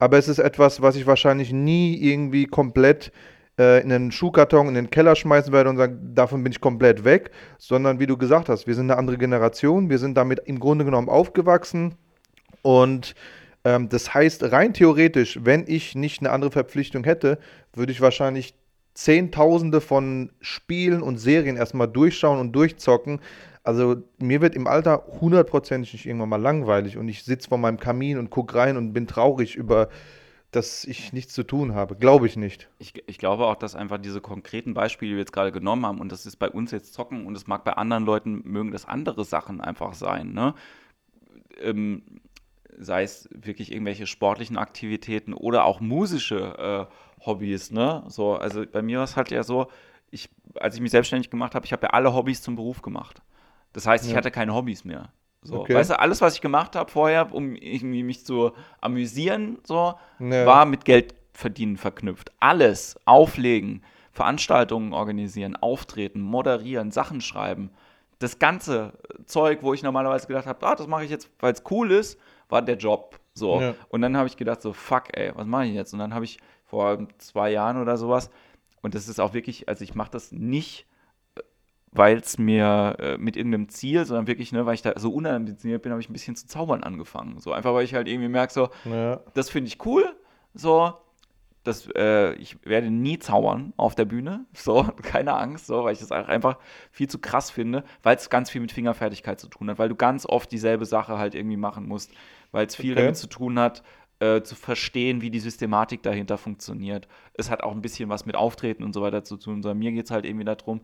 [0.02, 3.12] Aber es ist etwas, was ich wahrscheinlich nie irgendwie komplett
[3.56, 7.04] äh, in den Schuhkarton, in den Keller schmeißen werde und sagen, davon bin ich komplett
[7.04, 7.30] weg.
[7.56, 10.84] Sondern wie du gesagt hast, wir sind eine andere Generation, wir sind damit im Grunde
[10.84, 11.94] genommen aufgewachsen.
[12.62, 13.14] Und
[13.64, 17.38] ähm, das heißt, rein theoretisch, wenn ich nicht eine andere Verpflichtung hätte,
[17.72, 18.54] würde ich wahrscheinlich
[18.94, 23.20] Zehntausende von Spielen und Serien erstmal durchschauen und durchzocken,
[23.64, 27.78] also mir wird im Alter hundertprozentig nicht irgendwann mal langweilig und ich sitze vor meinem
[27.78, 29.88] Kamin und gucke rein und bin traurig über,
[30.50, 31.96] dass ich nichts zu tun habe.
[31.96, 32.68] Glaube ich nicht.
[32.78, 36.00] Ich, ich glaube auch, dass einfach diese konkreten Beispiele, die wir jetzt gerade genommen haben,
[36.00, 38.84] und das ist bei uns jetzt Zocken und es mag bei anderen Leuten, mögen das
[38.84, 40.54] andere Sachen einfach sein, ne?
[41.60, 42.02] Ähm,
[42.78, 48.02] sei es wirklich irgendwelche sportlichen Aktivitäten oder auch musische äh, Hobbys, ne?
[48.08, 49.68] So, also bei mir war es halt ja so,
[50.10, 53.22] ich, als ich mich selbstständig gemacht habe, ich habe ja alle Hobbys zum Beruf gemacht.
[53.72, 54.16] Das heißt, ich ja.
[54.16, 55.10] hatte keine Hobbys mehr.
[55.42, 55.74] So, okay.
[55.74, 60.46] Weißt du, alles, was ich gemacht habe vorher, um irgendwie mich zu amüsieren, so, ja.
[60.46, 62.30] war mit Geld verdienen verknüpft.
[62.38, 67.70] Alles, auflegen, Veranstaltungen organisieren, auftreten, moderieren, Sachen schreiben.
[68.18, 68.92] Das ganze
[69.26, 72.20] Zeug, wo ich normalerweise gedacht habe, ah, das mache ich jetzt, weil es cool ist,
[72.48, 73.18] war der Job.
[73.34, 73.60] So.
[73.60, 73.74] Ja.
[73.88, 75.92] Und dann habe ich gedacht, so, fuck, ey, was mache ich jetzt?
[75.92, 78.30] Und dann habe ich vor zwei Jahren oder sowas,
[78.82, 80.86] und das ist auch wirklich, also ich mache das nicht
[81.92, 85.82] weil es mir äh, mit irgendeinem Ziel, sondern wirklich, ne, weil ich da so unambitioniert
[85.82, 87.38] bin, habe ich ein bisschen zu zaubern angefangen.
[87.38, 89.20] So einfach, weil ich halt irgendwie merke, so, ja.
[89.34, 90.04] das finde ich cool,
[90.54, 90.94] so,
[91.64, 96.00] das, äh, ich werde nie zaubern auf der Bühne, so, keine Angst, so, weil ich
[96.00, 96.58] das einfach
[96.90, 99.94] viel zu krass finde, weil es ganz viel mit Fingerfertigkeit zu tun hat, weil du
[99.94, 102.10] ganz oft dieselbe Sache halt irgendwie machen musst,
[102.52, 103.02] weil es viel okay.
[103.02, 103.82] damit zu tun hat,
[104.22, 107.08] äh, zu verstehen, wie die Systematik dahinter funktioniert.
[107.34, 109.62] Es hat auch ein bisschen was mit Auftreten und so weiter zu tun.
[109.62, 110.82] Sondern mir geht es halt irgendwie darum,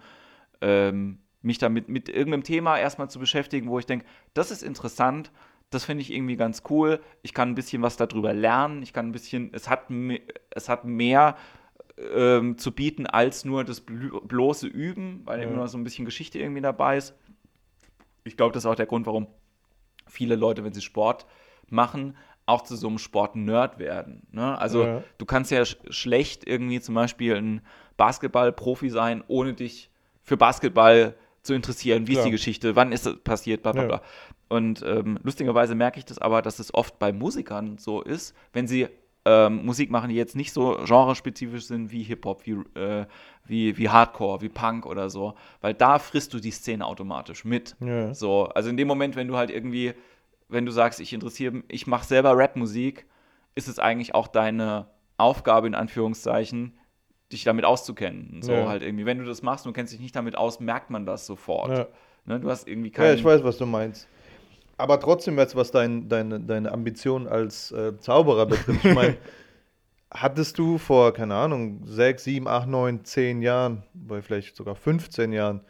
[0.60, 4.04] ähm, mich damit mit irgendeinem Thema erstmal zu beschäftigen, wo ich denke,
[4.34, 5.30] das ist interessant,
[5.70, 7.00] das finde ich irgendwie ganz cool.
[7.22, 8.82] Ich kann ein bisschen was darüber lernen.
[8.82, 9.90] Ich kann ein bisschen, es hat,
[10.50, 11.36] es hat mehr
[12.14, 15.48] ähm, zu bieten als nur das bloße Üben, weil ja.
[15.48, 17.14] immer so ein bisschen Geschichte irgendwie dabei ist.
[18.24, 19.26] Ich glaube, das ist auch der Grund, warum
[20.06, 21.26] viele Leute, wenn sie Sport
[21.68, 24.26] machen, auch zu so einem Sport-Nerd werden.
[24.30, 24.58] Ne?
[24.58, 25.02] Also ja.
[25.18, 27.60] du kannst ja sch schlecht irgendwie zum Beispiel ein
[27.98, 29.90] Basketball-Profi sein, ohne dich
[30.28, 32.06] für Basketball zu interessieren.
[32.06, 32.20] Wie ja.
[32.20, 32.76] ist die Geschichte?
[32.76, 33.62] Wann ist das passiert?
[33.62, 34.02] Bla, bla, bla.
[34.48, 38.66] Und ähm, lustigerweise merke ich das aber, dass es oft bei Musikern so ist, wenn
[38.66, 38.88] sie
[39.24, 43.06] ähm, Musik machen, die jetzt nicht so genrespezifisch sind wie Hip-Hop, wie, äh,
[43.44, 47.76] wie, wie Hardcore, wie Punk oder so, weil da frisst du die Szene automatisch mit.
[47.80, 48.14] Ja.
[48.14, 49.92] So, also in dem Moment, wenn du halt irgendwie,
[50.48, 53.06] wenn du sagst, ich interessiere, ich mache selber Rapmusik,
[53.54, 54.86] ist es eigentlich auch deine
[55.18, 56.77] Aufgabe in Anführungszeichen,
[57.32, 58.42] dich damit auszukennen.
[58.42, 58.68] So ja.
[58.68, 61.26] halt irgendwie, wenn du das machst und kennst dich nicht damit aus, merkt man das
[61.26, 61.70] sofort.
[61.70, 61.86] Ja.
[62.24, 63.08] Ne, du hast irgendwie keine.
[63.08, 64.08] Ja, ich weiß, was du meinst
[64.78, 69.16] aber trotzdem jetzt, was dein, deine, deine Ambition als äh, Zauberer betrifft, ich meine,
[70.10, 75.32] hattest du vor, keine Ahnung, sechs, sieben, acht, neun, zehn Jahren, oder vielleicht sogar 15
[75.32, 75.60] Jahren,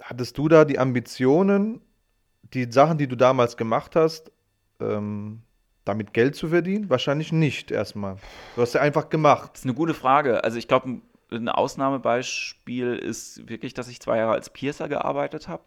[0.00, 1.82] hattest du da die Ambitionen,
[2.54, 4.32] die Sachen, die du damals gemacht hast,
[4.80, 5.42] ähm,
[5.88, 6.90] damit Geld zu verdienen?
[6.90, 8.16] Wahrscheinlich nicht erstmal.
[8.54, 9.50] Du hast ja einfach gemacht.
[9.52, 10.44] Das ist eine gute Frage.
[10.44, 15.64] Also ich glaube, ein Ausnahmebeispiel ist wirklich, dass ich zwei Jahre als Piercer gearbeitet habe.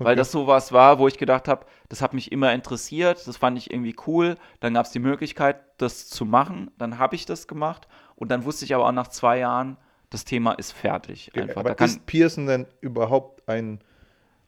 [0.00, 3.58] Weil das sowas war, wo ich gedacht habe, das hat mich immer interessiert, das fand
[3.58, 4.36] ich irgendwie cool.
[4.60, 6.70] Dann gab es die Möglichkeit, das zu machen.
[6.78, 7.88] Dann habe ich das gemacht.
[8.14, 9.76] Und dann wusste ich aber auch nach zwei Jahren,
[10.10, 11.32] das Thema ist fertig.
[11.34, 11.56] Einfach.
[11.56, 13.80] Aber da ist Pearson denn überhaupt ein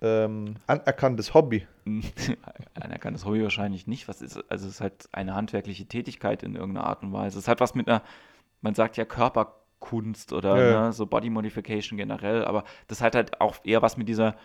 [0.02, 1.66] ähm, anerkanntes Hobby?
[2.74, 4.08] anerkanntes Hobby wahrscheinlich nicht.
[4.08, 7.38] Was ist, also es ist halt eine handwerkliche Tätigkeit in irgendeiner Art und Weise.
[7.38, 8.02] Es hat was mit einer,
[8.60, 10.86] man sagt ja Körperkunst oder ja.
[10.86, 14.36] ne, so Body Modification generell, aber das hat halt auch eher was mit dieser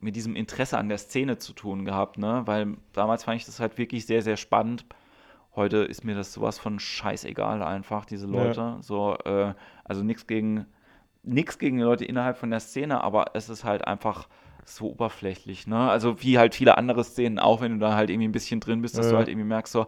[0.00, 2.42] mit diesem Interesse an der Szene zu tun gehabt, ne?
[2.44, 4.84] Weil damals fand ich das halt wirklich sehr, sehr spannend.
[5.56, 8.60] Heute ist mir das sowas von scheißegal einfach, diese Leute.
[8.60, 8.78] Ja.
[8.82, 10.66] So, äh, also nichts gegen
[11.22, 14.28] nichts gegen die Leute innerhalb von der Szene, aber es ist halt einfach
[14.64, 15.90] so oberflächlich, ne?
[15.90, 18.82] Also wie halt viele andere Szenen, auch wenn du da halt irgendwie ein bisschen drin
[18.82, 19.12] bist, dass ja.
[19.12, 19.86] du halt irgendwie merkst, so,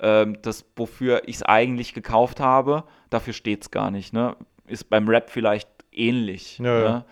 [0.00, 4.36] ähm, das, wofür ich es eigentlich gekauft habe, dafür steht es gar nicht, ne?
[4.66, 6.58] Ist beim Rap vielleicht ähnlich.
[6.58, 7.04] Ja, ne?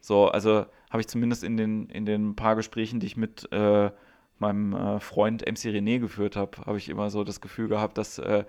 [0.00, 3.90] So, also habe ich zumindest in den, in den paar Gesprächen, die ich mit äh,
[4.38, 8.18] meinem äh, Freund MC René geführt habe, habe ich immer so das Gefühl gehabt, dass
[8.18, 8.44] äh,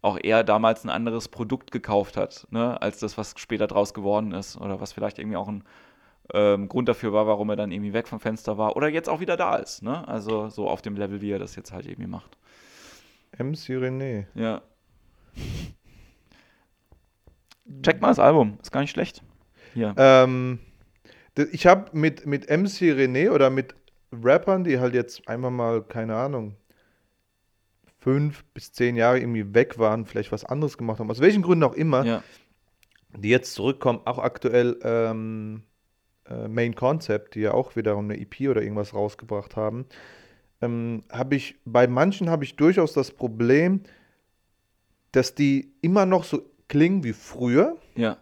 [0.00, 4.32] auch er damals ein anderes Produkt gekauft hat, ne, als das, was später draus geworden
[4.32, 4.56] ist.
[4.56, 5.64] Oder was vielleicht irgendwie auch ein
[6.34, 8.76] ähm, Grund dafür war, warum er dann irgendwie weg vom Fenster war.
[8.76, 9.82] Oder jetzt auch wieder da ist.
[9.82, 10.06] Ne?
[10.06, 12.36] Also so auf dem Level, wie er das jetzt halt irgendwie macht.
[13.38, 14.26] MC René.
[14.34, 14.62] Ja.
[17.82, 19.22] Check mal das Album, ist gar nicht schlecht.
[19.74, 19.94] Hier.
[19.96, 20.58] Ähm,
[21.52, 23.74] ich habe mit, mit MC René oder mit
[24.12, 26.56] Rappern, die halt jetzt einfach mal, keine Ahnung,
[27.98, 31.64] fünf bis zehn Jahre irgendwie weg waren, vielleicht was anderes gemacht haben, aus welchen Gründen
[31.64, 32.22] auch immer, ja.
[33.16, 35.62] die jetzt zurückkommen, auch aktuell ähm,
[36.30, 39.86] äh, Main Concept, die ja auch wiederum eine EP oder irgendwas rausgebracht haben,
[40.60, 43.82] ähm, habe ich, bei manchen habe ich durchaus das Problem,
[45.12, 47.76] dass die immer noch so klingen wie früher.
[47.94, 48.18] Ja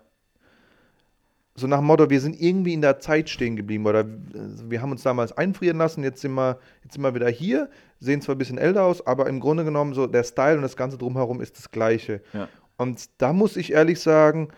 [1.57, 4.93] so nach dem Motto, wir sind irgendwie in der Zeit stehen geblieben oder wir haben
[4.93, 8.39] uns damals einfrieren lassen, jetzt sind wir, jetzt sind wir wieder hier, sehen zwar ein
[8.39, 11.57] bisschen älter aus, aber im Grunde genommen so der Style und das Ganze drumherum ist
[11.57, 12.21] das gleiche.
[12.35, 12.49] Ja.
[12.77, 14.49] Und da muss ich ehrlich sagen,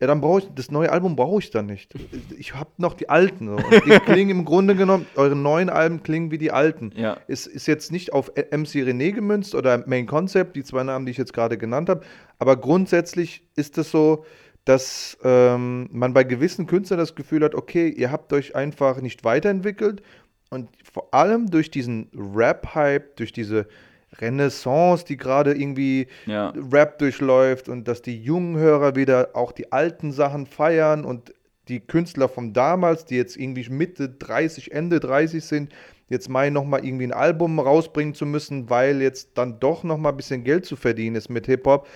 [0.00, 1.92] ja, dann brauche ich, das neue Album brauche ich dann nicht.
[2.38, 3.48] Ich habe noch die alten.
[3.48, 3.56] So.
[3.56, 6.92] die klingen im Grunde genommen, eure neuen Alben klingen wie die alten.
[6.94, 7.16] Ja.
[7.26, 11.10] Es ist jetzt nicht auf MC René gemünzt oder Main Concept, die zwei Namen, die
[11.10, 12.02] ich jetzt gerade genannt habe,
[12.38, 14.24] aber grundsätzlich ist es so,
[14.64, 19.24] dass ähm, man bei gewissen Künstlern das Gefühl hat, okay, ihr habt euch einfach nicht
[19.24, 20.02] weiterentwickelt
[20.50, 23.66] und vor allem durch diesen Rap-Hype, durch diese
[24.16, 26.52] Renaissance, die gerade irgendwie ja.
[26.72, 31.34] Rap durchläuft und dass die jungen Hörer wieder auch die alten Sachen feiern und
[31.68, 35.72] die Künstler von damals, die jetzt irgendwie Mitte 30, Ende 30 sind,
[36.08, 40.16] jetzt meinen nochmal irgendwie ein Album rausbringen zu müssen, weil jetzt dann doch nochmal ein
[40.16, 41.86] bisschen Geld zu verdienen ist mit Hip-Hop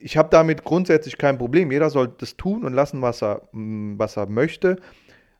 [0.00, 1.70] ich habe damit grundsätzlich kein Problem.
[1.70, 4.76] Jeder soll das tun und lassen, was er, mm, was er möchte.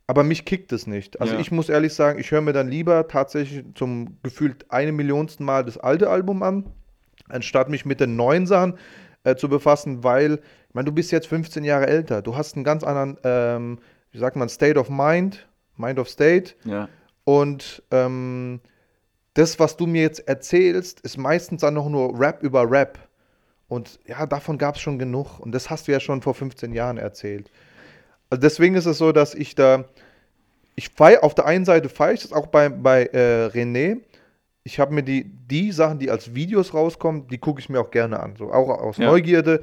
[0.09, 1.21] Aber mich kickt es nicht.
[1.21, 1.41] Also ja.
[1.41, 5.67] ich muss ehrlich sagen, ich höre mir dann lieber tatsächlich zum gefühlt eine Millionsten Mal
[5.67, 6.65] das alte Album an,
[7.29, 8.79] anstatt mich mit den neuen Sachen
[9.25, 12.23] äh, zu befassen, weil, ich meine, du bist jetzt 15 Jahre älter.
[12.23, 13.81] Du hast einen ganz anderen, ähm,
[14.11, 15.47] wie sagt man, State of Mind,
[15.77, 16.55] Mind of State.
[16.65, 16.89] Ja.
[17.25, 18.61] Und ähm,
[19.35, 22.99] das, was du mir jetzt erzählst, ist meistens dann noch nur Rap über Rap.
[23.69, 25.39] Und ja, davon gab es schon genug.
[25.39, 27.51] Und das hast du ja schon vor 15 Jahren erzählt.
[28.31, 29.85] Also deswegen ist es so, dass ich da,
[30.75, 34.01] ich feiere, auf der einen Seite feiere ich das auch bei, bei äh, René.
[34.65, 37.91] Ich habe mir die, die Sachen, die als Videos rauskommen, die gucke ich mir auch
[37.91, 38.37] gerne an.
[38.37, 39.07] So auch aus ja.
[39.07, 39.63] Neugierde.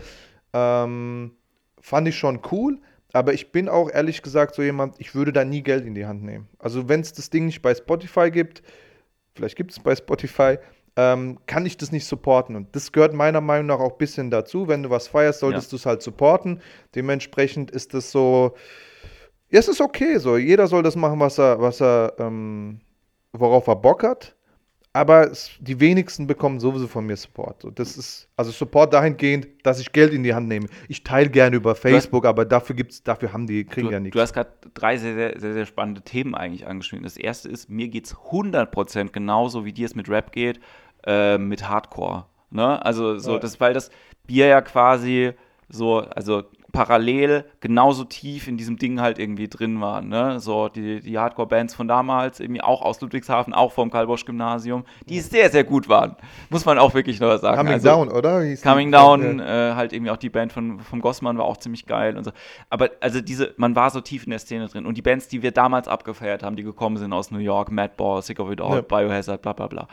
[0.54, 1.32] Ähm,
[1.80, 2.80] fand ich schon cool.
[3.14, 6.06] Aber ich bin auch ehrlich gesagt so jemand, ich würde da nie Geld in die
[6.06, 6.50] Hand nehmen.
[6.60, 8.62] Also wenn es das Ding nicht bei Spotify gibt,
[9.36, 10.58] vielleicht gibt es bei Spotify,
[10.96, 12.56] ähm, kann ich das nicht supporten.
[12.56, 14.68] Und das gehört meiner Meinung nach auch ein bisschen dazu.
[14.68, 15.70] Wenn du was feierst, solltest ja.
[15.72, 16.62] du es halt supporten.
[16.96, 18.56] Dementsprechend ist das so,
[19.50, 20.38] ja, es ist okay so.
[20.38, 22.80] Jeder soll das machen, was er, was er, ähm,
[23.34, 24.36] worauf er Bock hat.
[24.96, 27.64] Aber es, die wenigsten bekommen sowieso von mir Support.
[27.64, 30.68] So, das ist also Support dahingehend, dass ich Geld in die Hand nehme.
[30.88, 34.00] Ich teile gerne über Facebook, hast, aber dafür gibt's, dafür haben die kriegen du, ja
[34.00, 34.14] nichts.
[34.16, 37.04] Du hast gerade drei sehr, sehr, sehr, sehr, spannende Themen eigentlich angeschnitten.
[37.04, 40.62] Das erste ist, mir geht es 100% genauso, wie dir es mit Rap geht.
[41.06, 42.26] Äh, mit Hardcore.
[42.50, 42.84] Ne?
[42.84, 43.40] Also so, ja.
[43.40, 43.92] das, weil das
[44.26, 45.34] Bier ja quasi
[45.70, 50.02] so, also parallel genauso tief in diesem Ding halt irgendwie drin war.
[50.02, 50.40] Ne?
[50.40, 55.50] So die, die Hardcore-Bands von damals, irgendwie auch aus Ludwigshafen, auch vom Karl-Bosch-Gymnasium, die sehr,
[55.50, 56.16] sehr gut waren.
[56.50, 57.58] Muss man auch wirklich nur sagen.
[57.58, 58.42] Coming also, Down, oder?
[58.42, 61.86] Hieß Coming Down, äh, halt irgendwie auch die Band von, vom Gossmann war auch ziemlich
[61.86, 62.32] geil und so.
[62.70, 64.86] Aber also diese, man war so tief in der Szene drin.
[64.86, 68.22] Und die Bands, die wir damals abgefeiert haben, die gekommen sind aus New York, Madball,
[68.22, 68.82] Sick of It All, ja.
[68.82, 69.88] Biohazard, bla bla bla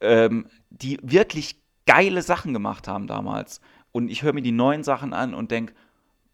[0.00, 3.60] ähm, die wirklich geile Sachen gemacht haben damals.
[3.92, 5.74] Und ich höre mir die neuen Sachen an und denke,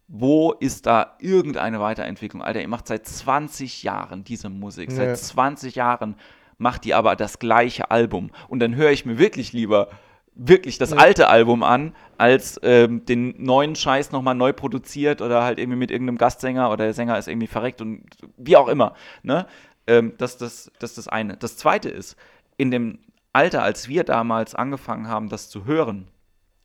[0.08, 2.42] wo ist da irgendeine Weiterentwicklung?
[2.42, 4.90] Alter, ihr macht seit 20 Jahren diese Musik.
[4.90, 4.96] Ja.
[4.96, 6.16] Seit 20 Jahren
[6.58, 8.30] macht ihr aber das gleiche Album.
[8.48, 9.88] Und dann höre ich mir wirklich lieber
[10.36, 10.98] wirklich das ja.
[10.98, 15.90] alte Album an, als ähm, den neuen Scheiß nochmal neu produziert oder halt irgendwie mit
[15.90, 18.04] irgendeinem Gastsänger oder der Sänger ist irgendwie verreckt und
[18.36, 18.94] wie auch immer.
[19.22, 19.46] Ne?
[19.86, 21.36] Ähm, das, das, das ist das eine.
[21.38, 22.16] Das zweite ist,
[22.58, 22.98] in dem
[23.36, 26.08] Alter, als wir damals angefangen haben, das zu hören,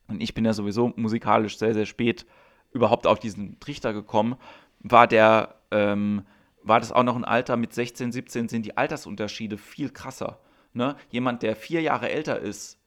[0.08, 2.26] und ich bin ja sowieso musikalisch sehr, sehr spät
[2.72, 4.38] überhaupt auf diesen Trichter gekommen,
[4.80, 6.24] war der, ähm,
[6.64, 10.40] war das auch noch ein Alter mit 16, 17, sind die Altersunterschiede viel krasser.
[10.72, 10.96] Ne?
[11.10, 12.80] Jemand, der vier Jahre älter ist,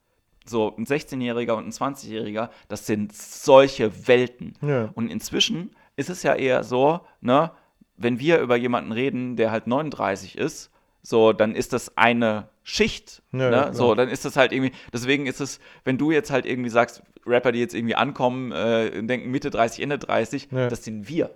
[0.47, 4.55] so ein 16-Jähriger und ein 20-Jähriger, das sind solche Welten.
[4.63, 4.91] Ja.
[4.95, 7.51] Und inzwischen ist es ja eher so, ne,
[7.99, 10.71] wenn wir über jemanden reden, der halt 39 ist,
[11.05, 13.23] so, dann ist das eine Schicht.
[13.31, 13.57] Ja, ne?
[13.57, 16.71] ja, so, dann ist das halt irgendwie, deswegen ist es, wenn du jetzt halt irgendwie
[16.71, 20.69] sagst, Rapper, die jetzt irgendwie ankommen, äh, denken Mitte 30, Ende 30, ja.
[20.69, 21.31] das sind wir.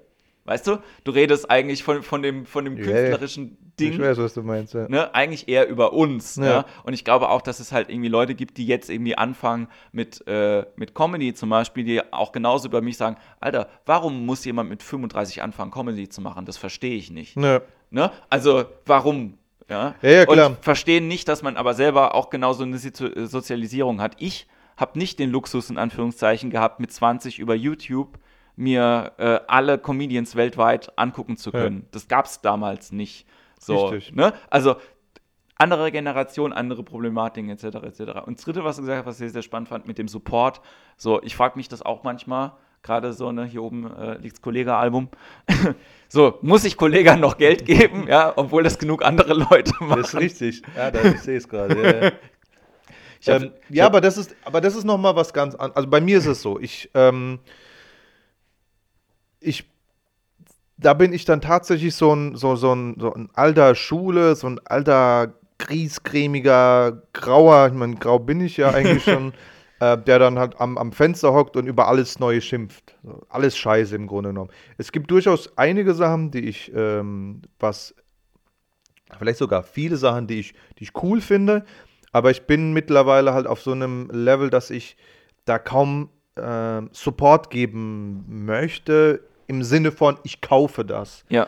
[0.45, 0.79] Weißt du?
[1.05, 3.93] Du redest eigentlich von, von dem, von dem künstlerischen Ding.
[3.93, 4.89] Ich weiß, was du meinst, ja.
[4.89, 5.15] Ne?
[5.15, 6.39] Eigentlich eher über uns.
[6.39, 6.65] Ne?
[6.85, 10.27] Und ich glaube auch, dass es halt irgendwie Leute gibt, die jetzt irgendwie anfangen mit,
[10.27, 14.71] äh, mit Comedy zum Beispiel, die auch genauso über mich sagen, Alter, warum muss jemand
[14.71, 16.47] mit 35 anfangen, Comedy zu machen?
[16.47, 17.37] Das verstehe ich nicht.
[17.91, 18.11] Ne?
[18.31, 19.38] Also, warum?
[19.69, 20.51] Ja, ja, ja klar.
[20.51, 24.17] Und verstehen nicht, dass man aber selber auch genauso eine Sozialisierung hat.
[24.19, 24.47] Ich
[24.77, 28.19] habe nicht den Luxus, in Anführungszeichen, gehabt, mit 20 über YouTube
[28.57, 31.81] mir äh, alle Comedians weltweit angucken zu können.
[31.83, 31.89] Ja.
[31.93, 33.27] Das gab es damals nicht.
[33.61, 34.17] So, Richtig.
[34.17, 34.33] Ne?
[34.51, 34.77] Also
[35.57, 37.65] andere Generation, andere Problematiken etc.
[37.65, 38.01] etc.
[38.27, 40.09] Und das dritte, was du gesagt hast, was ich sehr, sehr spannend fand, mit dem
[40.09, 40.61] Support.
[40.97, 42.53] So, ich frage mich das auch manchmal,
[42.83, 45.09] gerade so, ne, hier oben äh, liegt das Kollega-Album.
[46.09, 50.03] so, muss ich Kollega noch Geld geben, ja, obwohl das genug andere Leute machen.
[50.03, 50.63] Das ist richtig.
[50.77, 52.13] Ja, da, ich sehe es gerade.
[53.23, 55.77] Ja, ähm, ja aber das ist, aber das ist noch mal was ganz anderes.
[55.77, 57.39] Also bei mir ist es so, ich, ähm,
[59.41, 59.65] ich,
[60.77, 64.47] da bin ich dann tatsächlich so ein, so, so ein, so ein alter Schule, so
[64.47, 69.33] ein alter griesgrämiger, grauer, ich meine, grau bin ich ja eigentlich schon.
[69.81, 72.97] Äh, der dann halt am, am Fenster hockt und über alles Neue schimpft.
[73.29, 74.51] alles Scheiße im Grunde genommen.
[74.77, 77.95] Es gibt durchaus einige Sachen, die ich, ähm, was,
[79.19, 81.65] vielleicht sogar viele Sachen, die ich, die ich cool finde,
[82.13, 84.97] aber ich bin mittlerweile halt auf so einem Level, dass ich
[85.45, 91.25] da kaum äh, Support geben möchte, im Sinne von, ich kaufe das.
[91.29, 91.47] Ja.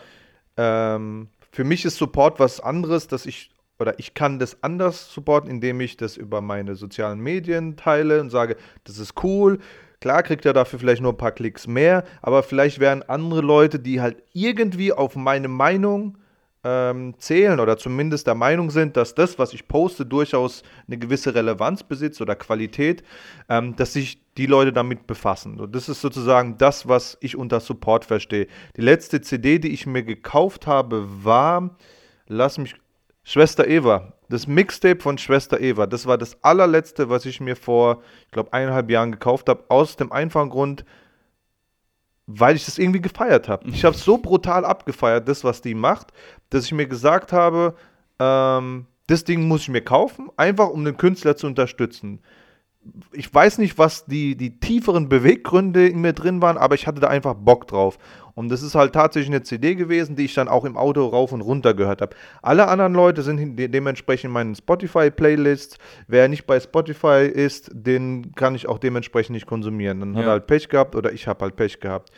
[0.57, 3.51] Ähm, für mich ist Support was anderes, dass ich
[3.81, 8.31] oder ich kann das anders supporten, indem ich das über meine sozialen Medien teile und
[8.31, 9.59] sage, das ist cool.
[10.01, 13.79] Klar kriegt er dafür vielleicht nur ein paar Klicks mehr, aber vielleicht wären andere Leute,
[13.79, 16.17] die halt irgendwie auf meine Meinung
[16.63, 21.35] ähm, zählen oder zumindest der Meinung sind, dass das, was ich poste, durchaus eine gewisse
[21.35, 23.03] Relevanz besitzt oder Qualität,
[23.49, 25.59] ähm, dass sich die Leute damit befassen.
[25.59, 28.47] Und das ist sozusagen das, was ich unter Support verstehe.
[28.77, 31.77] Die letzte CD, die ich mir gekauft habe, war,
[32.27, 32.75] lass mich
[33.31, 34.15] Schwester Eva.
[34.29, 35.87] Das Mixtape von Schwester Eva.
[35.87, 39.67] Das war das allerletzte, was ich mir vor, ich glaube, eineinhalb Jahren gekauft habe.
[39.69, 40.85] Aus dem einfachen Grund,
[42.27, 43.69] weil ich das irgendwie gefeiert habe.
[43.69, 46.09] Ich habe so brutal abgefeiert, das, was die macht,
[46.49, 47.77] dass ich mir gesagt habe,
[48.19, 52.23] ähm, das Ding muss ich mir kaufen, einfach um den Künstler zu unterstützen.
[53.13, 56.99] Ich weiß nicht, was die, die tieferen Beweggründe in mir drin waren, aber ich hatte
[56.99, 57.97] da einfach Bock drauf.
[58.35, 61.33] Und das ist halt tatsächlich eine CD gewesen, die ich dann auch im Auto rauf
[61.33, 62.17] und runter gehört habe.
[62.43, 65.79] Alle anderen Leute sind de dementsprechend in meinen Spotify-Playlists.
[66.07, 70.01] Wer nicht bei Spotify ist, den kann ich auch dementsprechend nicht konsumieren.
[70.01, 70.21] Dann ja.
[70.21, 72.11] hat er halt Pech gehabt oder ich habe halt Pech gehabt.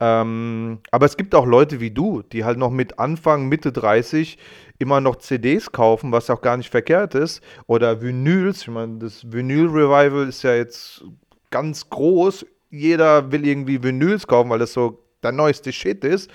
[0.00, 4.38] Ähm, aber es gibt auch Leute wie du, die halt noch mit Anfang, Mitte 30
[4.78, 7.42] immer noch CDs kaufen, was auch gar nicht verkehrt ist.
[7.66, 8.62] Oder Vinyls.
[8.62, 11.04] Ich meine, das Vinyl-Revival ist ja jetzt
[11.50, 12.44] ganz groß.
[12.70, 16.30] Jeder will irgendwie Vinyls kaufen, weil das so der neueste Shit ist.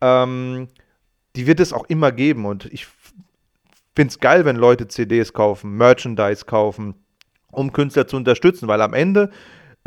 [0.00, 0.68] Ähm,
[1.34, 2.46] die wird es auch immer geben.
[2.46, 2.86] Und ich
[3.94, 6.94] finde es geil, wenn Leute CDs kaufen, Merchandise kaufen,
[7.50, 9.30] um Künstler zu unterstützen, weil am Ende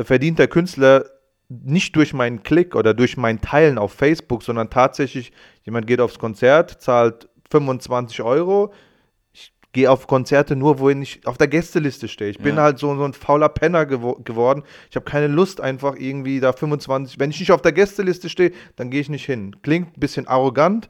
[0.00, 1.04] verdient der Künstler
[1.48, 5.32] nicht durch meinen Klick oder durch mein Teilen auf Facebook, sondern tatsächlich,
[5.64, 8.72] jemand geht aufs Konzert, zahlt 25 Euro.
[9.72, 12.30] Gehe auf Konzerte nur, wohin ich auf der Gästeliste stehe.
[12.30, 12.62] Ich bin ja.
[12.62, 14.64] halt so, so ein fauler Penner gewo geworden.
[14.90, 17.20] Ich habe keine Lust, einfach irgendwie da 25.
[17.20, 19.54] Wenn ich nicht auf der Gästeliste stehe, dann gehe ich nicht hin.
[19.62, 20.88] Klingt ein bisschen arrogant.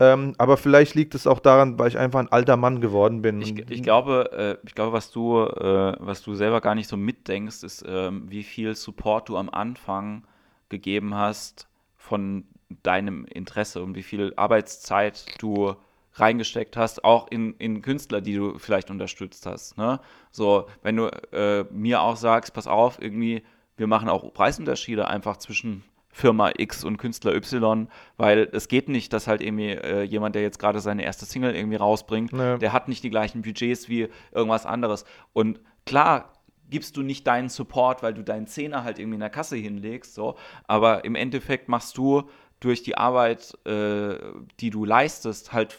[0.00, 3.42] Ähm, aber vielleicht liegt es auch daran, weil ich einfach ein alter Mann geworden bin.
[3.42, 6.96] Ich, ich glaube, äh, ich glaube, was du, äh, was du selber gar nicht so
[6.96, 10.24] mitdenkst, ist, äh, wie viel Support du am Anfang
[10.70, 12.44] gegeben hast von
[12.82, 15.74] deinem Interesse und wie viel Arbeitszeit du
[16.14, 19.78] reingesteckt hast, auch in, in Künstler, die du vielleicht unterstützt hast.
[19.78, 20.00] Ne?
[20.30, 23.42] So, wenn du äh, mir auch sagst, pass auf, irgendwie,
[23.76, 29.12] wir machen auch Preisunterschiede einfach zwischen Firma X und Künstler Y, weil es geht nicht,
[29.12, 32.58] dass halt irgendwie äh, jemand, der jetzt gerade seine erste Single irgendwie rausbringt, nee.
[32.58, 35.04] der hat nicht die gleichen Budgets wie irgendwas anderes.
[35.32, 36.32] Und klar
[36.68, 40.14] gibst du nicht deinen Support, weil du deinen Zehner halt irgendwie in der Kasse hinlegst,
[40.14, 40.36] so,
[40.66, 44.16] aber im Endeffekt machst du durch die Arbeit, äh,
[44.60, 45.76] die du leistest, halt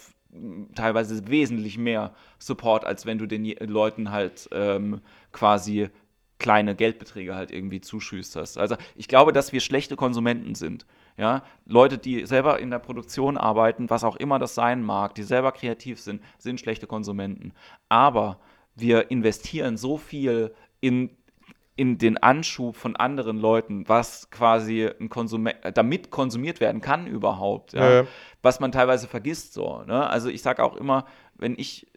[0.75, 5.01] teilweise wesentlich mehr Support, als wenn du den Leuten halt ähm,
[5.32, 5.89] quasi
[6.39, 8.57] kleine Geldbeträge halt irgendwie zuschüsterst.
[8.57, 10.86] Also ich glaube, dass wir schlechte Konsumenten sind.
[11.17, 15.23] Ja, Leute, die selber in der Produktion arbeiten, was auch immer das sein mag, die
[15.23, 17.53] selber kreativ sind, sind schlechte Konsumenten.
[17.89, 18.39] Aber
[18.75, 21.11] wir investieren so viel in
[21.82, 27.73] in den Anschub von anderen Leuten, was quasi ein Konsument, damit konsumiert werden kann überhaupt,
[27.73, 28.01] ja?
[28.01, 28.07] Ja,
[28.43, 29.82] was man teilweise vergisst so.
[29.88, 30.07] Ne?
[30.07, 31.07] Also ich sage auch immer,
[31.39, 31.88] wenn ich,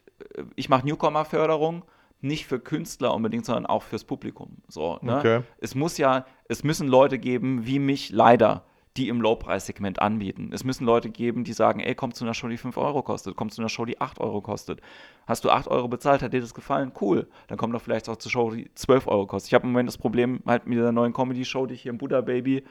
[0.57, 1.85] ich mache Newcomer-Förderung,
[2.23, 4.57] nicht für Künstler unbedingt, sondern auch fürs Publikum.
[4.69, 5.19] So, ne?
[5.19, 5.41] okay.
[5.59, 8.65] Es muss ja, es müssen Leute geben, wie mich leider,
[8.97, 10.51] die im Low-Preis-Segment anbieten.
[10.53, 13.35] Es müssen Leute geben, die sagen, ey, komm zu einer Show, die 5 Euro kostet,
[13.35, 14.81] komm zu einer Show, die 8 Euro kostet.
[15.27, 16.93] Hast du 8 Euro bezahlt, hat dir das gefallen?
[17.01, 17.27] Cool.
[17.49, 19.49] Dann komm doch vielleicht auch zur Show, die 12 Euro kostet.
[19.49, 21.99] Ich habe im Moment das Problem halt mit dieser neuen Comedy-Show, die ich hier im
[21.99, 22.63] Buddha Baby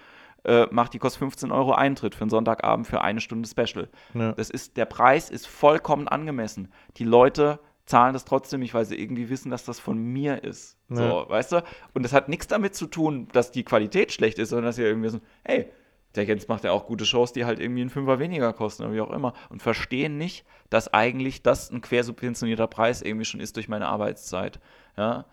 [0.46, 3.90] äh, mache, die kostet 15 Euro Eintritt für einen Sonntagabend für eine Stunde Special.
[4.14, 4.32] Ja.
[4.32, 6.70] Das ist, der Preis ist vollkommen angemessen.
[6.98, 10.78] Die Leute zahlen das trotzdem nicht, weil sie irgendwie wissen, dass das von mir ist.
[10.90, 10.96] Ja.
[10.96, 11.64] So, weißt du?
[11.94, 14.84] Und das hat nichts damit zu tun, dass die Qualität schlecht ist, sondern dass sie
[14.84, 15.70] irgendwie so, hey,
[16.16, 18.94] der Jens macht ja auch gute Shows, die halt irgendwie einen Fünfer weniger kosten oder
[18.94, 23.56] wie auch immer und verstehen nicht, dass eigentlich das ein quersubventionierter Preis irgendwie schon ist
[23.56, 24.60] durch meine Arbeitszeit.
[24.98, 25.26] Ja,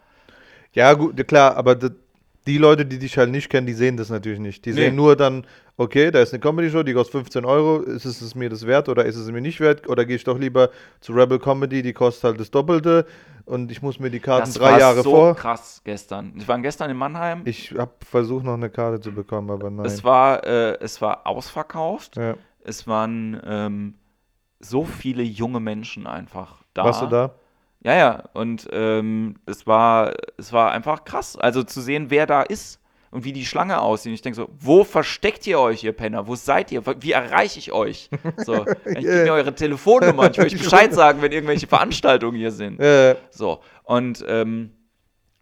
[0.72, 1.76] ja gut, klar, aber
[2.47, 4.64] die Leute, die dich halt nicht kennen, die sehen das natürlich nicht.
[4.64, 4.76] Die nee.
[4.76, 8.49] sehen nur dann, okay, da ist eine Comedy-Show, die kostet 15 Euro, ist es mir
[8.49, 9.88] das wert oder ist es mir nicht wert?
[9.88, 10.70] Oder gehe ich doch lieber
[11.01, 13.07] zu Rebel Comedy, die kostet halt das Doppelte
[13.45, 15.34] und ich muss mir die Karten das drei war Jahre so vor.
[15.34, 16.32] krass gestern.
[16.36, 17.43] Ich war gestern in Mannheim.
[17.45, 19.84] Ich habe versucht, noch eine Karte zu bekommen, aber nein.
[19.84, 22.16] Es war, äh, es war ausverkauft.
[22.16, 22.36] Ja.
[22.62, 23.95] Es waren ähm,
[24.61, 26.84] so viele junge Menschen einfach da.
[26.84, 27.34] Warst du da?
[27.83, 31.37] Ja, ja, und ähm, es, war, es war einfach krass.
[31.37, 32.78] Also zu sehen, wer da ist
[33.11, 34.12] und wie die Schlange aussieht.
[34.12, 36.26] Ich denke so, wo versteckt ihr euch, ihr Penner?
[36.26, 36.83] Wo seid ihr?
[37.01, 38.11] Wie erreiche ich euch?
[38.45, 39.24] So, ich yeah.
[39.24, 40.31] mir eure Telefonnummer.
[40.31, 42.81] Ich will euch Bescheid sagen, wenn irgendwelche Veranstaltungen hier sind.
[42.81, 43.16] Yeah.
[43.31, 44.72] So, und, ähm,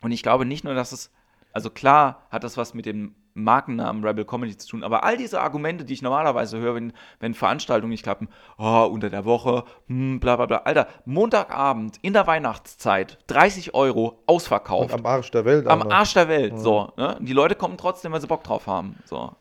[0.01, 1.11] und ich glaube nicht nur, dass es,
[1.53, 3.15] also klar hat das was mit dem
[3.45, 4.85] Markennamen Rebel Comedy zu tun.
[4.85, 8.29] Aber all diese Argumente, die ich normalerweise höre, wenn, wenn Veranstaltungen nicht klappen,
[8.59, 10.57] oh, unter der Woche, hm, bla bla bla.
[10.59, 14.93] Alter, Montagabend in der Weihnachtszeit, 30 Euro, ausverkauft.
[14.93, 15.67] Und am Arsch der Welt.
[15.67, 16.59] Am Arsch der Welt, ja.
[16.59, 16.93] so.
[16.97, 17.17] Ne?
[17.21, 18.97] Die Leute kommen trotzdem, weil sie Bock drauf haben.
[19.05, 19.33] So.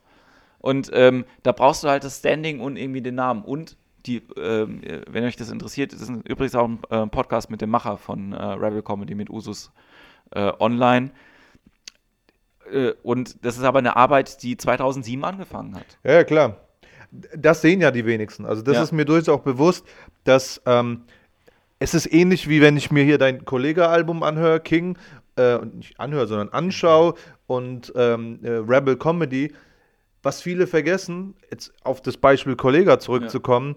[0.59, 3.43] Und ähm, da brauchst du halt das Standing und irgendwie den Namen.
[3.43, 7.61] Und die, ähm, wenn euch das interessiert, das ist übrigens auch ein äh, Podcast mit
[7.61, 9.71] dem Macher von äh, Rebel Comedy mit Usus
[10.31, 11.11] äh, online.
[12.71, 15.85] Äh, und das ist aber eine Arbeit, die 2007 angefangen hat.
[16.03, 16.57] Ja, klar.
[17.35, 18.45] Das sehen ja die wenigsten.
[18.45, 18.83] Also das ja.
[18.83, 19.85] ist mir durchaus auch bewusst,
[20.25, 21.03] dass ähm,
[21.79, 24.97] es ist ähnlich wie wenn ich mir hier dein Kollege-Album anhöre, King,
[25.37, 27.13] äh, nicht anhöre, sondern anschaue
[27.45, 29.53] und ähm, äh, Rebel Comedy.
[30.23, 33.75] Was viele vergessen, jetzt auf das Beispiel Kollega zurückzukommen,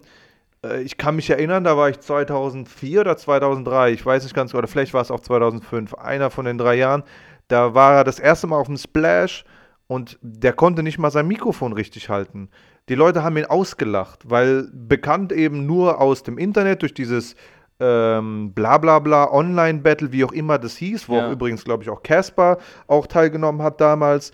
[0.63, 0.71] ja.
[0.71, 4.53] äh, ich kann mich erinnern, da war ich 2004 oder 2003, ich weiß nicht ganz,
[4.53, 7.03] oder vielleicht war es auch 2005, einer von den drei Jahren.
[7.51, 9.43] Da war er das erste Mal auf dem Splash
[9.87, 12.49] und der konnte nicht mal sein Mikrofon richtig halten.
[12.87, 17.35] Die Leute haben ihn ausgelacht, weil bekannt eben nur aus dem Internet durch dieses
[17.81, 21.27] ähm, bla bla bla Online-Battle, wie auch immer das hieß, wo Ja.
[21.27, 24.31] auch übrigens, glaube ich, auch Casper auch teilgenommen hat damals.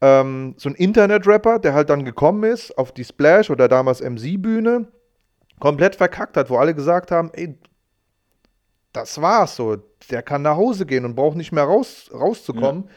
[0.00, 4.86] Ähm, so ein Internet-Rapper, der halt dann gekommen ist auf die Splash oder damals MC-Bühne,
[5.58, 7.58] komplett verkackt hat, wo alle gesagt haben, ey,
[8.92, 9.76] das war's so,
[10.10, 12.88] der kann nach Hause gehen und braucht nicht mehr raus, rauszukommen.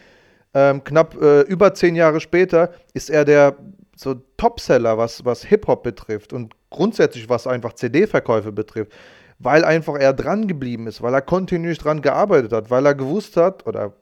[0.54, 3.58] Ähm, knapp äh, über zehn Jahre später ist er der
[3.96, 8.92] so Topseller, was, was Hip-Hop betrifft und grundsätzlich was einfach CD-Verkäufe betrifft,
[9.40, 13.38] weil einfach er dran geblieben ist, weil er kontinuierlich dran gearbeitet hat, weil er gewusst
[13.38, 13.94] hat oder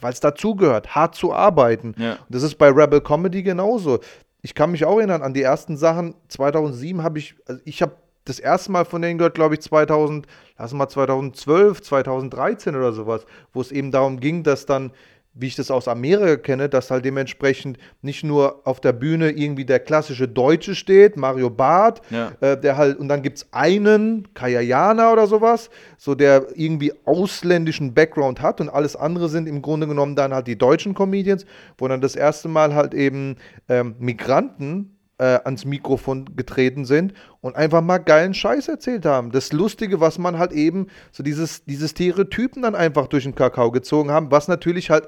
[0.00, 1.94] weil es dazugehört, hart zu arbeiten.
[1.98, 2.18] Ja.
[2.28, 3.98] Das ist bei Rebel Comedy genauso.
[4.42, 6.14] Ich kann mich auch erinnern an die ersten Sachen.
[6.28, 10.26] 2007 habe ich, also ich habe das erste Mal von denen gehört, glaube ich, 2000,
[10.58, 14.90] lass mal 2012, 2013 oder sowas, wo es eben darum ging, dass dann,
[15.34, 19.64] wie ich das aus Amerika kenne, dass halt dementsprechend nicht nur auf der Bühne irgendwie
[19.64, 22.32] der klassische Deutsche steht, Mario Barth, Ja.
[22.40, 27.94] äh, der halt, und dann gibt es einen, Kayayana oder sowas, so der irgendwie ausländischen
[27.94, 31.46] Background hat und alles andere sind im Grunde genommen dann halt die deutschen Comedians,
[31.76, 33.36] wo dann das erste Mal halt eben
[33.68, 39.32] ähm, Migranten äh, ans Mikrofon getreten sind und einfach mal geilen Scheiß erzählt haben.
[39.32, 43.70] Das Lustige, was man halt eben, so dieses, diese Stereotypen dann einfach durch den Kakao
[43.70, 45.06] gezogen haben, was natürlich halt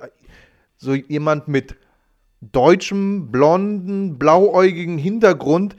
[0.76, 1.76] so jemand mit
[2.40, 5.76] deutschem, blonden, blauäugigen Hintergrund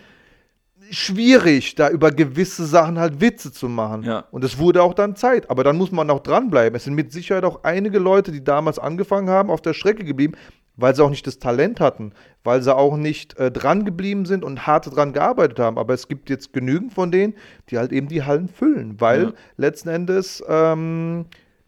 [0.92, 4.04] schwierig, da über gewisse Sachen halt Witze zu machen.
[4.04, 4.26] Ja.
[4.32, 5.50] Und es wurde auch dann Zeit.
[5.50, 6.76] Aber dann muss man auch dranbleiben.
[6.76, 10.34] Es sind mit Sicherheit auch einige Leute, die damals angefangen haben, auf der Strecke geblieben,
[10.76, 12.14] weil sie auch nicht das Talent hatten,
[12.44, 15.78] weil sie auch nicht äh, dran geblieben sind und hart dran gearbeitet haben.
[15.78, 17.36] Aber es gibt jetzt genügend von denen,
[17.70, 19.34] die halt eben die Hallen füllen, weil Ja.
[19.58, 21.26] letzten Endes ähm,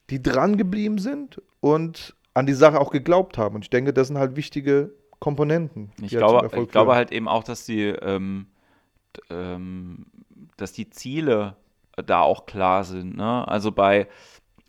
[0.09, 3.55] die dran geblieben sind und an die Sache auch geglaubt haben.
[3.55, 5.91] Und ich denke, das sind halt wichtige Komponenten.
[6.01, 8.47] Ich halt zum glaube, ich glaube halt eben auch, dass die, ähm,
[9.29, 10.05] ähm,
[10.57, 11.55] dass die Ziele
[12.05, 13.15] da auch klar sind.
[13.15, 13.47] Ne?
[13.47, 14.07] Also bei,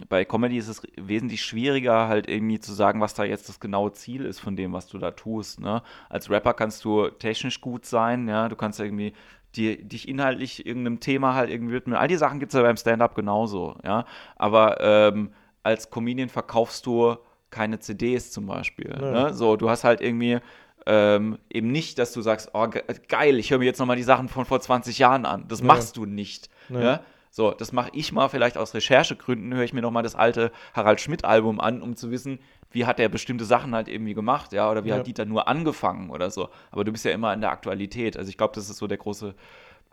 [0.08, 3.92] bei Comedy ist es wesentlich schwieriger, halt irgendwie zu sagen, was da jetzt das genaue
[3.92, 5.60] Ziel ist von dem, was du da tust.
[5.60, 5.82] Ne?
[6.08, 9.12] Als Rapper kannst du technisch gut sein, ja, du kannst irgendwie
[9.54, 11.96] die, dich inhaltlich irgendeinem Thema halt irgendwie widmen.
[11.96, 14.04] All die Sachen gibt es ja beim Stand-up genauso, ja.
[14.34, 15.30] Aber ähm,
[15.62, 17.16] als Comedian verkaufst du
[17.50, 18.90] keine CDs zum Beispiel.
[19.00, 19.10] Ja.
[19.28, 19.34] Ne?
[19.34, 20.38] So, du hast halt irgendwie
[20.86, 24.02] ähm, eben nicht, dass du sagst, oh ge geil, ich höre mir jetzt nochmal die
[24.02, 25.44] Sachen von vor 20 Jahren an.
[25.46, 25.66] Das Ja.
[25.66, 26.50] machst du nicht.
[26.68, 27.00] Ja.
[27.36, 31.00] So, das mache ich mal vielleicht aus Recherchegründen, höre ich mir nochmal das alte Harald
[31.00, 32.38] Schmidt-Album an, um zu wissen,
[32.70, 34.98] wie hat er bestimmte Sachen halt irgendwie gemacht, ja, oder wie Ja.
[34.98, 36.48] hat Dieter nur angefangen oder so.
[36.70, 38.16] Aber du bist ja immer in der Aktualität.
[38.16, 39.34] Also ich glaube, das ist so der große,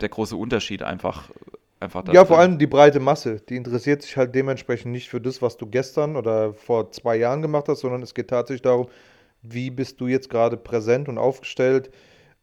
[0.00, 1.24] der große Unterschied einfach.
[1.80, 3.40] einfach Ja, vor allem die breite Masse.
[3.48, 7.42] Die interessiert sich halt dementsprechend nicht für das, was du gestern oder vor zwei Jahren
[7.42, 8.86] gemacht hast, sondern es geht tatsächlich darum,
[9.42, 11.90] wie bist du jetzt gerade präsent und aufgestellt.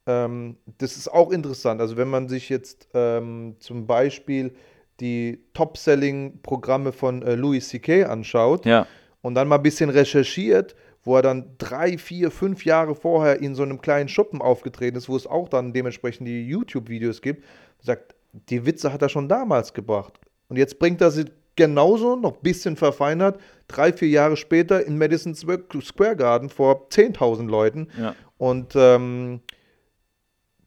[0.07, 1.79] Ähm, das ist auch interessant.
[1.79, 4.55] Also wenn man sich jetzt ähm, zum Beispiel
[4.99, 8.03] die Top-Selling-Programme von äh, Louis C.K.
[8.03, 8.87] anschaut Ja,
[9.21, 13.55] und dann mal ein bisschen recherchiert, wo er dann drei, vier, fünf Jahre vorher in
[13.55, 17.45] so einem kleinen Schuppen aufgetreten ist, wo es auch dann dementsprechend die YouTube-Videos gibt,
[17.81, 20.19] sagt, die Witze hat er schon damals gebracht.
[20.49, 21.25] Und jetzt bringt er sie
[21.55, 27.47] genauso, noch ein bisschen verfeinert, drei, vier Jahre später in Madison Square Garden vor 10.000
[27.47, 27.87] Leuten.
[27.99, 28.15] ja.
[28.37, 29.41] Und ähm,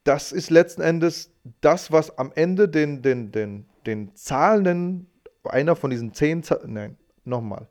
[0.04, 1.30] das ist letzten Endes
[1.60, 5.06] das, was am Ende den, den, den, den zahlenden,
[5.44, 7.66] einer von diesen zehn, Za- nein, nochmal.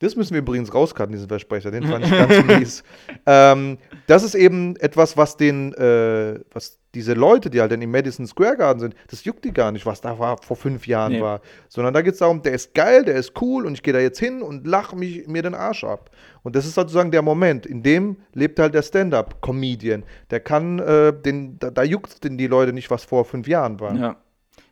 [0.00, 2.84] Das müssen wir übrigens rauskarten, diesen Versprecher, den fand ich ganz mies.
[3.26, 7.90] Ähm, das ist eben etwas, was den, äh, was diese Leute, die halt dann im
[7.90, 11.12] Madison Square Garden sind, das juckt die gar nicht, was da war, vor fünf Jahren
[11.14, 11.20] Nee.
[11.20, 11.40] war.
[11.68, 13.98] Sondern da geht es darum, der ist geil, der ist cool und ich gehe da
[13.98, 16.10] jetzt hin und lache mich mir den Arsch ab.
[16.44, 20.04] Und das ist sozusagen der Moment, in dem lebt halt der Stand-up-Comedian.
[20.30, 23.80] Der kann, äh, den, da, da juckt denn die Leute nicht, was vor fünf Jahren
[23.80, 23.94] war.
[23.96, 24.16] Ja.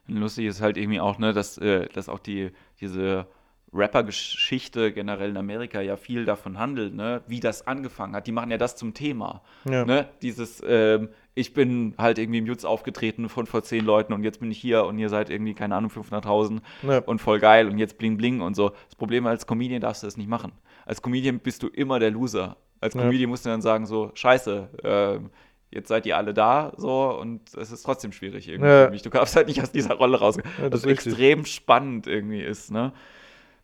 [0.08, 2.50] Und lustig ist halt irgendwie auch, ne, dass, äh, dass auch die,
[2.80, 3.26] diese
[3.72, 8.26] Rapper-Geschichte generell in Amerika ja viel davon handelt, ne, wie das angefangen hat.
[8.26, 9.42] Die machen ja das zum Thema.
[9.68, 9.84] Ja.
[9.84, 10.08] Ne?
[10.22, 14.40] Dieses, ähm, ich bin halt irgendwie im Jutz aufgetreten von vor zehn Leuten und jetzt
[14.40, 16.98] bin ich hier und ihr seid irgendwie, keine Ahnung, 500.000 Ja.
[17.00, 18.70] und voll geil und jetzt bling bling und so.
[18.86, 20.52] Das Problem als Comedian darfst du das nicht machen.
[20.86, 22.56] Als Comedian bist du immer der Loser.
[22.80, 23.02] Als Ja.
[23.02, 25.30] Comedian musst du dann sagen, so, scheiße, ähm,
[25.76, 28.84] jetzt seid ihr alle da, so, und es ist trotzdem schwierig irgendwie Ja.
[28.86, 29.02] für mich.
[29.02, 30.36] Du darfst halt nicht aus dieser Rolle raus.
[30.36, 32.92] Ja, das was ist extrem spannend irgendwie ist, ne?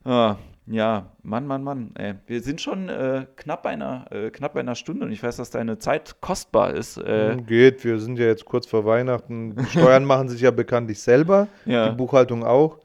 [0.04, 0.36] Ah.
[0.66, 1.90] Ja, Mann, Mann, Mann.
[1.98, 5.20] Ey, wir sind schon äh, knapp, bei einer, äh, knapp bei einer Stunde und ich
[5.20, 6.98] weiß, dass deine Zeit kostbar ist.
[6.98, 9.56] Äh, Hm, Geht, wir sind ja jetzt kurz vor Weihnachten.
[9.56, 11.88] Die Steuern machen sich ja bekanntlich selber, Ja.
[11.88, 12.78] die Buchhaltung auch.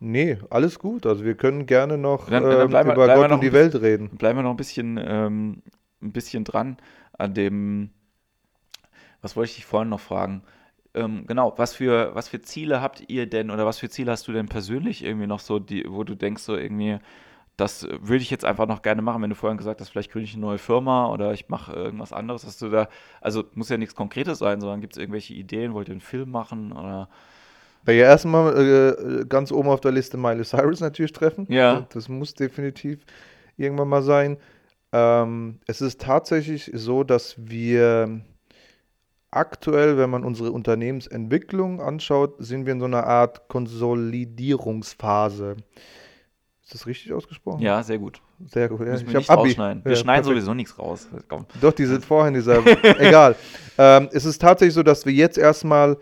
[0.00, 1.06] Nee, alles gut.
[1.06, 3.80] Also wir können gerne noch Dann- dann ähm, bleiben über bleiben Gott und die Welt
[3.80, 4.08] reden.
[4.18, 5.62] bleiben wir noch ein bisschen, ähm,
[6.02, 6.76] ein bisschen dran
[7.16, 7.90] an dem,
[9.22, 10.42] was wollte ich dich vorhin noch fragen?
[10.94, 14.28] Ähm, genau, was für, was für Ziele habt ihr denn oder was für Ziele hast
[14.28, 16.98] du denn persönlich irgendwie noch so, die, wo du denkst, so irgendwie,
[17.56, 20.26] das würde ich jetzt einfach noch gerne machen, wenn du vorhin gesagt hast, vielleicht gründe
[20.26, 22.88] ich eine neue Firma oder ich mache irgendwas anderes, hast du da,
[23.22, 26.30] also muss ja nichts Konkretes sein, sondern gibt es irgendwelche Ideen, wollt ihr einen Film
[26.30, 27.08] machen oder
[27.84, 31.46] Bei ihr erstmal äh, ganz oben auf der Liste Miley Cyrus natürlich treffen.
[31.48, 31.86] Ja.
[31.92, 33.04] Das muss definitiv
[33.56, 34.36] irgendwann mal sein.
[34.92, 38.20] Ähm, es ist tatsächlich so, dass wir
[39.32, 45.56] aktuell, wenn man unsere Unternehmensentwicklung anschaut, sind wir in so einer Art Konsolidierungsphase.
[46.64, 47.60] Ist das richtig ausgesprochen?
[47.60, 48.20] ja, sehr gut.
[48.46, 48.80] Sehr gut.
[48.80, 49.84] Ja, Müssen ich wir nicht rausschneiden.
[49.84, 50.40] Wir Ja, schneiden perfekt.
[50.44, 51.08] sowieso nichts raus.
[51.28, 51.46] Komm.
[51.60, 52.64] Doch, diese vorhin, dieser,
[53.00, 53.36] egal.
[53.78, 55.96] Ähm, es ist tatsächlich so, dass wir jetzt erstmal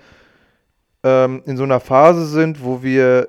[1.02, 3.28] ähm, in so einer Phase sind, wo wir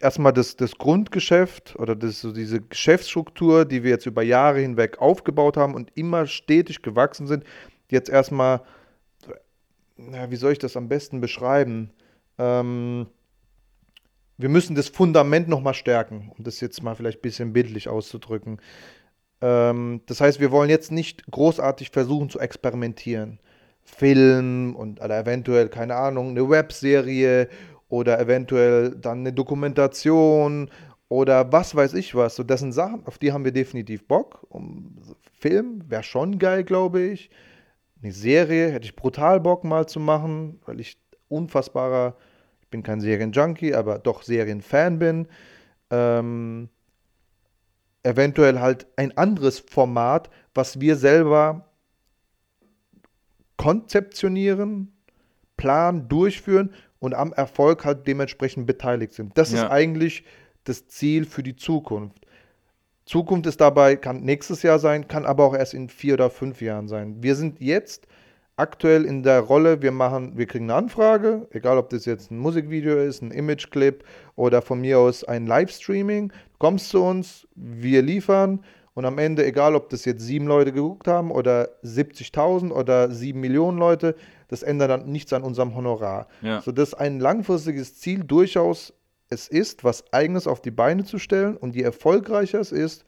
[0.00, 5.00] erstmal das, das Grundgeschäft oder das, so diese Geschäftsstruktur, die wir jetzt über Jahre hinweg
[5.00, 7.44] aufgebaut haben und immer stetig gewachsen sind,
[7.90, 8.60] jetzt erstmal,
[9.96, 11.90] na, wie soll ich das am besten beschreiben?
[12.38, 13.06] Ähm,
[14.38, 18.60] wir müssen das Fundament nochmal stärken, um das jetzt mal vielleicht ein bisschen bildlich auszudrücken.
[19.40, 23.40] Ähm, das heißt, wir wollen jetzt nicht großartig versuchen zu experimentieren.
[23.82, 27.48] Film und oder eventuell, keine Ahnung, eine Webserie
[27.88, 30.70] oder eventuell dann eine Dokumentation
[31.08, 32.36] oder was weiß ich was.
[32.36, 34.44] So, das sind Sachen, auf die haben wir definitiv Bock.
[34.50, 34.96] Um,
[35.38, 37.30] Film wäre schon geil, glaube ich.
[38.06, 40.96] Eine Serie hätte ich brutal Bock mal zu machen, weil ich
[41.26, 42.16] unfassbarer,
[42.60, 45.26] ich bin kein Serienjunkie, aber doch Serienfan bin.
[45.90, 46.68] Ähm,
[48.04, 51.68] eventuell halt ein anderes Format, was wir selber
[53.56, 54.92] konzeptionieren,
[55.56, 59.36] planen, durchführen und am Erfolg halt dementsprechend beteiligt sind.
[59.36, 59.64] Das Ja.
[59.64, 60.24] ist eigentlich
[60.62, 62.24] das Ziel für die Zukunft.
[63.06, 66.60] Zukunft ist dabei, kann nächstes Jahr sein, kann aber auch erst in vier oder fünf
[66.60, 67.22] Jahren sein.
[67.22, 68.08] Wir sind jetzt
[68.56, 72.38] aktuell in der Rolle, wir machen, wir kriegen eine Anfrage, egal ob das jetzt ein
[72.38, 74.02] Musikvideo ist, ein Imageclip
[74.34, 76.28] oder von mir aus ein Livestreaming.
[76.28, 80.72] Du kommst zu uns, wir liefern und am Ende, egal ob das jetzt sieben Leute
[80.72, 84.16] geguckt haben oder 70.000 oder sieben Millionen Leute,
[84.48, 86.26] das ändert dann nichts an unserem Honorar.
[86.40, 86.60] Ja.
[86.60, 88.94] So dass ein langfristiges Ziel durchaus
[89.28, 93.04] es ist, was Eigenes auf die Beine zu stellen und je erfolgreicher es ist,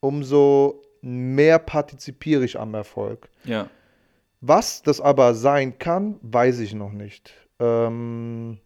[0.00, 3.28] umso mehr partizipiere ich am Erfolg.
[3.44, 3.68] Ja.
[4.40, 7.32] Was das aber sein kann, weiß ich noch nicht.
[7.58, 8.58] Ähm,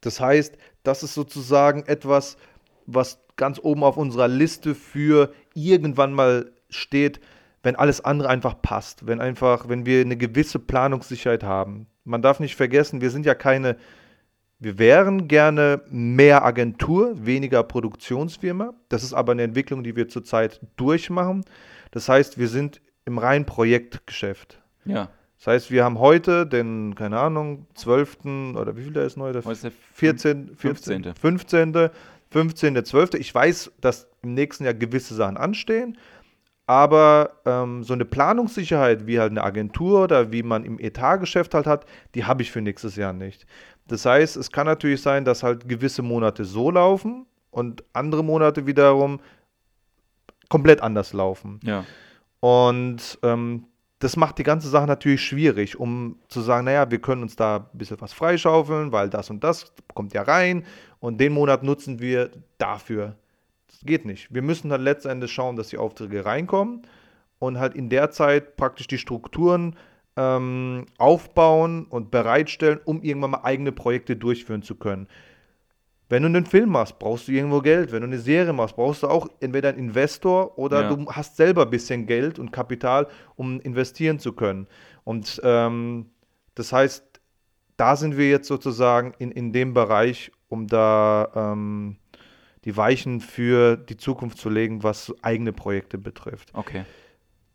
[0.00, 2.36] das heißt, das ist sozusagen etwas,
[2.86, 7.20] was ganz oben auf unserer Liste für irgendwann mal steht,
[7.62, 11.86] wenn alles andere einfach passt, wenn einfach, wenn wir eine gewisse Planungssicherheit haben.
[12.04, 13.76] Man darf nicht vergessen, wir sind ja keine,
[14.62, 18.74] wir wären gerne mehr Agentur, weniger Produktionsfirma.
[18.88, 21.44] Das ist aber eine Entwicklung, die wir zurzeit durchmachen.
[21.90, 24.62] Das heißt, wir sind im reinen Projektgeschäft.
[24.84, 25.08] Ja.
[25.38, 28.18] Das heißt, wir haben heute den, keine Ahnung, 12.
[28.54, 29.32] oder wie viel der ist neu?
[29.32, 31.14] Der Heute ist der 14, 15..
[31.14, 31.72] 15.
[31.72, 31.90] 15.
[32.30, 32.84] 15.
[32.84, 33.14] 12.
[33.14, 35.98] Ich weiß, dass im nächsten Jahr gewisse Sachen anstehen,
[36.66, 41.66] aber ähm, so eine Planungssicherheit wie halt eine Agentur oder wie man im Etatgeschäft halt
[41.66, 43.46] hat, die habe ich für nächstes Jahr nicht.
[43.88, 48.66] Das heißt, es kann natürlich sein, dass halt gewisse Monate so laufen und andere Monate
[48.66, 49.20] wiederum
[50.48, 51.60] komplett anders laufen.
[51.62, 51.84] Ja.
[52.40, 53.66] Und ähm,
[54.02, 57.68] das macht die ganze Sache natürlich schwierig, um zu sagen, naja, wir können uns da
[57.72, 60.64] ein bisschen was freischaufeln, weil das und das kommt ja rein
[60.98, 63.14] und den Monat nutzen wir dafür.
[63.68, 64.34] Das geht nicht.
[64.34, 66.82] Wir müssen halt letztendlich schauen, dass die Aufträge reinkommen
[67.38, 69.76] und halt in der Zeit praktisch die Strukturen
[70.16, 75.08] ähm, aufbauen und bereitstellen, um irgendwann mal eigene Projekte durchführen zu können.
[76.08, 77.90] Wenn du einen Film machst, brauchst du irgendwo Geld.
[77.90, 80.94] Wenn du eine Serie machst, brauchst du auch entweder einen Investor oder Ja.
[80.94, 83.06] du hast selber ein bisschen Geld und Kapital,
[83.36, 84.66] um investieren zu können.
[85.04, 86.10] Und ähm,
[86.54, 87.02] das heißt,
[87.78, 91.96] da sind wir jetzt sozusagen in, in dem Bereich, um da ähm,
[92.66, 96.50] die Weichen für die Zukunft zu legen, was eigene Projekte betrifft.
[96.52, 96.84] Okay.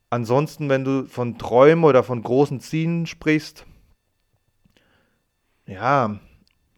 [0.09, 3.65] Ansonsten, wenn du von Träumen oder von großen Zielen sprichst,
[5.65, 6.19] ja,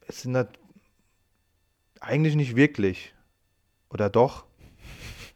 [0.07, 0.49] es sind halt
[1.99, 3.13] eigentlich nicht wirklich.
[3.91, 4.45] Oder doch?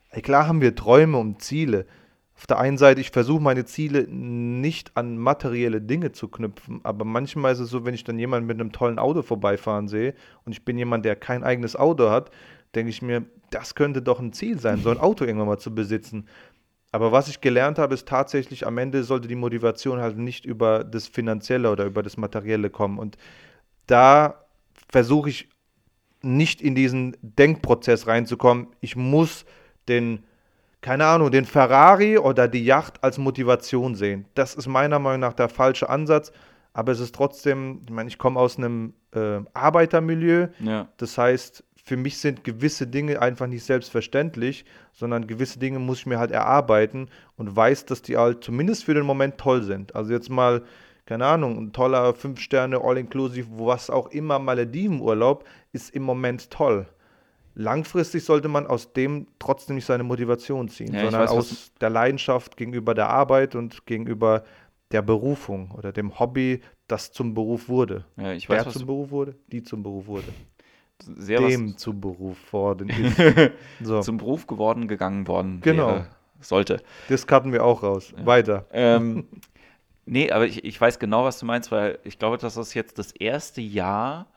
[0.09, 1.85] Ey, klar haben wir Träume und Ziele.
[2.35, 7.05] Auf der einen Seite, ich versuche meine Ziele nicht an materielle Dinge zu knüpfen, aber
[7.05, 10.13] manchmal ist es so, wenn ich dann jemanden mit einem tollen Auto vorbeifahren sehe
[10.43, 12.31] und ich bin jemand, der kein eigenes Auto hat,
[12.75, 15.73] denke ich mir, das könnte doch ein Ziel sein, so ein Auto irgendwann mal zu
[15.73, 16.27] besitzen.
[16.93, 20.83] Aber was ich gelernt habe, ist tatsächlich, am Ende sollte die Motivation halt nicht über
[20.83, 22.99] das Finanzielle oder über das Materielle kommen.
[22.99, 23.17] Und
[23.87, 24.45] da
[24.91, 25.49] versuche ich
[26.21, 28.67] nicht in diesen Denkprozess reinzukommen.
[28.79, 29.43] Ich muss
[29.87, 30.23] den,
[30.81, 34.25] keine Ahnung, den Ferrari oder die Yacht als Motivation sehen.
[34.35, 36.31] Das ist meiner Meinung nach der falsche Ansatz.
[36.73, 40.49] Aber es ist trotzdem, ich meine, ich komme aus einem äh, Arbeitermilieu.
[40.59, 40.89] Ja.
[40.97, 44.63] Das heißt, für mich sind gewisse Dinge einfach nicht selbstverständlich,
[44.93, 48.93] sondern gewisse Dinge muss ich mir halt erarbeiten und weiß, dass die halt zumindest für
[48.93, 49.93] den Moment toll sind.
[49.93, 50.63] Also jetzt mal,
[51.05, 56.87] keine Ahnung, ein toller 5-Sterne All-Inclusive, was auch immer Maledivenurlaub, ist im Moment toll.
[57.53, 61.89] Langfristig sollte man aus dem trotzdem nicht seine Motivation ziehen, Ja, sondern weiß, aus der
[61.89, 64.45] Leidenschaft gegenüber der Arbeit und gegenüber
[64.93, 68.05] der Berufung oder dem Hobby, das zum Beruf wurde.
[68.15, 70.27] Ja, ich Wer weiß, was zum du Beruf wurde, die zum Beruf wurde.
[71.01, 73.51] Sehr Dem was zum Beruf worden ist.
[73.81, 75.87] so, zum Beruf geworden, gegangen worden Genau.
[75.87, 76.07] wäre,
[76.39, 76.81] sollte.
[77.09, 78.13] das cutten wir auch raus.
[78.23, 78.65] Weiter.
[78.71, 79.25] Ähm,
[80.05, 82.99] nee, aber ich, ich weiß genau, was du meinst, weil ich glaube, das ist jetzt
[82.99, 84.27] das erste Jahr,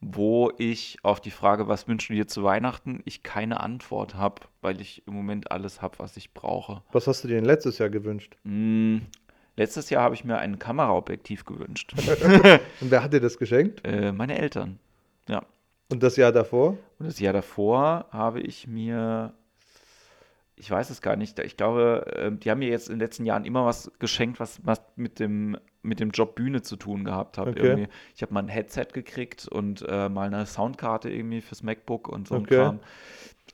[0.00, 4.42] wo ich auf die Frage, was wünschen wir dir zu Weihnachten, ich keine Antwort habe,
[4.60, 6.82] weil ich im Moment alles habe, was ich brauche.
[6.92, 8.36] Was hast du dir denn letztes Jahr gewünscht?
[8.44, 9.02] Hm,
[9.56, 11.94] letztes Jahr habe ich mir ein Kameraobjektiv gewünscht.
[12.80, 13.80] Und wer hat dir das geschenkt?
[13.86, 14.78] äh, meine Eltern.
[15.28, 15.42] Ja.
[15.90, 16.78] Und das Jahr davor?
[16.98, 19.34] Und das Jahr davor habe ich mir,
[20.56, 23.26] ich weiß es gar nicht, ich glaube, ähm, die haben mir jetzt in den letzten
[23.26, 27.36] Jahren immer was geschenkt, was, was mit dem, mit dem Job Bühne zu tun gehabt
[27.36, 27.48] hat.
[27.48, 27.88] Okay.
[28.16, 32.28] Ich habe mal ein Headset gekriegt und äh, mal eine Soundkarte irgendwie fürs MacBook und
[32.28, 32.56] so ein Okay.
[32.56, 32.80] Kram.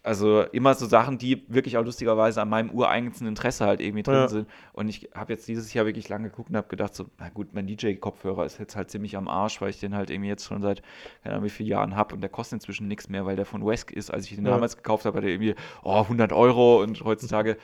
[0.02, 4.14] Also immer so Sachen, die wirklich auch lustigerweise an meinem ureigensten Interesse halt irgendwie drin
[4.14, 4.28] Ja.
[4.28, 4.48] sind.
[4.72, 7.52] Und ich habe jetzt dieses Jahr wirklich lange geguckt und habe gedacht, so, na gut,
[7.52, 10.62] mein DJ-Kopfhörer ist jetzt halt ziemlich am Arsch, weil ich den halt irgendwie jetzt schon
[10.62, 10.80] seit,
[11.22, 13.66] keine Ahnung, wie vielen Jahren habe und der kostet inzwischen nichts mehr, weil der von
[13.66, 14.10] Wesk ist.
[14.10, 14.52] Als ich den Ja.
[14.52, 17.58] damals gekauft habe, hat der irgendwie, oh, 100 Euro und heutzutage.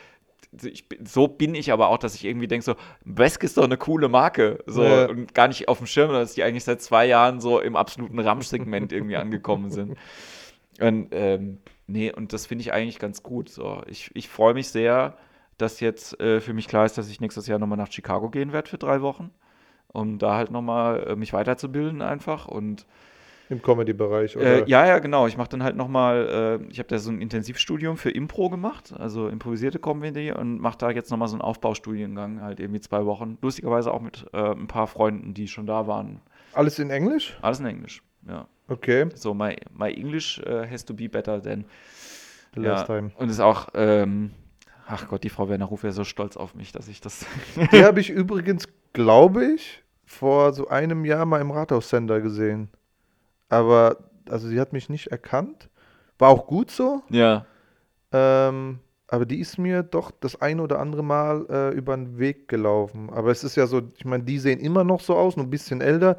[0.52, 2.74] Bin- so bin ich aber auch, dass ich irgendwie denke, so,
[3.04, 4.62] Wesk ist doch eine coole Marke.
[4.66, 5.08] So, Ja.
[5.08, 8.18] und gar nicht auf dem Schirm, dass die eigentlich seit zwei Jahren so im absoluten
[8.18, 9.96] Ramsch-Segment irgendwie angekommen sind.
[10.80, 13.48] Und, ähm, nee, und das finde ich eigentlich ganz gut.
[13.48, 13.82] So.
[13.86, 15.16] Ich, ich freue mich sehr,
[15.58, 18.52] dass jetzt äh, für mich klar ist, dass ich nächstes Jahr nochmal nach Chicago gehen
[18.52, 19.30] werde für drei Wochen,
[19.88, 22.46] um da halt nochmal äh, mich weiterzubilden einfach.
[22.46, 22.86] Und
[23.48, 24.66] Im Comedy-Bereich, oder?
[24.66, 25.26] äh, ja, ja, genau.
[25.26, 28.92] Ich mache dann halt nochmal, äh, ich habe da so ein Intensivstudium für Impro gemacht,
[28.98, 33.38] also improvisierte Comedy und mache da jetzt nochmal so einen Aufbaustudiengang, halt irgendwie zwei Wochen.
[33.40, 36.20] Lustigerweise auch mit äh, ein paar Freunden, die schon da waren.
[36.52, 37.38] Alles in Englisch?
[37.42, 38.48] Alles in Englisch, ja.
[38.68, 39.08] Okay.
[39.14, 41.64] So, my, my English äh, has to be better than
[42.56, 43.12] The ja, last time.
[43.16, 44.32] Und ist auch, ähm,
[44.86, 47.26] ach Gott, die Frau Werner Ruf wäre so stolz auf mich, dass ich das.
[47.72, 52.70] Die habe ich übrigens, glaube ich, vor so einem Jahr mal im Rathaus-Sender gesehen.
[53.48, 53.98] Aber,
[54.28, 55.68] also sie hat mich nicht erkannt.
[56.18, 57.02] War auch gut so.
[57.10, 57.46] ja.
[58.12, 62.48] Ähm, aber die ist mir doch das ein oder andere Mal äh, über den Weg
[62.48, 63.10] gelaufen.
[63.10, 65.50] Aber es ist ja so, ich meine, die sehen immer noch so aus, nur ein
[65.50, 66.16] bisschen älter.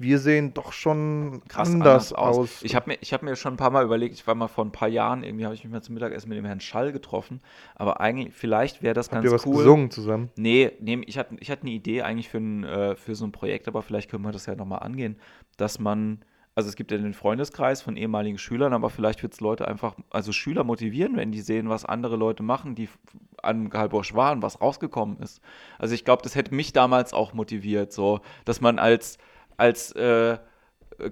[0.00, 2.38] Wir sehen doch schon Krass anders, anders aus.
[2.38, 2.62] aus.
[2.62, 4.64] Ich habe mir, ich hab mir schon ein paar Mal überlegt, ich war mal vor
[4.64, 7.42] ein paar Jahren, irgendwie habe ich mich mal zum Mittagessen mit dem Herrn Schall getroffen,
[7.74, 9.58] aber eigentlich, vielleicht wäre das Habt ganz ihr was cool.
[9.58, 10.30] gesungen zusammen?
[10.36, 13.32] Nee, nee ich, hatte, ich hatte eine Idee eigentlich für, ein, äh, für so ein
[13.32, 15.16] Projekt, aber vielleicht können wir das ja nochmal angehen,
[15.58, 16.24] dass man,
[16.54, 19.96] also es gibt ja den Freundeskreis von ehemaligen Schülern, aber vielleicht wird es Leute einfach,
[20.08, 22.88] also Schüler motivieren, wenn die sehen, was andere Leute machen, die
[23.42, 25.42] an Galbosch waren, was rausgekommen ist.
[25.78, 29.18] Also ich glaube, das hätte mich damals auch motiviert, so, dass man als,
[29.60, 30.38] als, äh,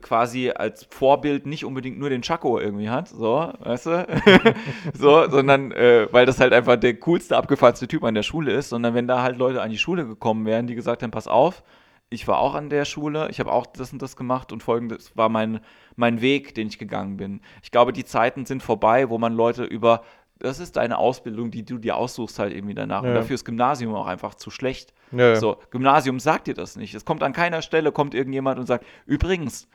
[0.00, 4.06] quasi als Vorbild nicht unbedingt nur den Chaco irgendwie hat, so, weißt du?
[4.94, 8.68] so, sondern äh, weil das halt einfach der coolste, abgefahrenste Typ an der Schule ist,
[8.68, 11.62] sondern wenn da halt Leute an die Schule gekommen wären, die gesagt haben, pass auf,
[12.10, 15.16] ich war auch an der Schule, ich habe auch das und das gemacht und folgendes
[15.16, 15.60] war mein,
[15.96, 17.40] mein Weg, den ich gegangen bin.
[17.62, 20.02] Ich glaube, die Zeiten sind vorbei, wo man Leute über,
[20.40, 23.02] das ist deine Ausbildung, die du dir aussuchst halt irgendwie danach.
[23.02, 23.14] Und Ja.
[23.14, 24.92] dafür ist Gymnasium auch einfach zu schlecht.
[25.12, 25.36] Ja.
[25.36, 26.94] So, Gymnasium sagt dir das nicht.
[26.94, 29.68] Es kommt an keiner Stelle, kommt irgendjemand und sagt, übrigens,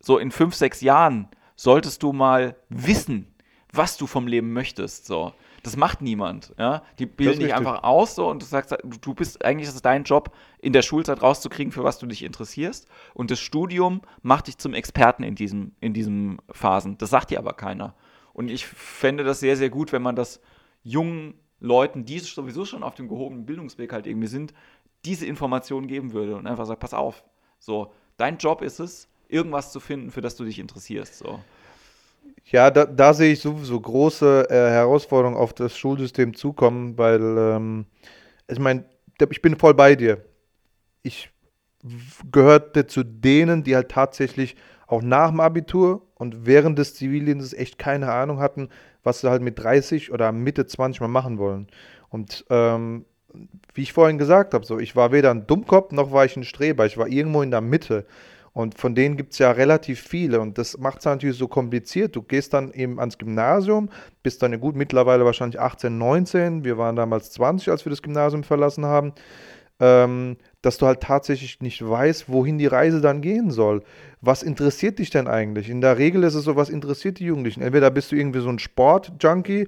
[0.00, 3.26] so in fünf, sechs Jahren solltest du mal wissen,
[3.72, 5.06] was du vom Leben möchtest.
[5.06, 5.32] So.
[5.62, 6.54] Das macht niemand.
[6.58, 6.82] Ja?
[6.98, 9.82] Die bilden dich einfach aus so, und du sagst, du- du bist, eigentlich ist es
[9.82, 12.88] dein Job, in der Schulzeit rauszukriegen, für was du dich interessierst.
[13.12, 16.96] Und das Studium macht dich zum Experten in diesem, in diesem Phasen.
[16.96, 17.94] Das sagt dir aber keiner.
[18.32, 20.40] Und ich fände das sehr, sehr gut, wenn man das
[20.82, 24.54] jungen Leuten, die sowieso schon auf dem gehobenen Bildungsweg halt irgendwie sind,
[25.04, 27.22] diese Informationen geben würde und einfach sagt, pass auf,
[27.58, 31.18] so, dein Job ist es, irgendwas zu finden, für das du dich interessierst.
[31.18, 31.40] So.
[32.46, 37.86] Ja, da, da sehe ich sowieso große äh, Herausforderungen auf das Schulsystem zukommen, weil ähm,
[38.48, 38.84] ich meine,
[39.30, 40.24] ich bin voll bei dir.
[41.02, 41.30] Ich
[42.30, 44.56] gehörte zu denen, die halt tatsächlich
[44.90, 48.68] auch nach dem Abitur und während des Zivildienstes echt keine Ahnung hatten,
[49.02, 51.68] was sie halt mit 30 oder Mitte 20 mal machen wollen.
[52.08, 53.04] Und ähm,
[53.74, 56.44] wie ich vorhin gesagt habe, so, ich war weder ein Dummkopf noch war ich ein
[56.44, 56.86] Streber.
[56.86, 58.04] Ich war irgendwo in der Mitte.
[58.52, 60.40] Und von denen gibt es ja relativ viele.
[60.40, 62.16] Und das macht es natürlich so kompliziert.
[62.16, 63.90] Du gehst dann eben ans Gymnasium,
[64.24, 66.64] bist dann ja gut, mittlerweile wahrscheinlich 18, 19.
[66.64, 69.12] Wir waren damals 20, als wir das Gymnasium verlassen haben.
[69.78, 73.82] Ähm, dass du halt tatsächlich nicht weißt, wohin die Reise dann gehen soll.
[74.20, 75.70] Was interessiert dich denn eigentlich?
[75.70, 77.62] In der Regel ist es so, was interessiert die Jugendlichen?
[77.62, 79.66] Entweder bist du irgendwie so ein Sport-Junkie,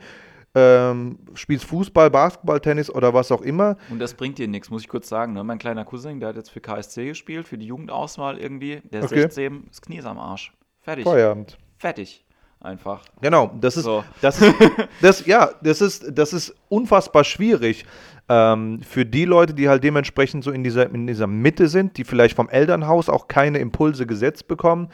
[0.54, 3.76] ähm, spielst Fußball, Basketball, Tennis oder was auch immer.
[3.88, 5.32] Und das bringt dir nichts, muss ich kurz sagen.
[5.32, 5.42] Ne?
[5.44, 8.82] Mein kleiner Cousin, der hat jetzt für KSC gespielt, für die Jugendauswahl irgendwie.
[8.92, 9.22] Der ist okay.
[9.22, 10.52] 16, das Knie ist am Arsch.
[10.82, 11.04] Fertig.
[11.04, 11.56] Feierabend.
[11.78, 12.24] Fertig.
[12.60, 13.02] Einfach.
[13.20, 14.04] Genau, das ist, so.
[14.20, 14.54] das ist,
[15.00, 17.84] das, ja, das ist, das ist unfassbar schwierig.
[18.28, 22.04] Ähm, für die Leute, die halt dementsprechend so in dieser, in dieser Mitte sind, die
[22.04, 24.88] vielleicht vom Elternhaus auch keine Impulse gesetzt bekommen,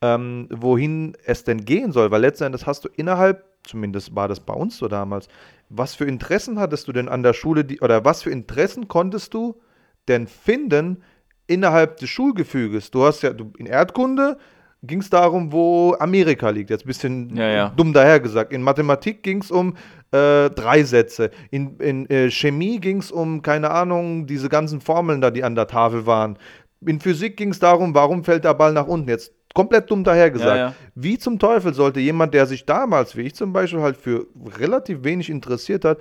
[0.00, 2.10] ähm, wohin es denn gehen soll.
[2.10, 5.28] Weil letztendlich hast du innerhalb zumindest war das bei uns so damals.
[5.68, 9.34] Was für Interessen hattest du denn an der Schule, die, oder was für Interessen konntest
[9.34, 9.60] du
[10.08, 11.02] denn finden
[11.46, 12.90] innerhalb des Schulgefüges?
[12.90, 14.38] Du hast ja, du, in Erdkunde
[14.82, 16.70] ging es darum, wo Amerika liegt.
[16.70, 17.68] Jetzt ein bisschen ja, ja.
[17.70, 18.52] dumm dahergesagt.
[18.52, 19.76] In Mathematik ging es um
[20.12, 21.30] äh, drei Sätze.
[21.50, 25.54] In, in äh, Chemie ging es um, keine Ahnung, diese ganzen Formeln da, die an
[25.54, 26.38] der Tafel waren.
[26.84, 29.08] In Physik ging es darum, warum fällt der Ball nach unten.
[29.08, 30.56] Jetzt komplett dumm dahergesagt.
[30.56, 30.74] Ja, ja.
[30.94, 34.26] Wie zum Teufel sollte jemand, der sich damals, wie ich zum Beispiel, halt für
[34.58, 35.98] relativ wenig interessiert hat,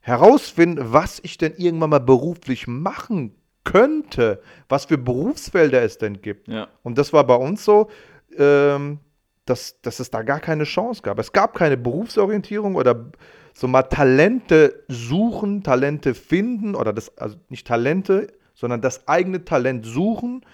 [0.00, 6.48] herausfinden, was ich denn irgendwann mal beruflich machen könnte, was für Berufsfelder es denn gibt.
[6.48, 6.68] Ja.
[6.82, 7.88] Und das war bei uns so,
[8.36, 8.98] ähm,
[9.46, 11.18] dass, dass es da gar keine Chance gab.
[11.18, 13.06] Es gab keine Berufsorientierung oder
[13.54, 19.86] so mal Talente suchen, Talente finden oder das, also nicht Talente, sondern das eigene Talent
[19.86, 20.44] suchen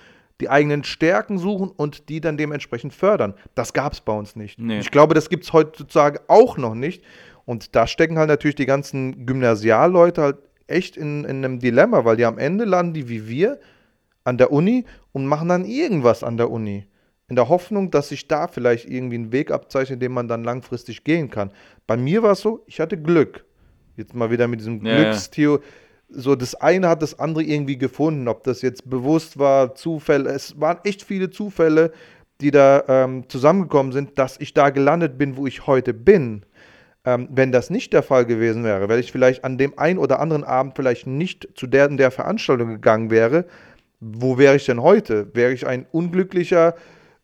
[0.40, 3.35] die eigenen Stärken suchen und die dann dementsprechend fördern.
[3.55, 4.59] Das gab es bei uns nicht.
[4.59, 4.81] Nee.
[4.81, 7.05] Ich glaube, das gibt es heutzutage auch noch nicht.
[7.44, 10.36] Und da stecken halt natürlich die ganzen Gymnasialleute halt
[10.66, 13.60] echt in, in einem Dilemma, weil die am Ende landen die wie wir
[14.24, 16.86] an der Uni und machen dann irgendwas an der Uni.
[17.31, 21.05] In der Hoffnung, dass sich da vielleicht irgendwie ein Weg abzeichnet, den man dann langfristig
[21.05, 21.52] gehen kann.
[21.86, 23.44] Bei mir war es so, ich hatte Glück.
[23.97, 25.62] Jetzt mal wieder mit diesem ja, Glückstheorie
[26.11, 30.61] so das eine hat das andere irgendwie gefunden, ob das jetzt bewusst war, Zufälle, es
[30.61, 31.93] waren echt viele Zufälle,
[32.40, 36.44] die da ähm, zusammengekommen sind, dass ich da gelandet bin, wo ich heute bin.
[37.05, 40.20] Ähm, wenn das nicht der Fall gewesen wäre, wenn ich vielleicht an dem einen oder
[40.20, 43.47] anderen Abend vielleicht nicht zu der und der Veranstaltung gegangen wäre,
[44.01, 45.35] wo wäre ich denn heute?
[45.35, 46.74] Wäre ich ein unglücklicher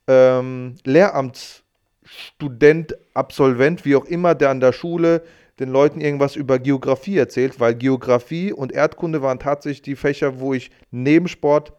[0.06, 5.22] ähm, Lehramtsstudent, Absolvent, wie auch immer, der an der Schule
[5.58, 10.52] den Leuten irgendwas über Geografie erzählt, weil Geografie und Erdkunde waren tatsächlich die Fächer, wo
[10.52, 11.72] ich neben Sport,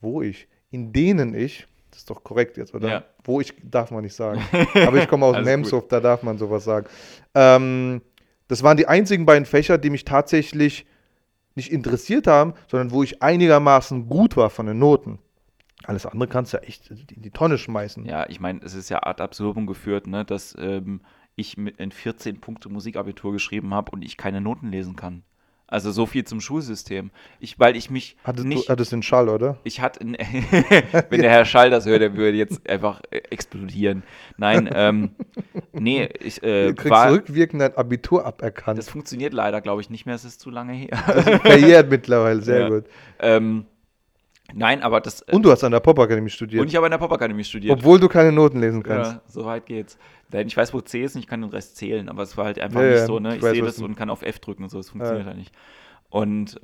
[0.00, 2.88] wo ich, in denen ich, das ist doch korrekt jetzt, oder?
[2.88, 3.04] Ja.
[3.24, 4.40] Wo ich, darf man nicht sagen.
[4.86, 6.86] Aber ich komme aus Nemshof, da darf man sowas sagen.
[7.34, 8.02] Ähm,
[8.46, 10.86] das waren die einzigen beiden Fächer, die mich tatsächlich
[11.56, 15.18] nicht interessiert haben, sondern wo ich einigermaßen gut war von den Noten.
[15.88, 18.04] Alles andere kannst du ja echt in die Tonne schmeißen.
[18.04, 21.00] Ja, ich meine, es ist ja ad absurdum geführt, ne, dass ähm,
[21.34, 25.22] ich mit ein 14 Punkte Musikabitur geschrieben habe und ich keine Noten lesen kann.
[25.70, 27.10] Also so viel zum Schulsystem.
[27.40, 28.68] Ich, weil ich mich hattest nicht.
[28.68, 29.58] Du, hattest den Schall, oder?
[29.64, 30.00] Ich hatte,
[31.10, 34.02] wenn der Herr Schall das hört, der würde jetzt einfach äh, explodieren.
[34.38, 35.10] Nein, ähm,
[35.72, 38.78] nee, ich äh, du kriegst war, rückwirkend dein Abitur aberkannt.
[38.78, 40.14] Das funktioniert leider, glaube ich, nicht mehr.
[40.14, 40.96] Es ist zu lange her.
[41.42, 42.68] Verjährt mittlerweile, sehr ja.
[42.70, 42.84] gut.
[43.20, 43.66] Ähm,
[44.54, 45.20] Nein, aber das.
[45.22, 46.62] Äh, und du hast an der Popakademie studiert.
[46.62, 47.78] Und ich habe an der Popakademie studiert.
[47.78, 49.12] Obwohl du keine Noten lesen kannst.
[49.12, 49.98] Ja, so weit geht's.
[50.32, 52.46] Denn ich weiß, wo C ist und ich kann den Rest zählen, aber es war
[52.46, 53.36] halt einfach ja, nicht so, ne?
[53.36, 55.28] Ich, ich sehe das und kann auf F drücken und so, es funktioniert ja.
[55.28, 55.54] halt nicht.
[56.10, 56.60] Und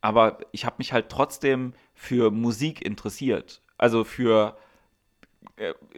[0.00, 3.62] aber ich habe mich halt trotzdem für Musik interessiert.
[3.78, 4.56] Also für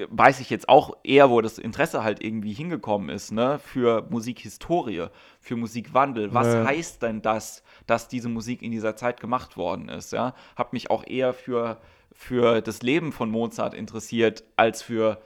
[0.09, 3.59] weiß ich jetzt auch eher, wo das Interesse halt irgendwie hingekommen ist, ne?
[3.59, 5.07] Für Musikhistorie,
[5.41, 6.33] für Musikwandel.
[6.33, 6.65] Was ja.
[6.65, 10.13] heißt denn das, dass diese Musik in dieser Zeit gemacht worden ist?
[10.13, 11.79] Ja, habe mich auch eher für
[12.13, 15.19] für das Leben von Mozart interessiert als für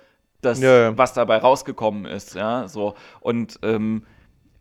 [0.42, 0.98] das, ja, ja.
[0.98, 2.34] was dabei rausgekommen ist.
[2.34, 2.94] Ja, so.
[3.20, 4.04] Und ähm,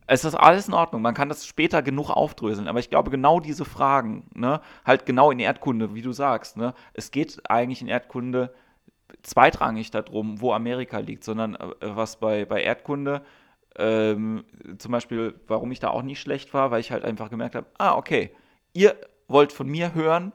[0.08, 1.02] es ist alles in Ordnung.
[1.02, 2.70] Man kann das später genug aufdröseln.
[2.70, 6.74] Aber ich glaube, genau diese Fragen, ne, halt genau in Erdkunde, wie du sagst, ne,
[6.94, 8.54] es geht eigentlich in Erdkunde
[9.24, 13.22] zweitrangig darum, wo Amerika liegt, sondern äh, was bei, bei Erdkunde
[13.78, 14.44] ähm,
[14.78, 17.68] zum Beispiel, warum ich da auch nicht schlecht war, weil ich halt einfach gemerkt habe,
[17.78, 18.32] ah, okay,
[18.74, 18.96] ihr
[19.28, 20.34] wollt von mir hören,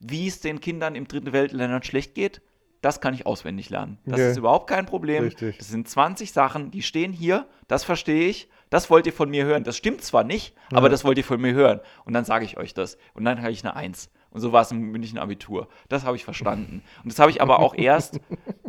[0.00, 2.42] wie es den Kindern im dritten Weltländern schlecht geht
[2.84, 3.98] das kann ich auswendig lernen.
[4.04, 4.30] Das okay.
[4.30, 5.24] ist überhaupt kein Problem.
[5.24, 5.56] Richtig.
[5.56, 9.46] Das sind 20 Sachen, die stehen hier, das verstehe ich, das wollt ihr von mir
[9.46, 9.64] hören.
[9.64, 10.76] Das stimmt zwar nicht, ja.
[10.76, 11.80] aber das wollt ihr von mir hören.
[12.04, 12.98] Und dann sage ich euch das.
[13.14, 14.10] Und dann habe ich eine Eins.
[14.34, 15.68] Und so war es im München Abitur.
[15.88, 16.82] Das habe ich verstanden.
[17.02, 18.20] Und das habe ich aber auch erst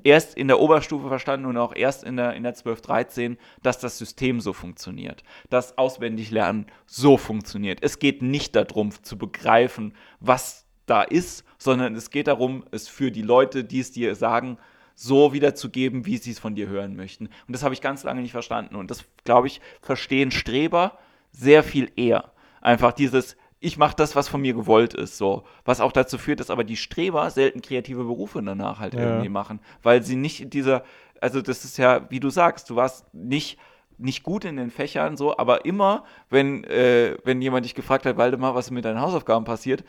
[0.06, 3.80] erst in der Oberstufe verstanden und auch erst in der, in der 12, 13, dass
[3.80, 7.80] das System so funktioniert, dass Auswendiglernen so funktioniert.
[7.82, 13.12] Es geht nicht darum zu begreifen, was da ist, sondern es geht darum, es für
[13.12, 14.60] die Leute, die es dir sagen,
[14.94, 17.26] so wiederzugeben, wie sie es von dir hören möchten.
[17.26, 18.76] Und das habe ich ganz lange nicht verstanden.
[18.76, 21.00] Und das, glaube ich, verstehen Streber
[21.32, 22.32] sehr viel eher.
[22.62, 23.36] Einfach dieses,
[23.66, 25.44] ich mache das, was von mir gewollt ist, so.
[25.66, 29.02] Was auch dazu führt, dass aber die Streber selten kreative Berufe danach halt ja.
[29.02, 30.84] irgendwie machen, weil sie nicht in dieser,
[31.20, 33.58] also das ist ja, wie du sagst, du warst nicht
[33.98, 38.18] nicht gut in den Fächern, so, aber immer, wenn, äh, wenn jemand dich gefragt hat,
[38.18, 39.86] Waldemar, was mit deinen Hausaufgaben passiert,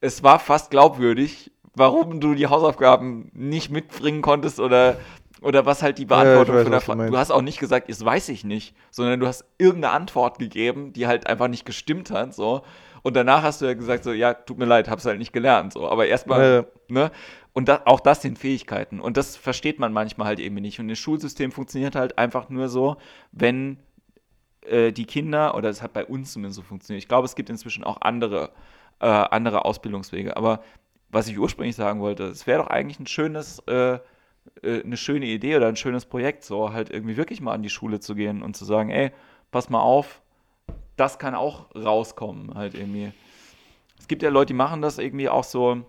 [0.00, 4.96] es war fast glaubwürdig, warum du die Hausaufgaben nicht mitbringen konntest oder
[5.42, 7.10] oder was halt die Beantwortung ja, weiß, von der Frage.
[7.10, 10.94] Du hast auch nicht gesagt, das weiß ich nicht, sondern du hast irgendeine Antwort gegeben,
[10.94, 12.62] die halt einfach nicht gestimmt hat, so.
[13.06, 15.72] Und danach hast du ja gesagt, so, ja, tut mir leid, hab's halt nicht gelernt,
[15.72, 15.88] so.
[15.88, 17.12] Aber erstmal, ja, ne?
[17.52, 18.98] Und da, auch das sind Fähigkeiten.
[18.98, 20.80] Und das versteht man manchmal halt eben nicht.
[20.80, 22.96] Und das Schulsystem funktioniert halt einfach nur so,
[23.30, 23.78] wenn
[24.62, 27.00] äh, die Kinder, oder es hat bei uns zumindest so funktioniert.
[27.00, 28.50] Ich glaube, es gibt inzwischen auch andere,
[28.98, 30.36] äh, andere Ausbildungswege.
[30.36, 30.64] Aber
[31.08, 34.00] was ich ursprünglich sagen wollte, es wäre doch eigentlich ein schönes, äh,
[34.64, 37.70] äh, eine schöne Idee oder ein schönes Projekt, so halt irgendwie wirklich mal an die
[37.70, 39.12] Schule zu gehen und zu sagen, ey,
[39.52, 40.22] pass mal auf,
[40.96, 43.12] das kann auch rauskommen, halt irgendwie.
[43.98, 45.82] Es gibt ja Leute, die machen das irgendwie auch so,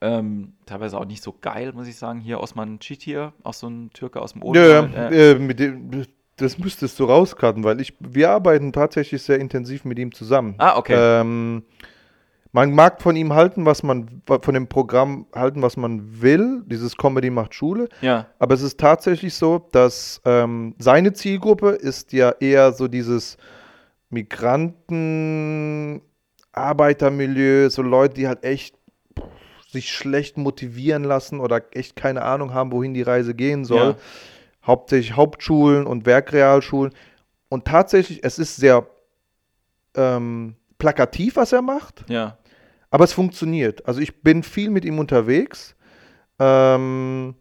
[0.00, 2.20] ähm, teilweise auch nicht so geil, muss ich sagen.
[2.20, 4.62] Hier Osman Çitir, auch so ein Türke aus dem Oden.
[4.62, 6.06] Ja, äh, äh, mit dem,
[6.36, 10.54] das müsstest du rauskarten, weil ich, wir arbeiten tatsächlich sehr intensiv mit ihm zusammen.
[10.58, 10.94] Ah, okay.
[10.96, 11.64] Ähm,
[12.52, 16.62] man mag von ihm halten, was man, von dem Programm halten, was man will.
[16.66, 17.88] Dieses Comedy macht Schule.
[18.00, 18.26] Ja.
[18.38, 23.36] Aber es ist tatsächlich so, dass ähm, seine Zielgruppe ist ja eher so dieses
[24.14, 26.00] Migranten,
[26.52, 28.76] Arbeitermilieu, so Leute, die halt echt
[29.70, 33.90] sich schlecht motivieren lassen oder echt keine Ahnung haben, wohin die Reise gehen soll.
[33.90, 33.96] Ja.
[34.66, 36.94] Hauptsächlich Hauptschulen und Werkrealschulen.
[37.50, 38.86] Und tatsächlich, es ist sehr
[39.96, 42.04] ähm, plakativ, was er macht.
[42.08, 42.38] Ja.
[42.90, 43.86] Aber es funktioniert.
[43.86, 45.74] Also ich bin viel mit ihm unterwegs.
[46.38, 47.34] Ähm,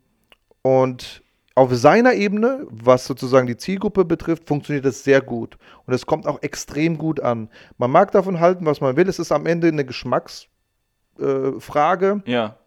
[0.64, 1.23] und
[1.56, 5.58] auf seiner Ebene, was sozusagen die Zielgruppe betrifft, funktioniert es sehr gut.
[5.86, 7.50] Und es kommt auch extrem gut an.
[7.78, 9.08] Man mag davon halten, was man will.
[9.08, 12.24] Es ist am Ende eine Geschmacksfrage.
[12.26, 12.58] Äh, ja.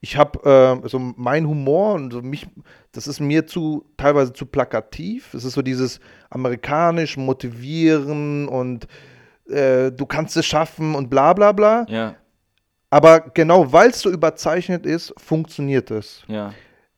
[0.00, 2.46] Ich habe äh, so mein Humor und so mich,
[2.90, 5.32] das ist mir zu teilweise zu plakativ.
[5.34, 8.88] Es ist so dieses amerikanisch motivieren und
[9.48, 11.86] äh, du kannst es schaffen und bla bla bla.
[11.88, 12.16] Ja.
[12.90, 16.24] Aber genau weil es so überzeichnet ist, funktioniert es.
[16.26, 16.52] Ja.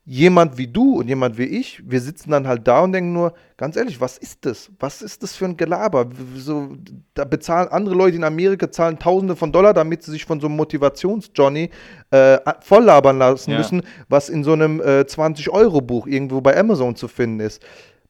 [0.06, 3.32] Jemand wie du und jemand wie ich, wir sitzen dann halt da und denken nur,
[3.56, 4.70] ganz ehrlich, was ist das?
[4.78, 6.10] Was ist das für ein Gelaber?
[6.36, 6.76] So,
[7.14, 10.47] da bezahlen andere Leute in Amerika zahlen Tausende von Dollar, damit sie sich von so
[10.47, 11.70] einem Motivations-Johnny
[12.10, 13.59] äh, volllabern lassen ja.
[13.59, 17.62] müssen, was in so einem äh, 20-Euro-Buch irgendwo bei Amazon zu finden ist.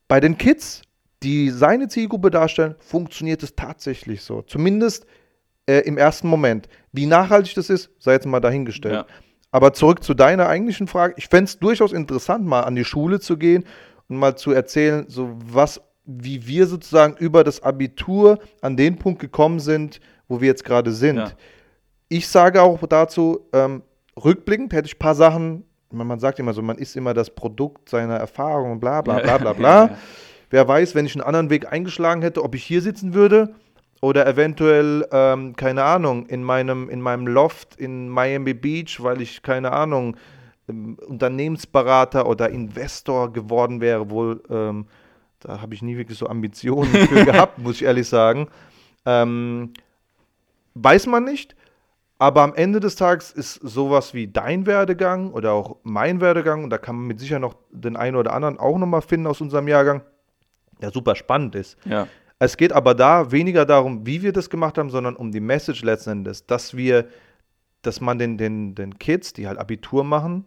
[0.08, 0.82] Bei den Kids
[1.24, 4.42] die seine Zielgruppe darstellen, funktioniert es tatsächlich so.
[4.42, 5.06] Zumindest
[5.66, 6.68] äh, im ersten Moment.
[6.92, 8.94] Wie nachhaltig das ist, sei jetzt mal dahingestellt.
[8.94, 9.06] Ja.
[9.54, 11.14] Aber zurück zu deiner eigentlichen Frage.
[11.16, 13.62] Ich fände es durchaus interessant, mal an die Schule zu gehen
[14.08, 19.20] und mal zu erzählen, so was, wie wir sozusagen über das Abitur an den Punkt
[19.20, 21.18] gekommen sind, wo wir jetzt gerade sind.
[21.18, 21.30] Ja.
[22.08, 23.82] Ich sage auch dazu, ähm,
[24.24, 25.62] rückblickend hätte ich ein paar Sachen,
[25.92, 29.52] man sagt immer so, man ist immer das Produkt seiner Erfahrungen, bla bla bla bla
[29.52, 29.84] bla.
[29.84, 29.98] Ja,
[30.50, 33.54] Wer weiß, wenn ich einen anderen Weg eingeschlagen hätte, ob ich hier sitzen würde
[34.04, 39.40] oder eventuell, ähm, keine Ahnung, in meinem, in meinem Loft in Miami Beach, weil ich,
[39.40, 40.18] keine Ahnung,
[40.68, 44.84] ähm, Unternehmensberater oder Investor geworden wäre, wohl, ähm,
[45.40, 48.48] da habe ich nie wirklich so Ambitionen für gehabt, muss ich ehrlich sagen.
[49.06, 49.72] Ähm,
[50.74, 51.56] weiß man nicht.
[52.18, 56.68] Aber am Ende des Tages ist sowas wie dein Werdegang oder auch mein Werdegang, und
[56.70, 59.66] da kann man mit Sicherheit noch den einen oder anderen auch nochmal finden aus unserem
[59.66, 60.02] Jahrgang,
[60.80, 61.78] ja super spannend ist.
[61.86, 62.06] Ja.
[62.38, 65.82] Es geht aber da weniger darum, wie wir das gemacht haben, sondern um die Message
[65.82, 67.08] letzten Endes, dass wir,
[67.82, 70.44] dass man den, den, den Kids, die halt Abitur machen,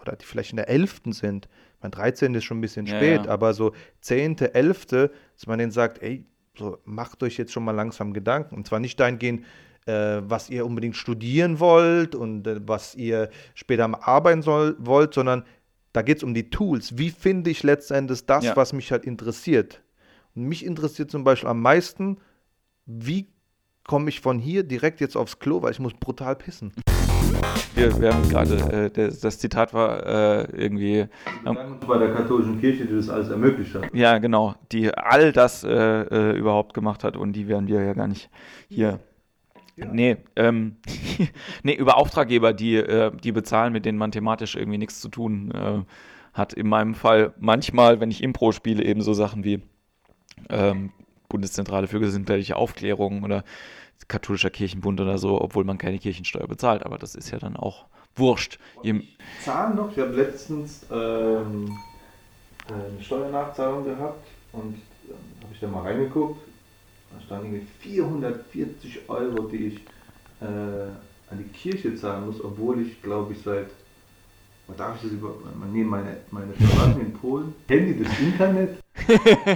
[0.00, 1.00] oder die vielleicht in der 11.
[1.10, 1.48] sind,
[1.80, 2.34] mein 13.
[2.34, 3.30] ist schon ein bisschen ja, spät, ja.
[3.30, 6.24] aber so 10., 11., dass man denen sagt, ey,
[6.56, 8.56] so macht euch jetzt schon mal langsam Gedanken.
[8.56, 9.44] Und zwar nicht dahingehend,
[9.86, 15.44] äh, was ihr unbedingt studieren wollt und äh, was ihr später arbeiten soll, wollt, sondern
[15.92, 16.98] da geht es um die Tools.
[16.98, 18.56] Wie finde ich letztendlich das, ja.
[18.56, 19.82] was mich halt interessiert?
[20.38, 22.18] Mich interessiert zum Beispiel am meisten,
[22.86, 23.26] wie
[23.84, 26.72] komme ich von hier direkt jetzt aufs Klo, weil ich muss brutal pissen.
[27.74, 31.06] Wir, wir haben gerade, äh, das, Zitat war äh, irgendwie.
[31.44, 31.56] Ähm,
[31.86, 33.92] bei der katholischen Kirche, die das alles ermöglicht hat.
[33.92, 37.92] Ja, genau, die all das äh, äh, überhaupt gemacht hat und die wären wir ja
[37.94, 38.30] gar nicht
[38.68, 39.00] hier.
[39.76, 39.86] Ja.
[39.92, 40.76] Nee, ähm,
[41.62, 45.52] nee, über Auftraggeber, die, äh, die bezahlen, mit denen man thematisch irgendwie nichts zu tun
[45.52, 45.82] äh,
[46.32, 46.52] hat.
[46.52, 49.62] In meinem Fall manchmal, wenn ich Impro spiele, eben so Sachen wie
[50.48, 50.92] ähm,
[51.28, 53.44] Bundeszentrale für gesundheitliche Aufklärung oder
[54.06, 56.84] katholischer Kirchenbund oder so, obwohl man keine Kirchensteuer bezahlt.
[56.84, 57.86] Aber das ist ja dann auch
[58.16, 58.58] wurscht.
[58.82, 58.94] Ich
[59.44, 61.76] zahle noch, ich habe letztens ähm,
[62.68, 64.74] eine Steuernachzahlung gehabt und
[65.08, 66.40] ähm, habe ich da mal reingeguckt.
[67.12, 69.76] Da standen irgendwie 440 Euro, die ich
[70.40, 70.44] äh,
[71.30, 73.70] an die Kirche zahlen muss, obwohl ich, glaube ich, seit
[74.76, 75.34] darf ich das über
[75.72, 78.78] nee, meine, meine Verwandten in Polen, kennen die das Internet?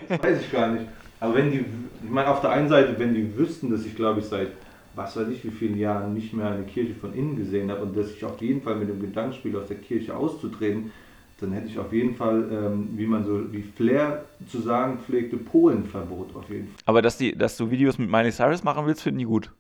[0.09, 0.87] Das weiß ich gar nicht.
[1.21, 1.59] Aber wenn die,
[2.03, 4.49] ich meine, auf der einen Seite, wenn die wüssten, dass ich, glaube ich, seit
[4.95, 7.97] was weiß ich wie vielen Jahren nicht mehr eine Kirche von innen gesehen habe und
[7.97, 10.93] dass ich auf jeden Fall mit dem Gedanken spiele, aus der Kirche auszutreten,
[11.41, 15.37] dann hätte ich auf jeden Fall, ähm, wie man so, wie Flair zu sagen pflegte,
[15.37, 16.77] Polenverbot auf jeden Fall.
[16.87, 19.51] Aber dass, die, dass du Videos mit Miley Cyrus machen willst, finden die gut.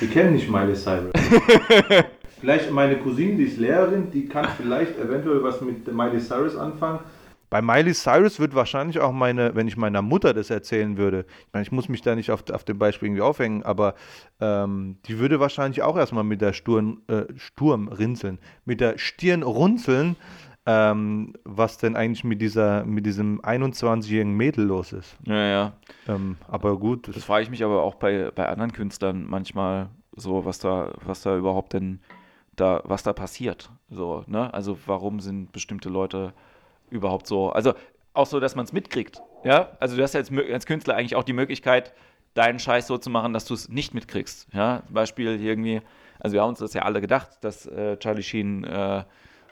[0.00, 1.12] Die kennen nicht Miley Cyrus.
[2.40, 7.00] vielleicht meine Cousine, die ist Lehrerin, die kann vielleicht eventuell was mit Miley Cyrus anfangen.
[7.50, 11.52] Bei Miley Cyrus wird wahrscheinlich auch meine, wenn ich meiner Mutter das erzählen würde, ich
[11.52, 13.94] meine, ich muss mich da nicht auf, auf dem Beispiel irgendwie aufhängen, aber
[14.40, 19.42] ähm, die würde wahrscheinlich auch erstmal mit der Sturm, äh, Sturm rinseln, mit der Stirn
[19.42, 20.16] runzeln,
[20.66, 25.16] ähm, was denn eigentlich mit dieser, mit diesem 21-jährigen Mädel los ist.
[25.24, 25.72] Ja, ja.
[26.06, 27.08] Ähm, aber gut.
[27.08, 30.92] Das, das frage ich mich aber auch bei, bei anderen Künstlern manchmal so, was da,
[31.02, 32.00] was da überhaupt denn
[32.60, 33.70] da, was da passiert.
[33.90, 34.52] So, ne?
[34.52, 36.32] Also warum sind bestimmte Leute
[36.90, 37.74] überhaupt so, also
[38.14, 39.22] auch so, dass man es mitkriegt.
[39.44, 41.92] Ja, also du hast ja als, als Künstler eigentlich auch die Möglichkeit,
[42.34, 44.48] deinen Scheiß so zu machen, dass du es nicht mitkriegst.
[44.52, 45.80] Ja, Beispiel irgendwie,
[46.18, 49.04] also wir haben uns das ja alle gedacht, dass äh, Charlie Sheen äh,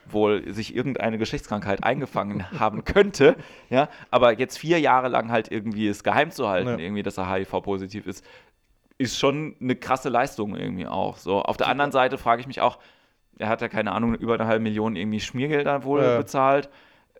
[0.08, 3.36] wohl sich irgendeine Geschlechtskrankheit eingefangen haben könnte,
[3.70, 6.78] ja, aber jetzt vier Jahre lang halt irgendwie es geheim zu halten, ja.
[6.78, 8.24] irgendwie, dass er HIV-positiv ist,
[8.98, 11.18] ist schon eine krasse Leistung irgendwie auch.
[11.18, 12.78] So, auf der anderen Seite frage ich mich auch,
[13.38, 16.18] er hat ja keine Ahnung, über eine halbe Million irgendwie Schmiergelder wohl ja.
[16.18, 16.68] bezahlt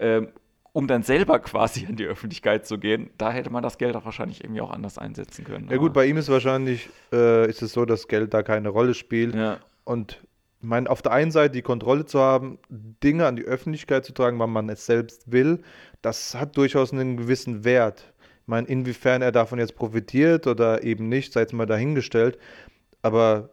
[0.00, 0.28] ähm,
[0.72, 4.04] um dann selber quasi in die Öffentlichkeit zu gehen, da hätte man das Geld auch
[4.04, 5.68] wahrscheinlich irgendwie auch anders einsetzen können.
[5.70, 8.92] Ja gut, bei ihm ist wahrscheinlich, äh, ist es so, dass Geld da keine Rolle
[8.92, 9.34] spielt.
[9.34, 9.58] Ja.
[9.84, 10.20] Und
[10.60, 14.12] ich meine, auf der einen Seite die Kontrolle zu haben, Dinge an die Öffentlichkeit zu
[14.12, 15.62] tragen, wann man es selbst will,
[16.02, 18.12] das hat durchaus einen gewissen Wert.
[18.42, 22.38] Ich meine, inwiefern er davon jetzt profitiert oder eben nicht, sei jetzt mal dahingestellt.
[23.00, 23.48] Aber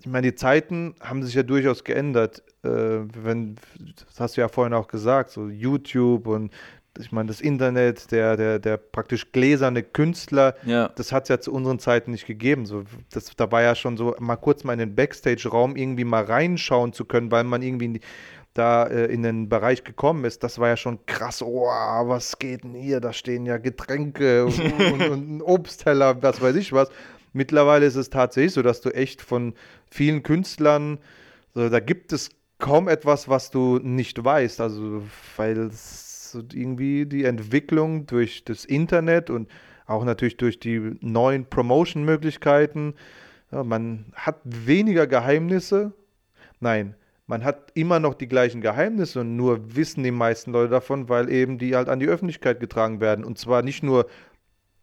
[0.00, 2.42] ich meine, die Zeiten haben sich ja durchaus geändert.
[2.64, 3.56] Äh, wenn,
[4.06, 6.52] das hast du ja vorhin auch gesagt, so YouTube und
[6.98, 10.88] ich meine, das Internet, der, der, der praktisch gläserne Künstler, ja.
[10.96, 12.64] das hat es ja zu unseren Zeiten nicht gegeben.
[12.64, 16.24] So, das, da war ja schon so, mal kurz mal in den Backstage-Raum irgendwie mal
[16.24, 18.00] reinschauen zu können, weil man irgendwie in die,
[18.54, 21.42] da äh, in den Bereich gekommen ist, das war ja schon krass.
[21.42, 23.00] Oh, was geht denn hier?
[23.00, 24.58] Da stehen ja Getränke und,
[24.92, 26.88] und, und ein Obstteller, was weiß ich was.
[27.36, 29.52] Mittlerweile ist es tatsächlich so, dass du echt von
[29.90, 30.98] vielen Künstlern,
[31.54, 34.58] so, da gibt es kaum etwas, was du nicht weißt.
[34.62, 35.02] Also,
[35.36, 39.50] weil so irgendwie die Entwicklung durch das Internet und
[39.86, 42.94] auch natürlich durch die neuen Promotion-Möglichkeiten,
[43.52, 45.92] ja, man hat weniger Geheimnisse.
[46.60, 46.94] Nein,
[47.26, 51.28] man hat immer noch die gleichen Geheimnisse und nur wissen die meisten Leute davon, weil
[51.28, 53.26] eben die halt an die Öffentlichkeit getragen werden.
[53.26, 54.06] Und zwar nicht nur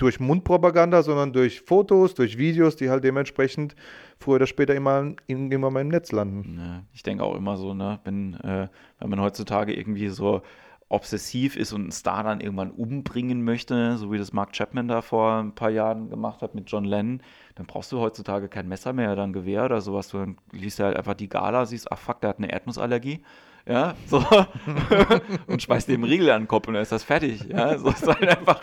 [0.04, 3.74] durch Mundpropaganda, sondern durch Fotos, durch Videos, die halt dementsprechend
[4.20, 6.58] früher oder später immer, immer mal im Netz landen.
[6.60, 8.68] Ja, ich denke auch immer so, ne, wenn, äh,
[9.00, 10.42] wenn man heutzutage irgendwie so
[10.90, 15.02] obsessiv ist und einen Star dann irgendwann umbringen möchte, so wie das Mark Chapman da
[15.02, 17.22] vor ein paar Jahren gemacht hat mit John Lennon,
[17.56, 20.10] dann brauchst du heutzutage kein Messer mehr oder ein Gewehr oder sowas.
[20.10, 23.22] Du liest halt einfach die Gala, siehst, ach fuck, der hat eine Erdnussallergie
[23.66, 24.24] ja, so,
[25.48, 28.08] und schmeißt dem Riegel an den Kopf und dann ist das fertig, ja, so ist
[28.08, 28.62] halt einfach.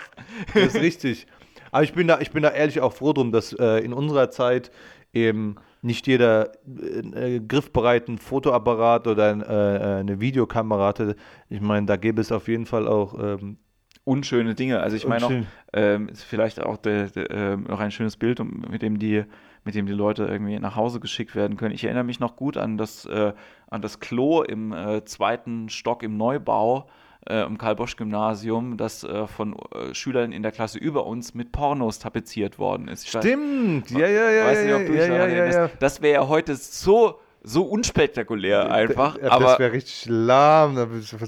[0.54, 1.26] das ist richtig.
[1.70, 4.30] Aber ich bin da, ich bin da ehrlich auch froh drum, dass äh, in unserer
[4.30, 4.70] Zeit
[5.12, 11.16] eben nicht jeder äh, äh griffbereiten Fotoapparat oder äh, äh, eine Videokamera hatte.
[11.48, 13.58] Ich meine, da gäbe es auf jeden Fall auch ähm,
[14.04, 14.80] unschöne Dinge.
[14.80, 15.32] Also ich meine auch,
[15.72, 18.40] ähm, ist vielleicht auch de, de, äh, noch ein schönes Bild,
[18.70, 19.24] mit dem die
[19.64, 21.74] mit dem die Leute irgendwie nach Hause geschickt werden können.
[21.74, 23.32] Ich erinnere mich noch gut an das, äh,
[23.68, 26.88] an das Klo im äh, zweiten Stock im Neubau
[27.28, 31.98] äh, im Karl-Bosch-Gymnasium, das äh, von äh, Schülern in der Klasse über uns mit Pornos
[31.98, 33.04] tapeziert worden ist.
[33.04, 34.46] Ich Stimmt, weiß, ja, ja, ja.
[34.46, 35.70] Weiß nicht, ob du ja, ja, ja, ja.
[35.78, 39.16] Das wäre ja heute so so unspektakulär einfach.
[39.16, 40.76] Ja, aber, das wäre richtig lahm.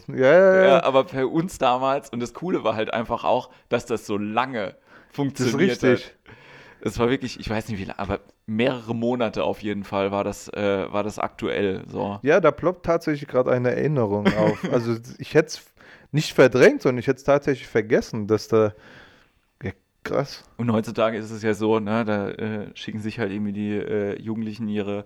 [0.08, 0.82] Ja, ja, ja.
[0.82, 4.76] aber für uns damals, und das Coole war halt einfach auch, dass das so lange
[5.10, 6.06] funktioniert das ist richtig.
[6.06, 6.36] Hat.
[6.84, 10.24] Es war wirklich, ich weiß nicht wie lange, aber mehrere Monate auf jeden Fall war
[10.24, 11.84] das, äh, war das aktuell.
[11.86, 12.18] So.
[12.22, 14.64] Ja, da ploppt tatsächlich gerade eine Erinnerung auf.
[14.72, 15.62] also ich hätte es
[16.10, 18.74] nicht verdrängt, sondern ich hätte es tatsächlich vergessen, dass da
[20.04, 20.44] Krass.
[20.56, 24.20] Und heutzutage ist es ja so, ne, da äh, schicken sich halt irgendwie die äh,
[24.20, 25.04] Jugendlichen ihre,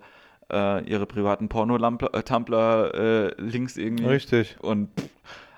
[0.51, 4.05] äh, ihre privaten Porno-Tumblr-Links irgendwie.
[4.05, 4.55] Richtig.
[4.59, 5.07] Und pff,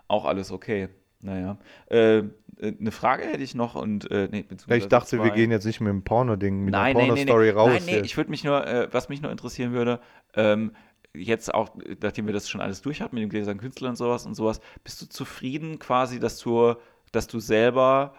[0.10, 0.90] auch alles okay.
[1.22, 1.58] Naja.
[1.88, 2.24] Äh,
[2.62, 5.36] eine Frage hätte ich noch und äh, nee, ich dachte, wir zwei.
[5.36, 7.26] gehen jetzt nicht mit dem Porno-Ding, mit Nein, der nee, nee, nee.
[7.26, 7.70] Porno-Story raus.
[7.74, 8.06] Nein, nee, jetzt.
[8.06, 10.00] ich würde mich nur, äh, was mich nur interessieren würde,
[10.34, 10.72] ähm,
[11.14, 14.26] jetzt auch, nachdem wir das schon alles durch hatten mit dem gläsernen Künstler und sowas
[14.26, 16.76] und sowas, bist du zufrieden quasi, dass du,
[17.12, 18.14] dass du selber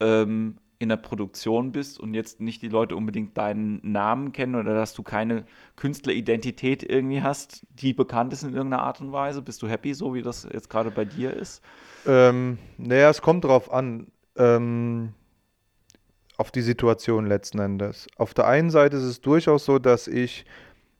[0.00, 4.74] ähm, in der Produktion bist und jetzt nicht die Leute unbedingt deinen Namen kennen oder
[4.74, 5.46] dass du keine
[5.76, 9.40] Künstleridentität irgendwie hast, die bekannt ist in irgendeiner Art und Weise?
[9.40, 11.62] Bist du happy, so wie das jetzt gerade bei dir ist?
[12.06, 15.14] Ähm, naja, es kommt drauf an, ähm,
[16.36, 18.06] auf die Situation letzten Endes.
[18.16, 20.44] Auf der einen Seite ist es durchaus so, dass ich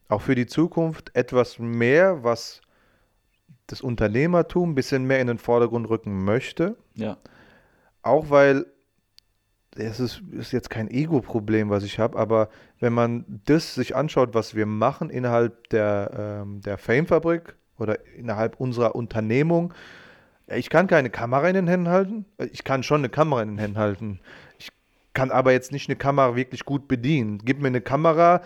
[0.09, 2.63] auch für die Zukunft etwas mehr, was
[3.67, 6.77] das Unternehmertum ein bisschen mehr in den Vordergrund rücken möchte.
[6.95, 7.19] Ja.
[8.03, 8.67] Auch weil
[9.79, 12.49] es ist, ist jetzt kein Ego-Problem, was ich habe, aber
[12.81, 18.61] wenn man das sich anschaut, was wir machen innerhalb der, ähm, der Fame-Fabrik oder innerhalb
[18.61, 19.73] unserer Unternehmung,
[20.49, 22.25] ich kann keine Kamera in den Händen halten.
[22.53, 24.21] Ich kann schon eine Kamera in den Händen halten.
[24.59, 24.71] Ich
[25.13, 27.39] kann aber jetzt nicht eine Kamera wirklich gut bedienen.
[27.45, 28.43] Gib mir eine Kamera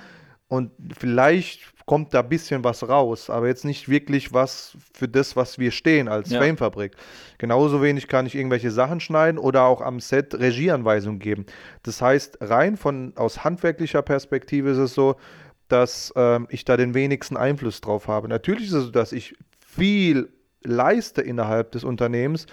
[0.48, 5.34] und vielleicht kommt da ein bisschen was raus, aber jetzt nicht wirklich was für das,
[5.34, 6.40] was wir stehen als Ja.
[6.40, 6.92] Fame-Fabrik.
[7.36, 11.46] Genauso wenig kann ich irgendwelche Sachen schneiden oder auch am Set Regieanweisungen geben.
[11.82, 15.16] Das heißt, rein von aus handwerklicher Perspektive ist es so,
[15.66, 18.28] dass ähm, ich da den wenigsten Einfluss drauf habe.
[18.28, 20.28] Natürlich ist es so, dass ich viel
[20.62, 22.46] leiste innerhalb des Unternehmens,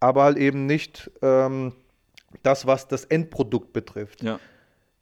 [0.00, 1.72] aber halt eben nicht ähm,
[2.42, 4.24] das, was das Endprodukt betrifft.
[4.24, 4.40] Ja.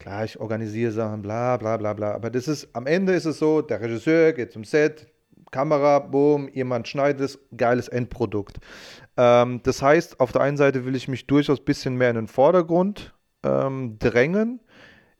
[0.00, 2.12] Klar, ich organisiere Sachen, bla bla bla bla.
[2.12, 5.06] Aber das ist, am Ende ist es so, der Regisseur geht zum Set,
[5.50, 8.60] Kamera, boom, jemand schneidet es, geiles Endprodukt.
[9.18, 12.16] Ähm, das heißt, auf der einen Seite will ich mich durchaus ein bisschen mehr in
[12.16, 14.60] den Vordergrund ähm, drängen,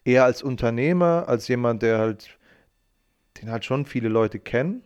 [0.05, 2.39] eher als Unternehmer, als jemand, der halt,
[3.39, 4.83] den halt schon viele Leute kennen,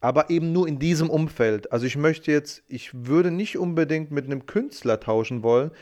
[0.00, 1.72] aber eben nur in diesem Umfeld.
[1.72, 5.72] Also ich möchte jetzt, ich würde nicht unbedingt mit einem Künstler tauschen wollen,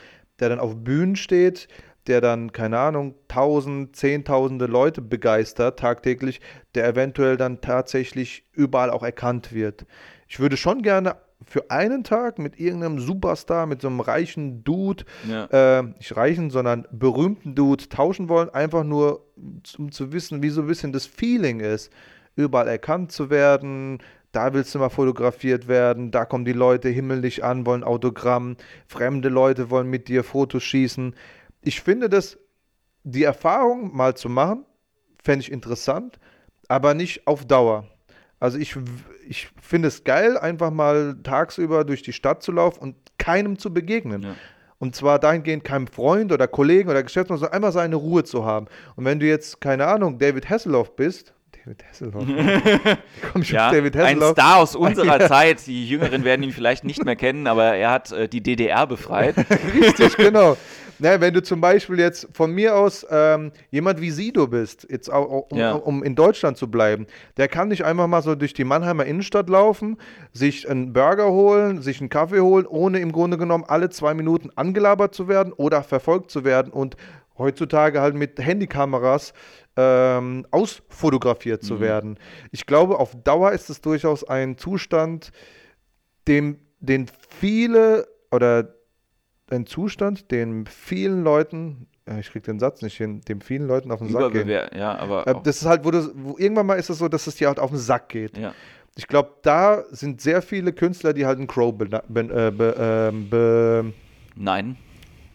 [0.41, 1.69] der dann auf Bühnen steht,
[2.07, 6.41] der dann, keine Ahnung, tausend, zehntausende Leute begeistert tagtäglich,
[6.75, 9.85] der eventuell dann tatsächlich überall auch erkannt wird.
[10.27, 11.15] Ich würde schon gerne
[11.45, 15.45] für einen Tag mit irgendeinem Superstar, mit so einem reichen Dude, Ja.
[15.79, 19.25] äh, nicht reichen, sondern berühmten Dude tauschen wollen, einfach nur
[19.77, 21.91] um zu wissen, wie so ein bisschen das Feeling ist,
[22.35, 23.99] überall erkannt zu werden.
[24.31, 28.57] Da willst du mal fotografiert werden, da kommen die Leute himmelig an, wollen Autogramm,
[28.87, 31.15] fremde Leute wollen mit dir Fotos schießen.
[31.65, 32.37] Ich finde das,
[33.03, 34.65] die Erfahrung mal zu machen,
[35.21, 36.19] fände ich interessant,
[36.67, 37.87] aber nicht auf Dauer.
[38.39, 38.75] Also ich,
[39.27, 43.73] ich finde es geil, einfach mal tagsüber durch die Stadt zu laufen und keinem zu
[43.73, 44.23] begegnen.
[44.23, 44.35] Ja.
[44.77, 48.67] Und zwar dahingehend keinem Freund oder Kollegen oder Geschäftsmann, sondern einfach seine Ruhe zu haben.
[48.95, 51.33] Und wenn du jetzt, keine Ahnung, David Hasselhoff bist,
[51.65, 52.25] David Hasselhoff,
[53.31, 54.31] komm ich Ja, David ein Hasselhoff.
[54.33, 55.65] Star aus unserer Zeit.
[55.65, 59.35] Die Jüngeren werden ihn vielleicht nicht mehr kennen, aber er hat äh, die DDR befreit.
[59.73, 60.57] Richtig, genau.
[60.99, 65.11] Na, wenn du zum Beispiel jetzt von mir aus ähm, jemand wie Sido bist, jetzt
[65.11, 65.73] auch, auch, um, Ja.
[65.73, 67.05] um in Deutschland zu bleiben,
[67.37, 69.97] der kann nicht einfach mal so durch die Mannheimer Innenstadt laufen,
[70.31, 74.49] sich einen Burger holen, sich einen Kaffee holen, ohne im Grunde genommen alle zwei Minuten
[74.55, 76.95] angelabert zu werden oder verfolgt zu werden und
[77.37, 79.33] heutzutage halt mit Handykameras
[79.75, 82.17] ähm, ausfotografiert zu werden.
[82.51, 85.31] Ich glaube, auf Dauer ist es durchaus ein Zustand,
[86.29, 87.07] dem, den
[87.39, 88.73] viele oder
[89.51, 93.91] ein Zustand, den vielen Leuten, äh, ich krieg den Satz nicht hin, dem vielen Leuten
[93.91, 94.47] auf den Sack geht.
[94.47, 97.27] Ja, aber Äh, Das ist halt, wo, du, wo irgendwann mal ist es so, dass
[97.27, 98.37] es dir halt auf den Sack geht.
[98.37, 98.53] ja.
[98.97, 103.29] Ich glaube, da sind sehr viele Künstler, die halt einen Crow ben- äh, be, ähm,
[103.29, 103.91] be,
[104.37, 104.77] Nein.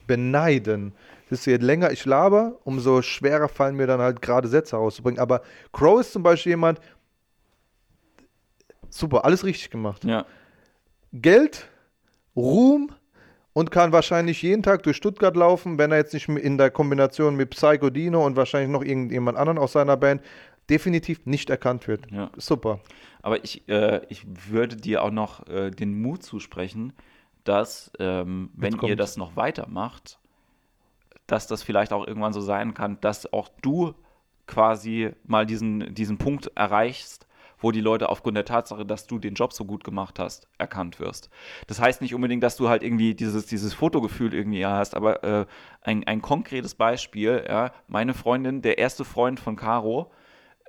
[0.06, 0.94] beneiden.
[1.28, 5.20] Siehst du, je länger ich laber, umso schwerer fallen mir dann halt gerade Sätze rauszubringen.
[5.20, 5.42] Aber
[5.74, 6.80] Crow ist zum Beispiel jemand,
[8.88, 10.04] super, alles richtig gemacht.
[10.04, 10.24] Ja.
[11.12, 11.68] Geld,
[12.34, 12.90] Ruhm
[13.52, 17.36] und kann wahrscheinlich jeden Tag durch Stuttgart laufen, wenn er jetzt nicht in der Kombination
[17.36, 20.22] mit Psycho Dino und wahrscheinlich noch irgendjemand anderen aus seiner Band
[20.68, 22.10] definitiv nicht erkannt wird.
[22.10, 22.30] Ja.
[22.36, 22.80] Super.
[23.22, 26.92] Aber ich, äh, ich würde dir auch noch äh, den Mut zusprechen,
[27.44, 30.18] dass, ähm, wenn ihr das noch weitermacht,
[31.26, 33.94] dass das vielleicht auch irgendwann so sein kann, dass auch du
[34.46, 37.26] quasi mal diesen, diesen Punkt erreichst,
[37.60, 40.98] wo die Leute aufgrund der Tatsache, dass du den Job so gut gemacht hast, erkannt
[41.00, 41.30] wirst.
[41.66, 45.46] Das heißt nicht unbedingt, dass du halt irgendwie dieses, dieses Fotogefühl irgendwie hast, aber äh,
[45.82, 50.10] ein, ein konkretes Beispiel, ja, meine Freundin, der erste Freund von Caro,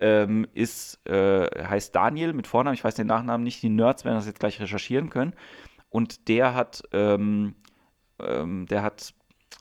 [0.01, 4.15] ähm, ist, äh, heißt Daniel mit Vornamen, ich weiß den Nachnamen nicht, die Nerds werden
[4.15, 5.33] das jetzt gleich recherchieren können.
[5.89, 7.55] Und der hat, ähm,
[8.19, 9.13] ähm, der hat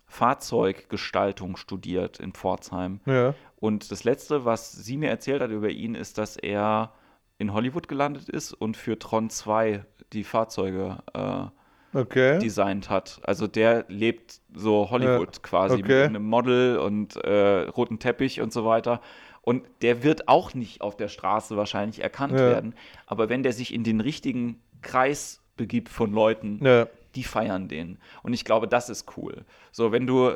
[0.07, 3.01] Fahrzeuggestaltung studiert in Pforzheim.
[3.05, 3.35] Ja.
[3.57, 6.95] Und das Letzte, was sie mir erzählt hat über ihn, ist, dass er
[7.41, 11.45] in Hollywood gelandet ist und für Tron 2 die Fahrzeuge äh,
[11.93, 12.39] Okay.
[12.39, 13.21] designt hat.
[13.25, 16.05] Also der lebt so Hollywood Ja, quasi mit okay.
[16.05, 19.01] einem Model und äh, roten Teppich und so weiter.
[19.43, 22.47] Und der wird auch nicht auf der Straße wahrscheinlich erkannt Ja.
[22.47, 22.75] werden.
[23.07, 26.87] Aber wenn der sich in den richtigen Kreis begibt von Leuten, Ja.
[27.17, 27.99] die feiern den.
[28.23, 29.45] Und ich glaube, das ist cool.
[29.73, 30.31] So, wenn du,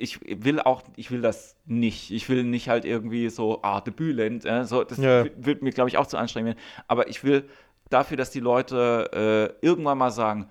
[0.00, 2.10] ich will auch, ich will das nicht.
[2.10, 5.24] Ich will nicht halt irgendwie so, ah, Bülent, äh, so, das Ja.
[5.36, 6.64] wird mir, glaube ich, auch zu anstrengend werden.
[6.88, 7.48] Aber ich will
[7.90, 10.48] dafür, dass die Leute äh, irgendwann mal sagen,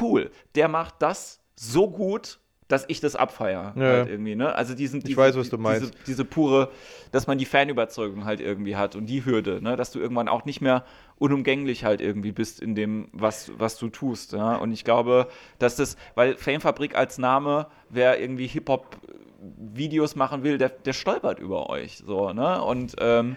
[0.00, 3.72] cool, der macht das so gut, dass ich das abfeier.
[3.76, 3.82] Ja.
[3.82, 4.54] Halt irgendwie, ne?
[4.54, 5.92] Also diesen, diese, weiß, was du meinst.
[5.92, 6.70] Diese, diese pure,
[7.12, 9.76] dass man die Fanüberzeugung halt irgendwie hat und die Hürde, ne?
[9.76, 10.84] dass du irgendwann auch nicht mehr
[11.18, 14.32] unumgänglich halt irgendwie bist in dem, was, was du tust.
[14.32, 14.56] Ja?
[14.56, 15.28] Und ich glaube,
[15.58, 21.70] dass das, weil Famefabrik als Name, wer irgendwie Hip-Hop-Videos machen will, der, der stolpert über
[21.70, 22.02] euch.
[22.04, 22.62] So, ne?
[22.62, 23.36] Und ähm,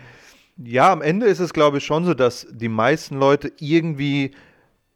[0.57, 4.31] Ja, am Ende ist es, glaube ich, schon so, dass die meisten Leute irgendwie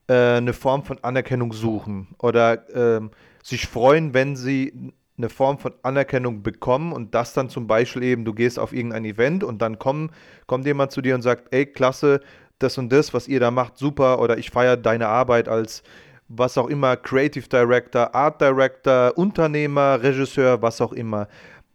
[0.08, 3.12] äh, eine Form von Anerkennung suchen oder ähm,
[3.44, 8.26] sich freuen, wenn sie eine Form von Anerkennung bekommen und das dann zum Beispiel eben,
[8.26, 10.12] du gehst auf irgendein Event und dann kommen,
[10.48, 12.22] kommt jemand zu dir und sagt, ey, klasse,
[12.58, 15.84] das und das, was ihr da macht, super oder ich feiere deine Arbeit als
[16.30, 21.28] was auch immer, Creative Director, Art Director, Unternehmer, Regisseur, was auch immer.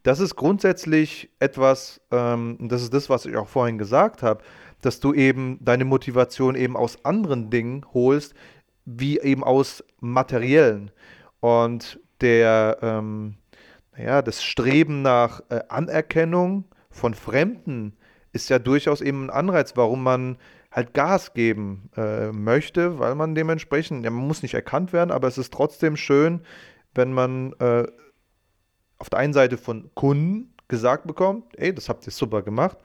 [0.02, 4.42] Das ist grundsätzlich etwas, ähm, das ist das, was ich auch vorhin gesagt habe,
[4.80, 8.34] dass du eben deine Motivation eben aus anderen Dingen holst,
[8.84, 10.90] wie eben aus materiellen.
[11.40, 13.36] Und der, ähm,
[13.96, 17.96] naja, das Streben nach äh, Anerkennung von Fremden
[18.32, 20.38] ist ja durchaus eben ein Anreiz, warum man
[20.70, 25.28] halt Gas geben äh, möchte, weil man dementsprechend, ja, man muss nicht erkannt werden, aber
[25.28, 26.42] es ist trotzdem schön,
[26.94, 27.86] wenn man äh,
[28.98, 32.78] auf der einen Seite von Kunden gesagt bekommt, ey, das habt ihr super gemacht,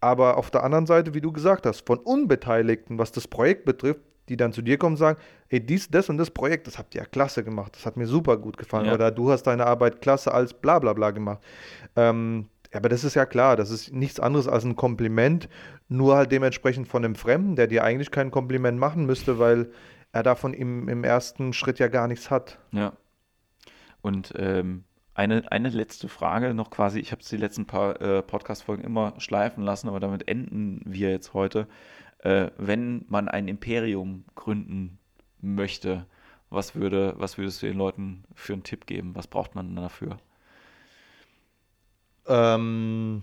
[0.00, 4.00] aber auf der anderen Seite, wie du gesagt hast, von Unbeteiligten, was das Projekt betrifft,
[4.30, 6.94] die dann zu dir kommen und sagen, ey, dies, das und das Projekt, das habt
[6.94, 8.94] ihr ja klasse gemacht, das hat mir super gut gefallen Ja.
[8.94, 11.40] oder du hast deine Arbeit klasse als bla bla bla gemacht.
[11.96, 15.48] Ähm, aber das ist ja klar, das ist nichts anderes als ein Kompliment,
[15.88, 19.70] nur halt dementsprechend von einem Fremden, der dir eigentlich kein Kompliment machen müsste, weil
[20.12, 22.58] er davon im, im ersten Schritt ja gar nichts hat.
[22.70, 22.92] Ja.
[24.02, 24.84] Und ähm,
[25.14, 27.00] eine, eine letzte Frage noch quasi.
[27.00, 31.10] Ich habe es die letzten paar äh, Podcast-Folgen immer schleifen lassen, aber damit enden wir
[31.10, 31.66] jetzt heute.
[32.22, 34.98] Äh, wenn man ein Imperium gründen
[35.40, 36.06] möchte,
[36.50, 39.14] was, würde, was würdest du den Leuten für einen Tipp geben?
[39.14, 40.18] Was braucht man dafür?
[42.26, 43.22] Ähm,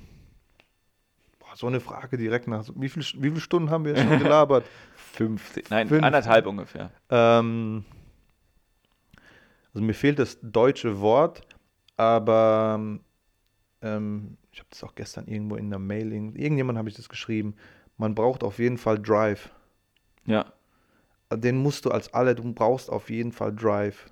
[1.40, 2.65] boah, so eine Frage direkt nach.
[2.76, 4.65] Wie, viel, wie viele Stunden haben wir jetzt schon gelabert?
[5.14, 6.03] 15, nein, Fünf.
[6.03, 6.91] anderthalb ungefähr.
[7.10, 7.86] ähm,
[9.74, 11.41] also mir fehlt das deutsche Wort,
[11.98, 12.80] aber
[13.82, 17.56] ähm, ich habe das auch gestern irgendwo in der Mailing, irgendjemand habe ich das geschrieben.
[17.98, 19.49] Man braucht auf jeden Fall Drive.
[20.26, 20.45] Ja,
[21.34, 24.10] Den musst du als alle, du brauchst auf jeden Fall Drive.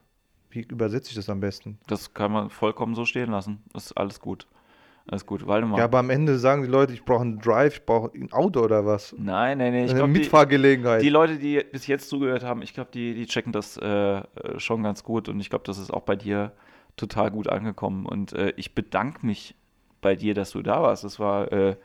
[0.50, 1.80] Wie übersetze ich das am besten?
[1.88, 3.64] das kann man vollkommen so stehen lassen.
[3.74, 4.48] Das ist alles gut.
[5.08, 5.46] Alles gut.
[5.46, 5.78] Waldemar.
[5.78, 8.62] Ja, aber am Ende sagen die Leute, ich brauche einen Drive, ich brauche ein Auto
[8.62, 9.14] oder was.
[9.18, 9.84] nein, nein, nein.
[9.86, 11.02] Ich Eine glaube, die, Mitfahrgelegenheit.
[11.04, 14.24] Die Leute, die bis jetzt zugehört haben, ich glaube, die, die checken das äh, äh,
[14.58, 16.54] schon ganz gut und ich glaube, das ist auch bei dir
[16.98, 18.06] total gut angekommen.
[18.08, 19.54] Und äh, ich bedanke mich
[20.02, 21.04] bei dir, dass du da warst.
[21.04, 21.76] Das war äh,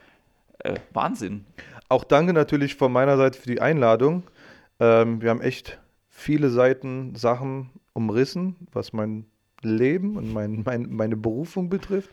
[0.65, 1.45] äh, Wahnsinn.
[1.89, 4.23] Auch danke natürlich von meiner Seite für die Einladung.
[4.78, 9.27] Ähm, wir haben echt viele Seiten, Sachen umrissen, was mein
[9.62, 12.11] Leben und mein, mein, meine Berufung betrifft.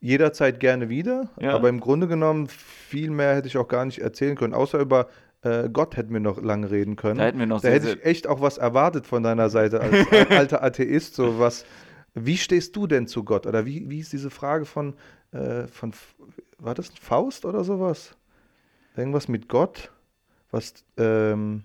[0.00, 1.54] Jederzeit gerne wieder, Ja.
[1.54, 5.08] aber im Grunde genommen viel mehr hätte ich auch gar nicht erzählen können, außer über
[5.42, 7.18] äh, Gott hätten wir noch lange reden können.
[7.18, 10.06] Da hätten wir noch da hätte ich echt auch was erwartet von deiner Seite als
[10.30, 11.64] alter Atheist, so was.
[12.14, 13.46] Wie stehst du denn zu Gott?
[13.46, 14.94] Oder wie, wie ist diese Frage von,
[15.32, 15.92] äh, von,
[16.58, 18.16] war das Faust oder sowas?
[18.96, 19.92] Irgendwas mit Gott?
[20.50, 21.64] Was, ähm,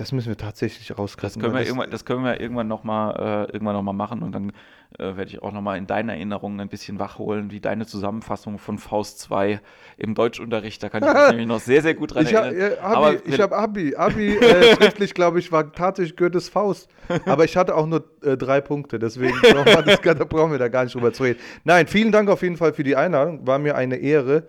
[0.00, 1.40] das müssen wir tatsächlich das rauskriegen.
[1.42, 4.32] können wir weil irgendwann, das können wir irgendwann nochmal äh, irgendwann noch mal machen und
[4.32, 4.50] dann
[4.98, 8.78] äh, werde ich auch nochmal in deinen Erinnerungen ein bisschen wachholen, wie deine Zusammenfassung von
[8.78, 9.60] Faust 2
[9.98, 12.72] im Deutschunterricht, da kann ich mich nämlich noch sehr, sehr gut dran ich habe erinnern.
[12.72, 13.94] äh, Aber Abi, ich wenn- hab Abi.
[13.94, 16.88] Abi äh, schriftlich, glaube ich, war tatsächlich Goethes Faust.
[17.26, 20.84] Aber ich hatte auch nur äh, drei Punkte, deswegen das, da brauchen wir da gar
[20.84, 21.38] nicht drüber zu reden.
[21.64, 23.46] Nein, vielen Dank auf jeden Fall für die Einladung.
[23.46, 24.46] War mir eine Ehre,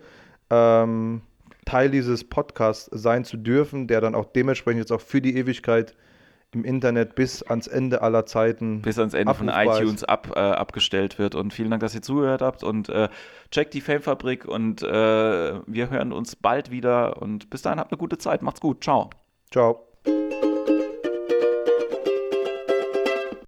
[0.50, 1.20] ähm,
[1.64, 5.94] Teil dieses Podcasts sein zu dürfen, der dann auch dementsprechend jetzt auch für die Ewigkeit
[6.54, 8.82] im Internet bis ans Ende aller Zeiten.
[8.82, 11.34] bis ans Ende von iTunes ab, äh, abgestellt wird.
[11.34, 12.62] Und vielen Dank, dass ihr zugehört habt.
[12.62, 13.08] Und äh,
[13.50, 14.86] checkt die Famefabrik und äh,
[15.66, 17.22] wir hören uns bald wieder.
[17.22, 18.42] Und bis dahin habt eine gute Zeit.
[18.42, 18.84] Macht's gut.
[18.84, 19.10] Ciao.
[19.50, 19.91] Ciao.